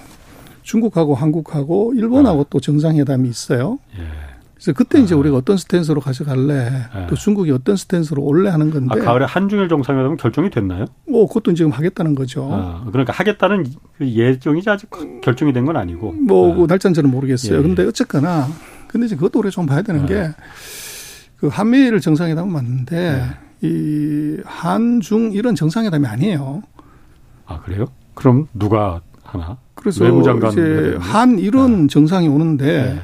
중국하고 0.63 1.15
한국하고 1.15 1.93
일본하고 1.95 2.41
아. 2.41 2.45
또 2.49 2.59
정상회담이 2.59 3.29
있어요. 3.29 3.79
예. 3.97 4.24
그래서 4.55 4.71
그때 4.73 4.99
이제 4.99 5.13
아. 5.13 5.17
우리가 5.17 5.35
어떤 5.37 5.57
스탠스로 5.57 5.99
가져갈래, 5.99 6.87
예. 6.95 7.07
또 7.07 7.15
중국이 7.15 7.51
어떤 7.51 7.75
스탠스로 7.75 8.23
올래 8.23 8.49
하는 8.49 8.71
건데. 8.71 8.95
아, 9.01 9.03
가을에 9.03 9.25
한중일 9.25 9.67
정상회담은 9.67 10.15
결정이 10.17 10.49
됐나요? 10.49 10.85
뭐 11.07 11.27
그것도 11.27 11.53
지금 11.53 11.71
하겠다는 11.71 12.15
거죠. 12.15 12.49
아, 12.51 12.85
그러니까 12.89 13.11
하겠다는 13.13 13.65
그 13.97 14.07
예정이지 14.07 14.69
아직 14.69 14.89
결정이 15.21 15.51
된 15.53 15.65
건 15.65 15.75
아니고. 15.77 16.13
뭐 16.13 16.63
아. 16.63 16.67
날짜는 16.67 16.93
저는 16.93 17.09
모르겠어요. 17.11 17.57
예. 17.57 17.61
근데 17.61 17.85
어쨌거나 17.85 18.47
근데 18.87 19.07
이제 19.07 19.15
그것도 19.15 19.39
우리가 19.39 19.51
좀 19.51 19.65
봐야 19.65 19.81
되는 19.81 20.05
게. 20.05 20.29
그 21.37 21.47
한미일 21.47 21.99
정상회담은 21.99 22.51
맞는데 22.51 23.23
이 23.61 24.37
한중 24.45 25.33
이런 25.33 25.53
정상회담이 25.55 26.07
아니에요. 26.07 26.63
아 27.45 27.59
그래요? 27.59 27.87
그럼 28.13 28.47
누가 28.53 29.01
하나? 29.23 29.57
그래서 29.75 30.05
외무장관 30.05 30.53
이제 30.53 30.95
한 30.99 31.37
이런 31.39 31.81
네. 31.81 31.87
정상이 31.87 32.27
오는데 32.29 32.65
네. 32.95 33.01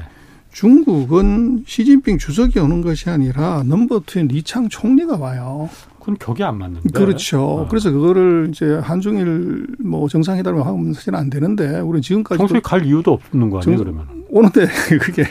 중국은 0.52 1.64
시진핑 1.66 2.18
주석이 2.18 2.58
오는 2.58 2.82
것이 2.82 3.08
아니라 3.08 3.62
넘버 3.66 4.02
투인 4.06 4.28
리창 4.28 4.68
총리가 4.68 5.16
와요. 5.16 5.68
그건 5.98 6.16
격이 6.18 6.42
안 6.42 6.58
맞는데. 6.58 6.90
그렇죠. 6.90 7.42
어. 7.42 7.68
그래서 7.68 7.90
그거를 7.90 8.48
이제 8.50 8.74
한중일 8.82 9.66
뭐 9.80 10.08
정상회담을 10.08 10.64
하면 10.66 10.92
사실은 10.92 11.18
안 11.18 11.30
되는데 11.30 11.80
우리는 11.80 12.02
지금까지 12.02 12.38
평소에 12.38 12.60
갈 12.60 12.84
이유도 12.84 13.12
없는 13.12 13.50
거 13.50 13.60
아니에요, 13.60 13.78
그러면? 13.78 14.06
오는데 14.28 14.66
그게 15.00 15.24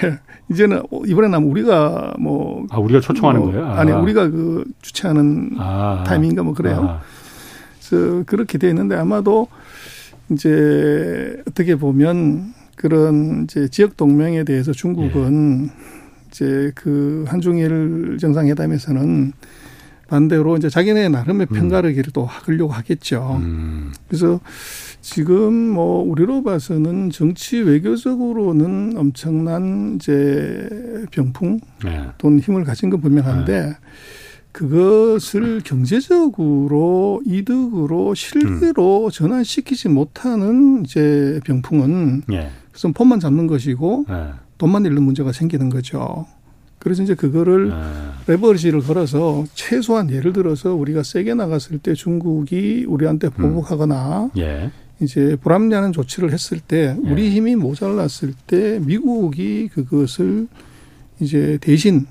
이제는 0.50 0.82
이번에는 1.06 1.44
우리가 1.44 2.16
뭐 2.20 2.66
아, 2.70 2.80
우리가 2.80 3.00
초청하는 3.00 3.42
뭐, 3.42 3.52
거예요? 3.52 3.66
아. 3.66 3.84
니 3.84 3.92
우리가 3.92 4.30
그 4.30 4.64
주최하는 4.82 5.52
아. 5.58 6.04
타이밍인가 6.08 6.44
뭐 6.44 6.54
그래요. 6.54 6.86
아. 6.88 7.02
그래서 7.90 8.24
그렇게 8.26 8.58
돼 8.58 8.70
있는데 8.70 8.96
아마도 8.96 9.48
이제 10.32 11.36
어떻게 11.48 11.76
보면 11.76 12.54
그런 12.82 13.44
이제 13.44 13.68
지역 13.68 13.96
동맹에 13.96 14.44
대해서 14.44 14.72
중국은 14.72 15.70
예. 15.70 15.92
이제 16.30 16.72
그 16.74 17.26
한중일 17.28 18.18
정상회담에서는 18.20 19.34
반대로 20.08 20.58
이제 20.58 20.68
자기네 20.68 21.10
나름의 21.10 21.48
음. 21.52 21.56
평가르기를 21.56 22.12
또 22.12 22.26
하려고 22.26 22.74
하겠죠. 22.74 23.40
음. 23.42 23.94
그래서 24.08 24.42
지금 25.00 25.54
뭐 25.54 26.04
우리로 26.04 26.44
봐서는 26.44 27.12
정치 27.12 27.60
외교적으로는 27.60 28.98
엄청난 28.98 29.96
이제 29.96 30.68
병풍 31.12 31.60
네. 31.86 32.08
또는 32.18 32.40
힘을 32.40 32.64
가진 32.64 32.90
건 32.90 33.00
분명한데 33.00 33.62
네. 33.62 33.74
그것을 34.52 35.62
경제적으로 35.64 37.22
이득으로 37.26 38.14
실기로 38.14 39.06
음. 39.06 39.10
전환시키지 39.10 39.88
못하는 39.88 40.84
이제 40.84 41.40
병풍은 41.46 42.24
예. 42.34 42.50
그래서 42.72 42.90
폰만 42.90 43.20
잡는 43.20 43.48
것이고 43.48 44.06
예. 44.10 44.34
돈만 44.58 44.86
잃는 44.86 45.04
문제가 45.04 45.32
생기는 45.32 45.70
거죠. 45.70 46.26
그래서 46.80 47.04
이제 47.04 47.14
그거를 47.14 47.72
예. 47.72 48.32
레버리지를 48.32 48.82
걸어서 48.82 49.46
최소한 49.54 50.10
예를 50.10 50.34
들어서 50.34 50.74
우리가 50.74 51.04
세게 51.04 51.34
나갔을 51.36 51.78
때 51.80 51.94
중국이 51.94 52.86
우리한테 52.88 53.28
음. 53.28 53.32
보복하거나 53.32 54.32
음. 54.36 54.72
이제 55.00 55.36
불합리한 55.42 55.94
조치를 55.94 56.32
했을 56.32 56.60
때 56.60 56.96
우리 57.04 57.26
예. 57.26 57.30
힘이 57.32 57.56
모자랐을 57.56 58.34
때 58.48 58.80
미국이 58.80 59.68
그것을 59.68 60.48
이제 61.20 61.58
대신 61.62 62.08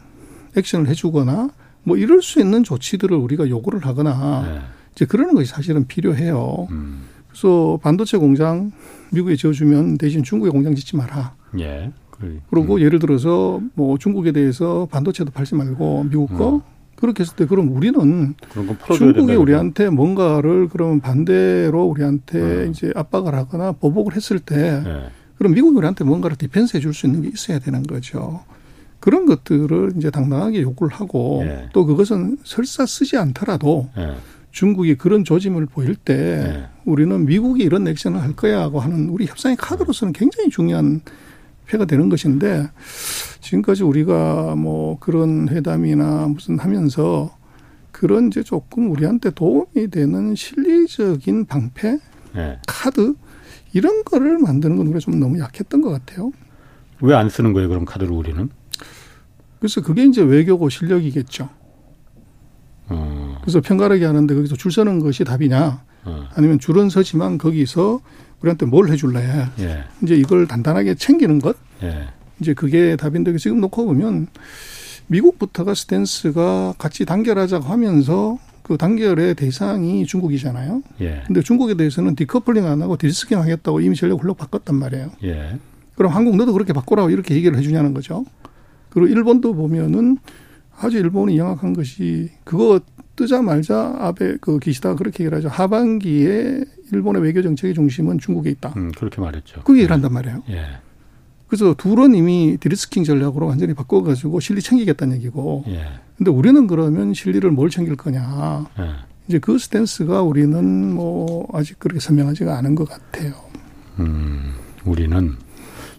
액션을 0.56 0.88
해주거나 0.88 1.50
뭐 1.82 1.96
이럴 1.96 2.22
수 2.22 2.40
있는 2.40 2.62
조치들을 2.62 3.16
우리가 3.16 3.48
요구를 3.48 3.84
하거나 3.86 4.42
네. 4.42 4.60
이제 4.94 5.04
그러는 5.04 5.34
것이 5.34 5.50
사실은 5.50 5.86
필요해요. 5.86 6.68
음. 6.70 7.02
그래서 7.28 7.78
반도체 7.82 8.18
공장 8.18 8.72
미국에 9.12 9.36
지어주면 9.36 9.98
대신 9.98 10.22
중국에 10.22 10.50
공장 10.50 10.74
짓지 10.74 10.96
마라. 10.96 11.34
예. 11.58 11.90
그리고 12.50 12.74
음. 12.74 12.80
예를 12.80 12.98
들어서 12.98 13.60
뭐 13.74 13.96
중국에 13.98 14.32
대해서 14.32 14.86
반도체도 14.90 15.30
팔지 15.30 15.54
말고 15.54 16.04
미국 16.04 16.36
거 16.36 16.56
음. 16.56 16.60
그렇게 16.96 17.22
했을 17.22 17.34
때 17.34 17.46
그럼 17.46 17.74
우리는 17.74 18.34
중국이 18.94 19.34
우리한테 19.34 19.88
뭔가를 19.88 20.68
그러면 20.68 21.00
반대로 21.00 21.84
우리한테 21.84 22.38
음. 22.38 22.70
이제 22.70 22.92
압박을 22.94 23.34
하거나 23.34 23.72
보복을 23.72 24.14
했을 24.14 24.38
때 24.38 24.82
네. 24.84 25.08
그럼 25.36 25.54
미국이 25.54 25.76
우리한테 25.78 26.04
뭔가를 26.04 26.36
디펜스 26.36 26.76
해줄 26.76 26.92
수 26.92 27.06
있는 27.06 27.22
게 27.22 27.28
있어야 27.28 27.58
되는 27.58 27.82
거죠. 27.82 28.40
그런 28.98 29.24
것들을 29.24 29.94
이제 29.96 30.10
당당하게 30.10 30.60
요구를 30.60 30.92
하고 30.94 31.42
네. 31.42 31.70
또 31.72 31.86
그것은 31.86 32.36
설사 32.44 32.84
쓰지 32.84 33.16
않더라도 33.16 33.88
네. 33.96 34.14
중국이 34.50 34.96
그런 34.96 35.24
조짐을 35.24 35.66
보일 35.66 35.94
때 35.94 36.14
네. 36.14 36.68
우리는 36.90 37.24
미국이 37.24 37.62
이런 37.62 37.86
액션을 37.88 38.20
할 38.20 38.34
거야 38.34 38.60
하고 38.60 38.80
하는 38.80 39.08
우리 39.08 39.26
협상의 39.26 39.56
카드로서는 39.56 40.12
굉장히 40.12 40.50
중요한 40.50 41.00
회가 41.72 41.84
되는 41.84 42.08
것인데 42.08 42.68
지금까지 43.40 43.84
우리가 43.84 44.54
뭐 44.56 44.98
그런 44.98 45.48
회담이나 45.48 46.28
무슨 46.28 46.58
하면서 46.58 47.36
그런 47.92 48.28
이제 48.28 48.42
조금 48.42 48.90
우리한테 48.90 49.30
도움이 49.30 49.88
되는 49.90 50.34
실리적인 50.34 51.46
방패 51.46 51.98
네. 52.34 52.58
카드 52.66 53.14
이런 53.72 54.04
거를 54.04 54.38
만드는 54.38 54.76
건 54.76 54.86
우리가 54.86 54.98
좀 55.00 55.20
너무 55.20 55.38
약했던 55.38 55.80
것 55.80 55.90
같아요. 55.90 56.32
왜 57.02 57.14
안 57.14 57.28
쓰는 57.30 57.52
거예요, 57.52 57.68
그럼 57.68 57.84
카드를 57.84 58.12
우리는? 58.12 58.50
그래서 59.58 59.80
그게 59.80 60.04
이제 60.04 60.22
외교고 60.22 60.68
실력이겠죠. 60.68 61.48
어. 62.88 63.38
그래서 63.42 63.60
편가르기 63.60 64.04
하는데 64.04 64.34
거기서 64.34 64.56
줄 64.56 64.72
서는 64.72 64.98
것이 64.98 65.24
답이냐? 65.24 65.84
어. 66.04 66.28
아니면 66.34 66.58
줄은 66.58 66.88
서지만 66.90 67.38
거기서 67.38 68.00
우리한테 68.40 68.66
뭘 68.66 68.90
해줄래? 68.90 69.48
예. 69.58 69.84
이제 70.02 70.14
이걸 70.14 70.46
단단하게 70.46 70.94
챙기는 70.94 71.40
것. 71.40 71.56
예. 71.82 72.08
이제 72.40 72.54
그게 72.54 72.96
답인데 72.96 73.36
지금 73.36 73.60
놓고 73.60 73.84
보면 73.84 74.28
미국부터가 75.08 75.74
stance가 75.74 76.74
같이 76.78 77.04
단결하자고 77.04 77.64
하면서 77.66 78.38
그 78.62 78.76
단결의 78.76 79.34
대상이 79.34 80.06
중국이잖아요. 80.06 80.82
예. 81.00 81.22
근데 81.26 81.42
중국에 81.42 81.74
대해서는 81.74 82.14
디커플링 82.14 82.64
안 82.66 82.80
하고 82.82 82.96
de-risking 82.96 83.38
하겠다고 83.38 83.80
이미 83.80 83.96
전략을 83.96 84.34
바꿨단 84.34 84.76
말이에요. 84.76 85.10
예. 85.24 85.58
그럼 85.96 86.12
한국 86.12 86.36
너도 86.36 86.52
그렇게 86.52 86.72
바꾸라고 86.72 87.10
이렇게 87.10 87.34
얘기를 87.34 87.58
해주냐는 87.58 87.92
거죠. 87.92 88.24
그리고 88.90 89.08
일본도 89.08 89.54
보면은 89.54 90.18
아주 90.78 90.96
일본이 90.98 91.36
영악한 91.36 91.74
것이 91.74 92.30
그거 92.44 92.80
뜨자 93.20 93.42
말자 93.42 93.96
아베 93.98 94.38
그 94.40 94.58
기시다 94.58 94.94
그렇게 94.94 95.24
얘기를 95.24 95.36
하죠. 95.36 95.48
하반기에 95.48 96.64
일본의 96.90 97.22
외교 97.22 97.42
정책의 97.42 97.74
중심은 97.74 98.18
중국에 98.18 98.48
있다. 98.48 98.72
음, 98.78 98.92
그렇게 98.96 99.20
말했죠. 99.20 99.60
그 99.64 99.74
얘기를 99.74 99.92
한단 99.92 100.14
말이에요. 100.14 100.42
예. 100.48 100.64
그래서 101.46 101.74
둘은 101.74 102.14
이미 102.14 102.56
de-risking 102.58 103.04
전략으로 103.04 103.46
완전히 103.46 103.74
바꿔가지고 103.74 104.40
실리 104.40 104.62
챙기겠다는 104.62 105.16
얘기고. 105.16 105.64
예. 105.68 105.84
근데 106.16 106.30
우리는 106.30 106.66
그러면 106.66 107.12
실리를 107.12 107.50
뭘 107.50 107.68
챙길 107.68 107.96
거냐. 107.96 108.66
예. 108.78 108.84
이제 109.28 109.38
그 109.38 109.58
stance가 109.58 110.22
우리는 110.22 110.94
뭐 110.94 111.46
아직 111.52 111.78
그렇게 111.78 112.00
선명하지가 112.00 112.56
않은 112.56 112.74
것 112.74 112.88
같아요. 112.88 113.34
음, 113.98 114.54
우리는 114.86 115.34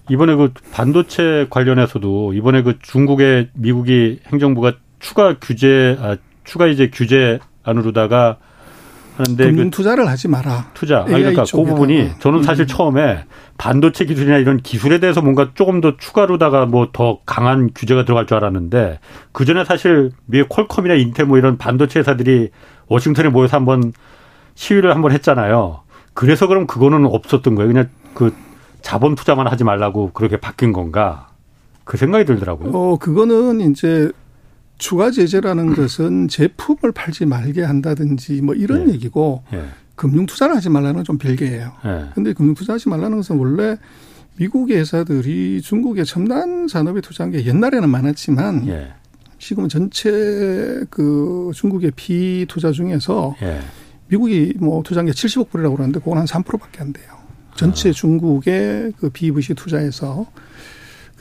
이번에 0.10 0.34
그 0.34 0.52
반도체 0.72 1.46
관련해서도 1.52 2.34
이번에 2.34 2.64
그 2.64 2.80
중국의 2.82 3.50
미국이 3.54 4.22
행정부가 4.26 4.74
추가 4.98 5.38
규제 5.38 5.96
아 6.00 6.18
추가 6.52 6.68
이제 6.68 6.90
규제 6.94 7.40
안으로다가 7.64 8.36
하는데 9.16 9.46
금융 9.46 9.66
그 9.70 9.70
투자를 9.72 10.06
하지 10.10 10.28
마라. 10.28 10.68
투자. 10.74 11.00
아 11.00 11.06
그러니까 11.06 11.46
그 11.50 11.64
부분이 11.64 12.12
저는 12.20 12.44
사실 12.44 12.66
음. 12.66 12.68
처음에 12.68 13.24
반도체 13.58 14.04
기술이나 14.04 14.38
이런 14.38 14.58
기술에 14.58 15.00
대해서 15.00 15.22
뭔가 15.22 15.52
조금 15.54 15.80
더 15.80 15.96
추가로다가 15.96 16.66
뭐 16.66 16.90
더 16.92 17.20
강한 17.26 17.70
규제가 17.74 18.04
들어갈 18.04 18.26
줄 18.26 18.36
알았는데 18.36 19.00
그 19.32 19.46
전에 19.46 19.64
사실 19.64 20.12
미국 20.26 20.50
퀄컴이나 20.50 20.96
인텔 20.96 21.26
뭐 21.26 21.38
이런 21.38 21.58
반도체 21.58 22.00
회사들이 22.00 22.50
워싱턴에 22.88 23.30
모여서 23.30 23.56
한번 23.56 23.94
시위를 24.56 24.94
한번 24.94 25.14
했잖아요. 25.14 25.84
그래서 26.14 26.48
그럼 26.48 26.68
그거는 26.68 27.06
없었던 27.06 27.56
거예요. 27.56 27.70
그냥 27.72 27.88
그 28.14 28.34
자본 28.82 29.16
투자만 29.16 29.48
하지 29.48 29.64
말라고 29.64 30.12
그렇게 30.12 30.36
바뀐 30.36 30.74
건가? 30.74 31.30
그 31.86 31.96
생각이 31.96 32.26
들더라고요. 32.26 32.72
어, 32.74 32.98
그거는 32.98 33.62
이제 33.62 34.12
추가 34.82 35.12
제재라는 35.12 35.76
것은 35.76 36.28
제품을 36.28 36.92
팔지 36.92 37.28
말게 37.28 37.62
한다든지 37.62 38.42
뭐 38.42 38.56
이런 38.56 38.90
예. 38.90 38.94
얘기고 38.94 39.44
예. 39.54 39.66
금융 39.96 40.26
투자를 40.26 40.56
하지 40.56 40.70
말라는 40.70 40.96
건 40.96 41.04
좀 41.04 41.18
별개예요. 41.20 41.72
예. 41.86 42.06
근데 42.16 42.34
금융 42.34 42.56
투자하지 42.56 42.90
말라는 42.90 43.18
것은 43.18 43.38
원래 43.38 43.78
미국의 44.38 44.78
회사들이 44.78 45.62
중국의 45.62 46.06
첨단 46.06 46.68
산업에 46.68 47.00
투자한 47.00 47.32
게 47.32 47.46
옛날에는 47.46 47.88
많았지만 47.88 48.68
예. 48.70 48.94
지금은 49.38 49.70
전체 49.70 50.10
그 50.90 51.52
중국의 51.54 51.92
PE 51.96 52.48
투자 52.50 52.72
중에서 52.72 53.36
예. 53.44 53.60
미국이 54.08 54.56
뭐 54.58 54.82
투자한 54.82 55.06
게 55.06 55.12
70억 55.12 55.52
불이라고 55.52 55.76
그러는데 55.76 56.00
그건 56.00 56.18
한 56.18 56.26
3%밖에 56.26 56.82
안 56.82 56.92
돼요. 56.92 57.06
전체 57.56 57.90
아. 57.90 57.94
중국의 57.94 58.94
그 58.98 59.12
PE 59.12 59.33
VC 59.33 59.54
투자에서 59.54 60.26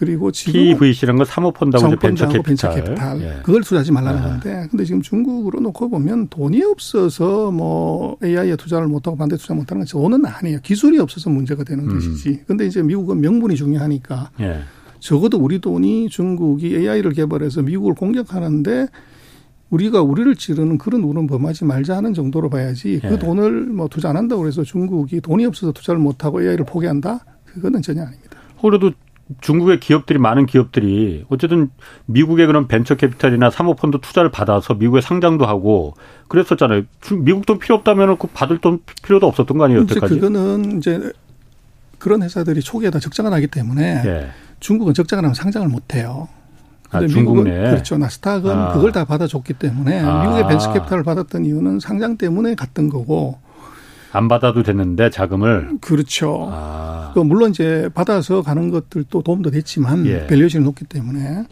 그리고 0.00 0.32
지금 0.32 0.52
PE 0.54 0.67
VC라는 0.67 1.18
건 1.18 1.26
사모펀드하고 1.26 1.96
벤처 1.96 2.26
캐피탈, 2.26 2.42
벤처 2.42 2.70
캐피탈. 2.74 3.20
예. 3.20 3.40
그걸 3.42 3.60
투자하지 3.60 3.92
말라는 3.92 4.22
아. 4.22 4.28
건데 4.30 4.66
근데 4.70 4.86
지금 4.86 5.02
중국으로 5.02 5.60
놓고 5.60 5.90
보면 5.90 6.28
돈이 6.28 6.62
없어서 6.62 7.50
뭐 7.50 8.16
AI에 8.24 8.56
투자를 8.56 8.88
못하고 8.88 9.18
반도체 9.18 9.36
투자 9.36 9.52
못하는 9.52 9.82
것이 9.82 9.94
이유는 9.98 10.24
아니에요. 10.24 10.60
기술이 10.62 10.98
없어서 10.98 11.28
문제가 11.28 11.64
되는 11.64 11.84
음. 11.84 11.92
것이지. 11.92 12.44
근데 12.46 12.66
이제 12.66 12.82
미국은 12.82 13.20
명분이 13.20 13.56
중요하니까 13.56 14.30
예. 14.40 14.60
적어도 15.00 15.36
우리 15.36 15.58
돈이 15.60 16.08
중국이 16.08 16.74
AI를 16.76 17.12
개발해서 17.12 17.60
미국을 17.60 17.92
공격하는데 17.92 18.88
우리가 19.68 20.00
우리를 20.00 20.34
찌르는 20.34 20.78
그런 20.78 21.02
우는 21.02 21.26
범하지 21.26 21.66
말자 21.66 21.98
하는 21.98 22.14
정도로 22.14 22.48
봐야지 22.48 23.00
그 23.02 23.06
예. 23.06 23.10
그 23.10 23.18
돈을 23.18 23.66
뭐 23.66 23.86
투자 23.88 24.08
안 24.08 24.16
한다고 24.16 24.40
그래서 24.40 24.62
중국이 24.62 25.20
돈이 25.20 25.44
없어서 25.44 25.72
투자를 25.72 26.00
못하고 26.00 26.40
AI를 26.40 26.64
포기한다? 26.64 27.22
그거는 27.44 27.82
전혀 27.82 28.00
아닙니다. 28.00 28.38
그래도 28.62 28.92
중국의 29.40 29.80
기업들이 29.80 30.18
많은 30.18 30.46
기업들이 30.46 31.24
어쨌든 31.28 31.70
미국의 32.06 32.46
그런 32.46 32.66
벤처 32.66 32.96
캐피탈이나 32.96 33.50
사모펀드 33.50 33.98
투자를 34.00 34.30
받아서 34.30 34.74
미국에 34.74 35.00
상장도 35.00 35.46
하고 35.46 35.94
그랬었잖아요. 36.28 36.82
미국 37.22 37.46
돈 37.46 37.58
필요 37.58 37.76
없다면 37.76 38.18
그 38.18 38.26
받을 38.28 38.58
돈 38.58 38.80
필요도 39.02 39.26
없었던 39.26 39.56
거 39.56 39.64
아니에요, 39.64 39.82
여태까지? 39.82 40.14
그거는 40.14 40.78
이제 40.78 41.12
그런 41.98 42.22
회사들이 42.22 42.60
초기에 42.60 42.90
다 42.90 42.98
적자가 42.98 43.30
나기 43.30 43.46
때문에 43.46 44.02
예. 44.04 44.30
중국은 44.58 44.94
적자가 44.94 45.22
나면 45.22 45.34
상장을 45.34 45.68
못 45.68 45.94
해요. 45.94 46.28
아, 46.90 47.06
중국 47.06 47.44
내 47.44 47.70
그렇죠. 47.70 47.96
나스닥은 47.98 48.50
아. 48.50 48.72
그걸 48.72 48.90
다 48.90 49.04
받아줬기 49.04 49.54
때문에 49.54 50.00
아. 50.00 50.22
미국의 50.22 50.48
벤처 50.48 50.72
캐피탈을 50.72 51.04
받았던 51.04 51.44
이유는 51.44 51.78
상장 51.78 52.16
때문에 52.16 52.56
갔던 52.56 52.88
거고. 52.88 53.38
안 54.12 54.28
받아도 54.28 54.62
됐는데 54.62 55.10
자금을 55.10 55.78
그렇죠. 55.80 56.48
아. 56.50 57.12
그 57.14 57.20
물론 57.20 57.50
이제 57.50 57.88
받아서 57.94 58.42
가는 58.42 58.70
것들도 58.70 59.22
도움도 59.22 59.50
됐지만 59.50 60.06
예. 60.06 60.26
valuation이 60.26 60.64
높기 60.64 60.84
때문에 60.84 61.44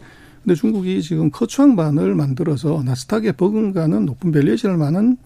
근데 0.43 0.55
중국이 0.55 1.01
지금 1.01 1.31
커촹반을 1.31 2.15
만들어서 2.15 2.81
나스닥에 2.83 3.33
버금가는 3.33 4.05
높은 4.05 4.31
valuation을 4.31 4.77
많은 4.77 5.17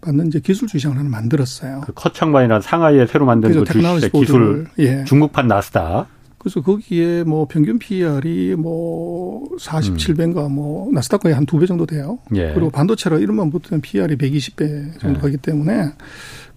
받는 0.00 0.28
이제 0.28 0.40
기술 0.40 0.68
주식을 0.68 0.96
하나 0.96 1.08
만들었어요. 1.08 1.82
그 1.86 1.92
커촹반이라 1.92 2.60
상하이에 2.60 3.06
새로 3.06 3.24
만든 3.26 3.52
그 3.52 3.64
주식 3.64 4.12
기술 4.12 4.66
예. 4.78 5.04
중국판 5.04 5.48
나스닥. 5.48 6.08
그래서 6.38 6.60
거기에 6.60 7.24
뭐 7.24 7.48
평균 7.48 7.78
PER이 7.80 8.54
뭐 8.56 9.48
47배인가 9.58 10.46
음. 10.46 10.52
뭐 10.54 10.92
나스닥 10.92 11.22
거의 11.22 11.34
한 11.34 11.44
두 11.46 11.58
배 11.58 11.66
정도 11.66 11.86
돼요. 11.86 12.18
예. 12.36 12.52
그리고 12.52 12.70
반도체로 12.70 13.18
이름만 13.18 13.50
붙으면 13.50 13.80
PER이 13.80 14.16
120배 14.16 15.00
정도 15.00 15.18
예. 15.18 15.22
가기 15.22 15.36
때문에 15.38 15.90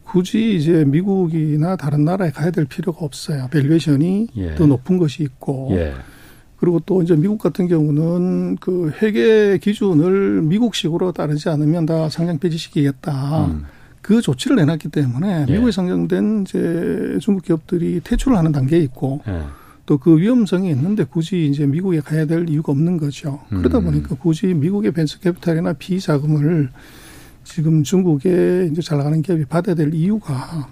굳이 0.10 0.56
이제 0.56 0.84
미국이나 0.86 1.76
다른 1.76 2.04
나라에 2.04 2.32
가야 2.32 2.50
될 2.50 2.66
필요가 2.66 3.06
없어요. 3.06 3.48
valuation이 3.52 4.30
예. 4.38 4.56
더 4.56 4.66
높은 4.66 4.98
것이 4.98 5.22
있고. 5.22 5.70
예. 5.74 5.94
그리고 6.58 6.82
또 6.86 7.02
이제 7.04 7.16
미국 7.16 7.38
같은 7.38 7.68
경우는 7.68 8.58
그 8.60 8.92
회계 9.02 9.60
기준을 9.60 10.42
미국식으로 10.42 11.12
따르지 11.12 11.48
않으면 11.50 11.86
다 11.86 12.10
상장 12.10 12.40
폐지시키겠다. 12.40 13.46
음. 13.46 13.66
그 14.02 14.22
조치를 14.22 14.58
내놨기 14.58 14.90
때문에 14.90 15.46
예. 15.48 15.52
미국에 15.52 15.72
상장된 15.72 16.42
이제 16.48 17.20
중국 17.22 17.44
기업들이 17.44 18.02
퇴출을 18.04 18.36
하는 18.36 18.52
단계에 18.52 18.80
있고 18.80 19.22
예. 19.28 19.44
또그 19.86 20.18
위험성이 20.18 20.72
있는데 20.72 21.04
굳이 21.04 21.48
이제 21.48 21.66
미국에 21.66 22.00
가야 22.00 22.26
될 22.26 22.50
이유가 22.50 22.72
없는 22.72 22.98
거죠. 22.98 23.42
그러다 23.50 23.80
음. 23.80 23.86
보니까 23.86 24.16
굳이 24.16 24.48
미국의 24.48 24.92
벤처 24.92 25.20
캐피탈이나 25.20 25.74
비자금을 25.74 26.70
지금 27.50 27.82
중국에 27.82 28.70
이제 28.72 28.82
잘 28.82 29.00
나가는 29.00 29.20
기업이 29.24 29.46
받아야 29.46 29.76
될 29.76 29.92
이유가 29.94 30.68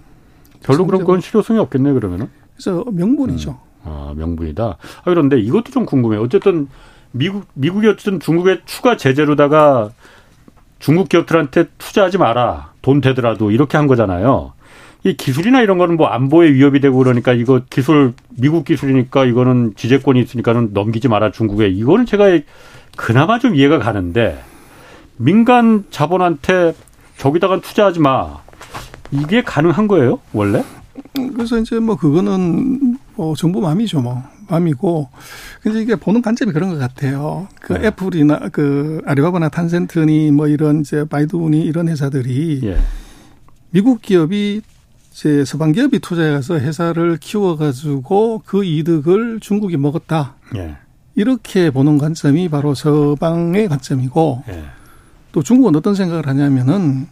별로 0.61 0.85
그런 0.85 1.03
건 1.03 1.21
실효성이 1.21 1.59
없겠네 1.59 1.91
그러면은. 1.93 2.29
그래서 2.53 2.85
명분이죠. 2.91 3.51
음. 3.51 3.55
아 3.83 4.13
명분이다. 4.15 4.63
아 4.63 5.03
그런데 5.03 5.39
이것도 5.39 5.71
좀 5.71 5.85
궁금해요. 5.85 6.21
어쨌든 6.21 6.67
미국 7.11 7.47
미국이 7.55 7.87
어쨌든 7.87 8.19
중국의 8.19 8.61
추가 8.65 8.95
제재로다가 8.95 9.89
중국 10.77 11.09
기업들한테 11.09 11.65
투자하지 11.79 12.19
마라. 12.19 12.73
돈 12.83 13.01
되더라도 13.01 13.49
이렇게 13.49 13.77
한 13.77 13.87
거잖아요. 13.87 14.53
이 15.03 15.15
기술이나 15.15 15.61
이런 15.61 15.79
거는 15.79 15.97
뭐 15.97 16.07
안보에 16.07 16.51
위협이 16.51 16.79
되고 16.79 16.97
그러니까 16.97 17.33
이거 17.33 17.61
기술 17.69 18.13
미국 18.37 18.65
기술이니까 18.65 19.25
이거는 19.25 19.73
지재권이 19.75 20.21
있으니까는 20.21 20.73
넘기지 20.73 21.07
마라 21.07 21.31
중국에 21.31 21.69
이거는 21.69 22.05
제가 22.05 22.39
그나마 22.95 23.39
좀 23.39 23.55
이해가 23.55 23.79
가는데 23.79 24.39
민간 25.17 25.85
자본한테 25.89 26.75
저기다가 27.17 27.59
투자하지 27.61 27.99
마 27.99 28.37
이게 29.11 29.41
가능한 29.41 29.87
거예요 29.87 30.19
원래? 30.33 30.63
그래서 31.13 31.57
이제 31.59 31.79
뭐 31.79 31.95
그거는 31.95 32.97
뭐 33.15 33.35
정부 33.35 33.61
마음이죠 33.61 34.01
뭐 34.01 34.23
마음이고 34.49 35.09
근데 35.61 35.81
이게 35.81 35.95
보는 35.95 36.21
관점이 36.21 36.51
그런 36.53 36.69
것 36.69 36.77
같아요. 36.77 37.47
그 37.59 37.73
네. 37.73 37.87
애플이나 37.87 38.39
그 38.51 39.01
아리바바나 39.05 39.49
탄센트니 39.49 40.31
뭐 40.31 40.47
이런 40.47 40.81
이제 40.81 41.05
바이두니 41.05 41.61
이런 41.61 41.89
회사들이 41.89 42.61
예. 42.63 42.77
미국 43.71 44.01
기업이 44.01 44.61
이제 45.11 45.43
서방 45.45 45.71
기업이 45.73 45.99
투자해서 45.99 46.59
회사를 46.59 47.17
키워가지고 47.17 48.43
그 48.45 48.63
이득을 48.63 49.39
중국이 49.41 49.77
먹었다. 49.77 50.35
예. 50.55 50.75
이렇게 51.15 51.71
보는 51.71 51.97
관점이 51.97 52.47
바로 52.49 52.75
서방의 52.75 53.67
관점이고 53.67 54.43
예. 54.49 54.63
또 55.37 55.43
중국은 55.43 55.75
어떤 55.75 55.93
생각을 55.93 56.25
하냐면은 56.25 57.05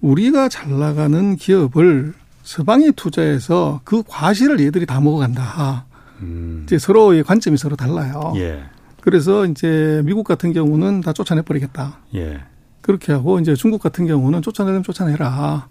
우리가 0.00 0.48
잘 0.48 0.78
나가는 0.78 1.36
기업을 1.36 2.14
서방이 2.42 2.92
투자해서 2.92 3.82
그 3.84 4.02
과실을 4.08 4.58
얘들이 4.60 4.86
다 4.86 5.02
먹어간다. 5.02 5.84
음. 6.22 6.62
이제 6.64 6.78
서로의 6.78 7.22
관점이 7.24 7.58
서로 7.58 7.76
달라요. 7.76 8.32
예. 8.36 8.62
그래서 9.02 9.44
이제 9.44 10.00
미국 10.06 10.26
같은 10.26 10.54
경우는 10.54 11.02
다 11.02 11.12
쫓아내버리겠다. 11.12 11.98
예. 12.14 12.40
그렇게 12.80 13.12
하고 13.12 13.38
이제 13.38 13.54
중국 13.54 13.82
같은 13.82 14.06
경우는 14.06 14.40
쫓아내면 14.40 14.82
쫓아내라. 14.82 15.68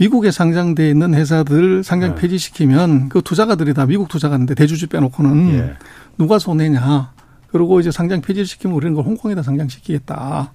미국에 0.00 0.32
상장돼 0.32 0.90
있는 0.90 1.14
회사들 1.14 1.84
상장 1.84 2.16
네. 2.16 2.22
폐지시키면 2.22 3.08
그 3.08 3.22
투자가들이 3.22 3.72
다 3.72 3.86
미국 3.86 4.08
투자가인데 4.08 4.56
대주주 4.56 4.88
빼놓고는 4.88 5.54
예. 5.54 5.74
누가 6.18 6.40
손해냐. 6.40 7.12
그리고 7.52 7.78
이제 7.78 7.92
상장 7.92 8.20
폐지시키면 8.20 8.74
우리는 8.74 8.94
그걸 8.94 9.06
홍콩에다 9.06 9.44
상장시키겠다. 9.44 10.50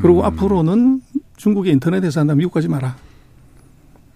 그리고 0.00 0.20
음. 0.20 0.24
앞으로는 0.24 1.00
중국의 1.36 1.72
인터넷 1.72 2.02
회사나 2.02 2.34
미국 2.34 2.52
가지 2.52 2.68
마라. 2.68 2.96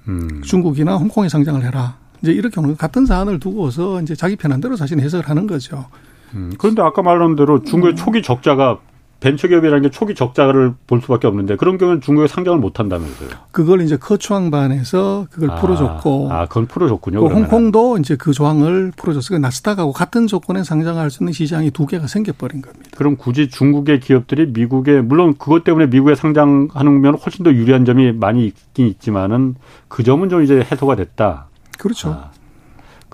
음. 0.08 0.42
중국이나 0.42 0.96
홍콩에 0.96 1.28
상장을 1.28 1.62
해라. 1.62 1.96
이제 2.22 2.32
이렇게 2.32 2.60
같은 2.74 3.06
사안을 3.06 3.40
두고서 3.40 4.02
이제 4.02 4.14
자기 4.14 4.36
편한 4.36 4.60
대로 4.60 4.76
자신 4.76 5.00
해석을 5.00 5.28
하는 5.28 5.46
거죠. 5.46 5.86
음. 6.34 6.52
그런데 6.58 6.82
아까 6.82 7.02
말한 7.02 7.36
대로 7.36 7.62
중국의 7.62 7.94
음. 7.94 7.96
초기 7.96 8.22
적자가 8.22 8.78
벤처기업이라는 9.20 9.82
게 9.82 9.90
초기 9.90 10.14
적자를 10.14 10.74
볼 10.86 11.00
수밖에 11.00 11.26
없는데 11.26 11.56
그런 11.56 11.78
경우는 11.78 12.00
중국에 12.00 12.26
상장을 12.26 12.58
못 12.58 12.80
한다면서요. 12.80 13.28
그걸 13.52 13.82
이제 13.82 13.96
커추항반에서 13.96 15.26
그걸 15.30 15.50
아, 15.50 15.54
풀어줬고. 15.56 16.32
아, 16.32 16.46
그건 16.46 16.66
풀어줬군요. 16.66 17.20
그 17.20 17.26
홍콩도 17.26 17.98
이제 17.98 18.16
그 18.16 18.32
조항을 18.32 18.92
풀어줬어요. 18.96 19.36
그 19.38 19.40
나스닥하고 19.40 19.92
같은 19.92 20.26
조건에 20.26 20.64
상장할 20.64 21.10
수 21.10 21.22
있는 21.22 21.32
시장이 21.32 21.70
두 21.70 21.86
개가 21.86 22.06
생겨버린 22.06 22.62
겁니다. 22.62 22.90
그럼 22.96 23.16
굳이 23.16 23.48
중국의 23.48 24.00
기업들이 24.00 24.46
미국에 24.46 25.00
물론 25.00 25.34
그것 25.36 25.64
때문에 25.64 25.86
미국에 25.86 26.14
상장하는 26.14 27.14
훨씬 27.14 27.44
더 27.44 27.52
유리한 27.52 27.84
점이 27.84 28.12
많이 28.12 28.46
있긴 28.46 28.86
있지만은 28.86 29.54
그 29.88 30.02
점은 30.02 30.30
좀 30.30 30.42
이제 30.42 30.66
해소가 30.70 30.96
됐다. 30.96 31.46
그렇죠. 31.78 32.10
아. 32.10 32.39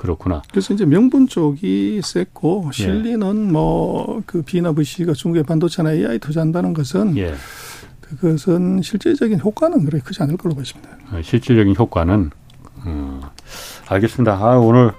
그렇구나. 0.07 0.43
그래서 0.51 0.73
이제 0.73 0.85
명분 0.85 1.27
쪽이 1.27 2.01
셌고 2.03 2.67
예. 2.69 2.73
실리는 2.73 3.49
예. 3.49 3.51
뭐 3.53 3.87
뭐그 4.07 4.43
B나 4.43 4.73
VC가 4.73 5.13
중국의 5.13 5.43
반도체나 5.43 5.93
AI 5.93 6.19
투자한다는 6.19 6.73
것은 6.73 7.17
예. 7.19 7.35
그것은 8.01 8.83
실질적인 8.83 9.41
효과는 9.41 9.85
그렇게 9.85 10.03
크지 10.05 10.23
않을 10.23 10.37
걸로 10.37 10.55
보십니다. 10.55 10.91
아, 11.11 11.21
실질적인 11.23 11.75
효과는 11.77 12.31
음, 12.87 13.21
알겠습니다. 13.89 14.35
아, 14.35 14.59
오늘 14.59 14.93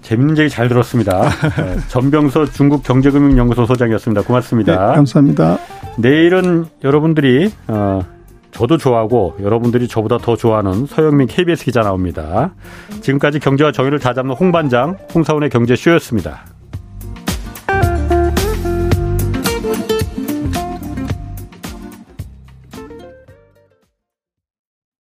재밌는 0.00 0.38
얘기 0.38 0.48
잘 0.48 0.68
들었습니다. 0.68 1.28
네, 1.56 1.76
전병서 1.88 2.46
중국 2.46 2.82
경제금융연구소 2.84 3.66
소장이었습니다. 3.66 4.22
고맙습니다. 4.22 4.72
네, 4.72 4.96
감사합니다. 4.96 5.58
내일은 5.98 6.66
여러분들이 6.82 7.50
어, 7.66 8.00
저도 8.56 8.78
좋아하고 8.78 9.36
여러분들이 9.42 9.86
저보다 9.86 10.16
더 10.16 10.34
좋아하는 10.34 10.86
서영민 10.86 11.26
KBS 11.26 11.66
기자 11.66 11.82
나옵니다. 11.82 12.54
지금까지 13.02 13.38
경제와 13.38 13.70
정의를 13.70 13.98
다잡는 13.98 14.34
홍반장 14.34 14.96
홍사원의 15.14 15.50
경제쇼였습니다. 15.50 16.55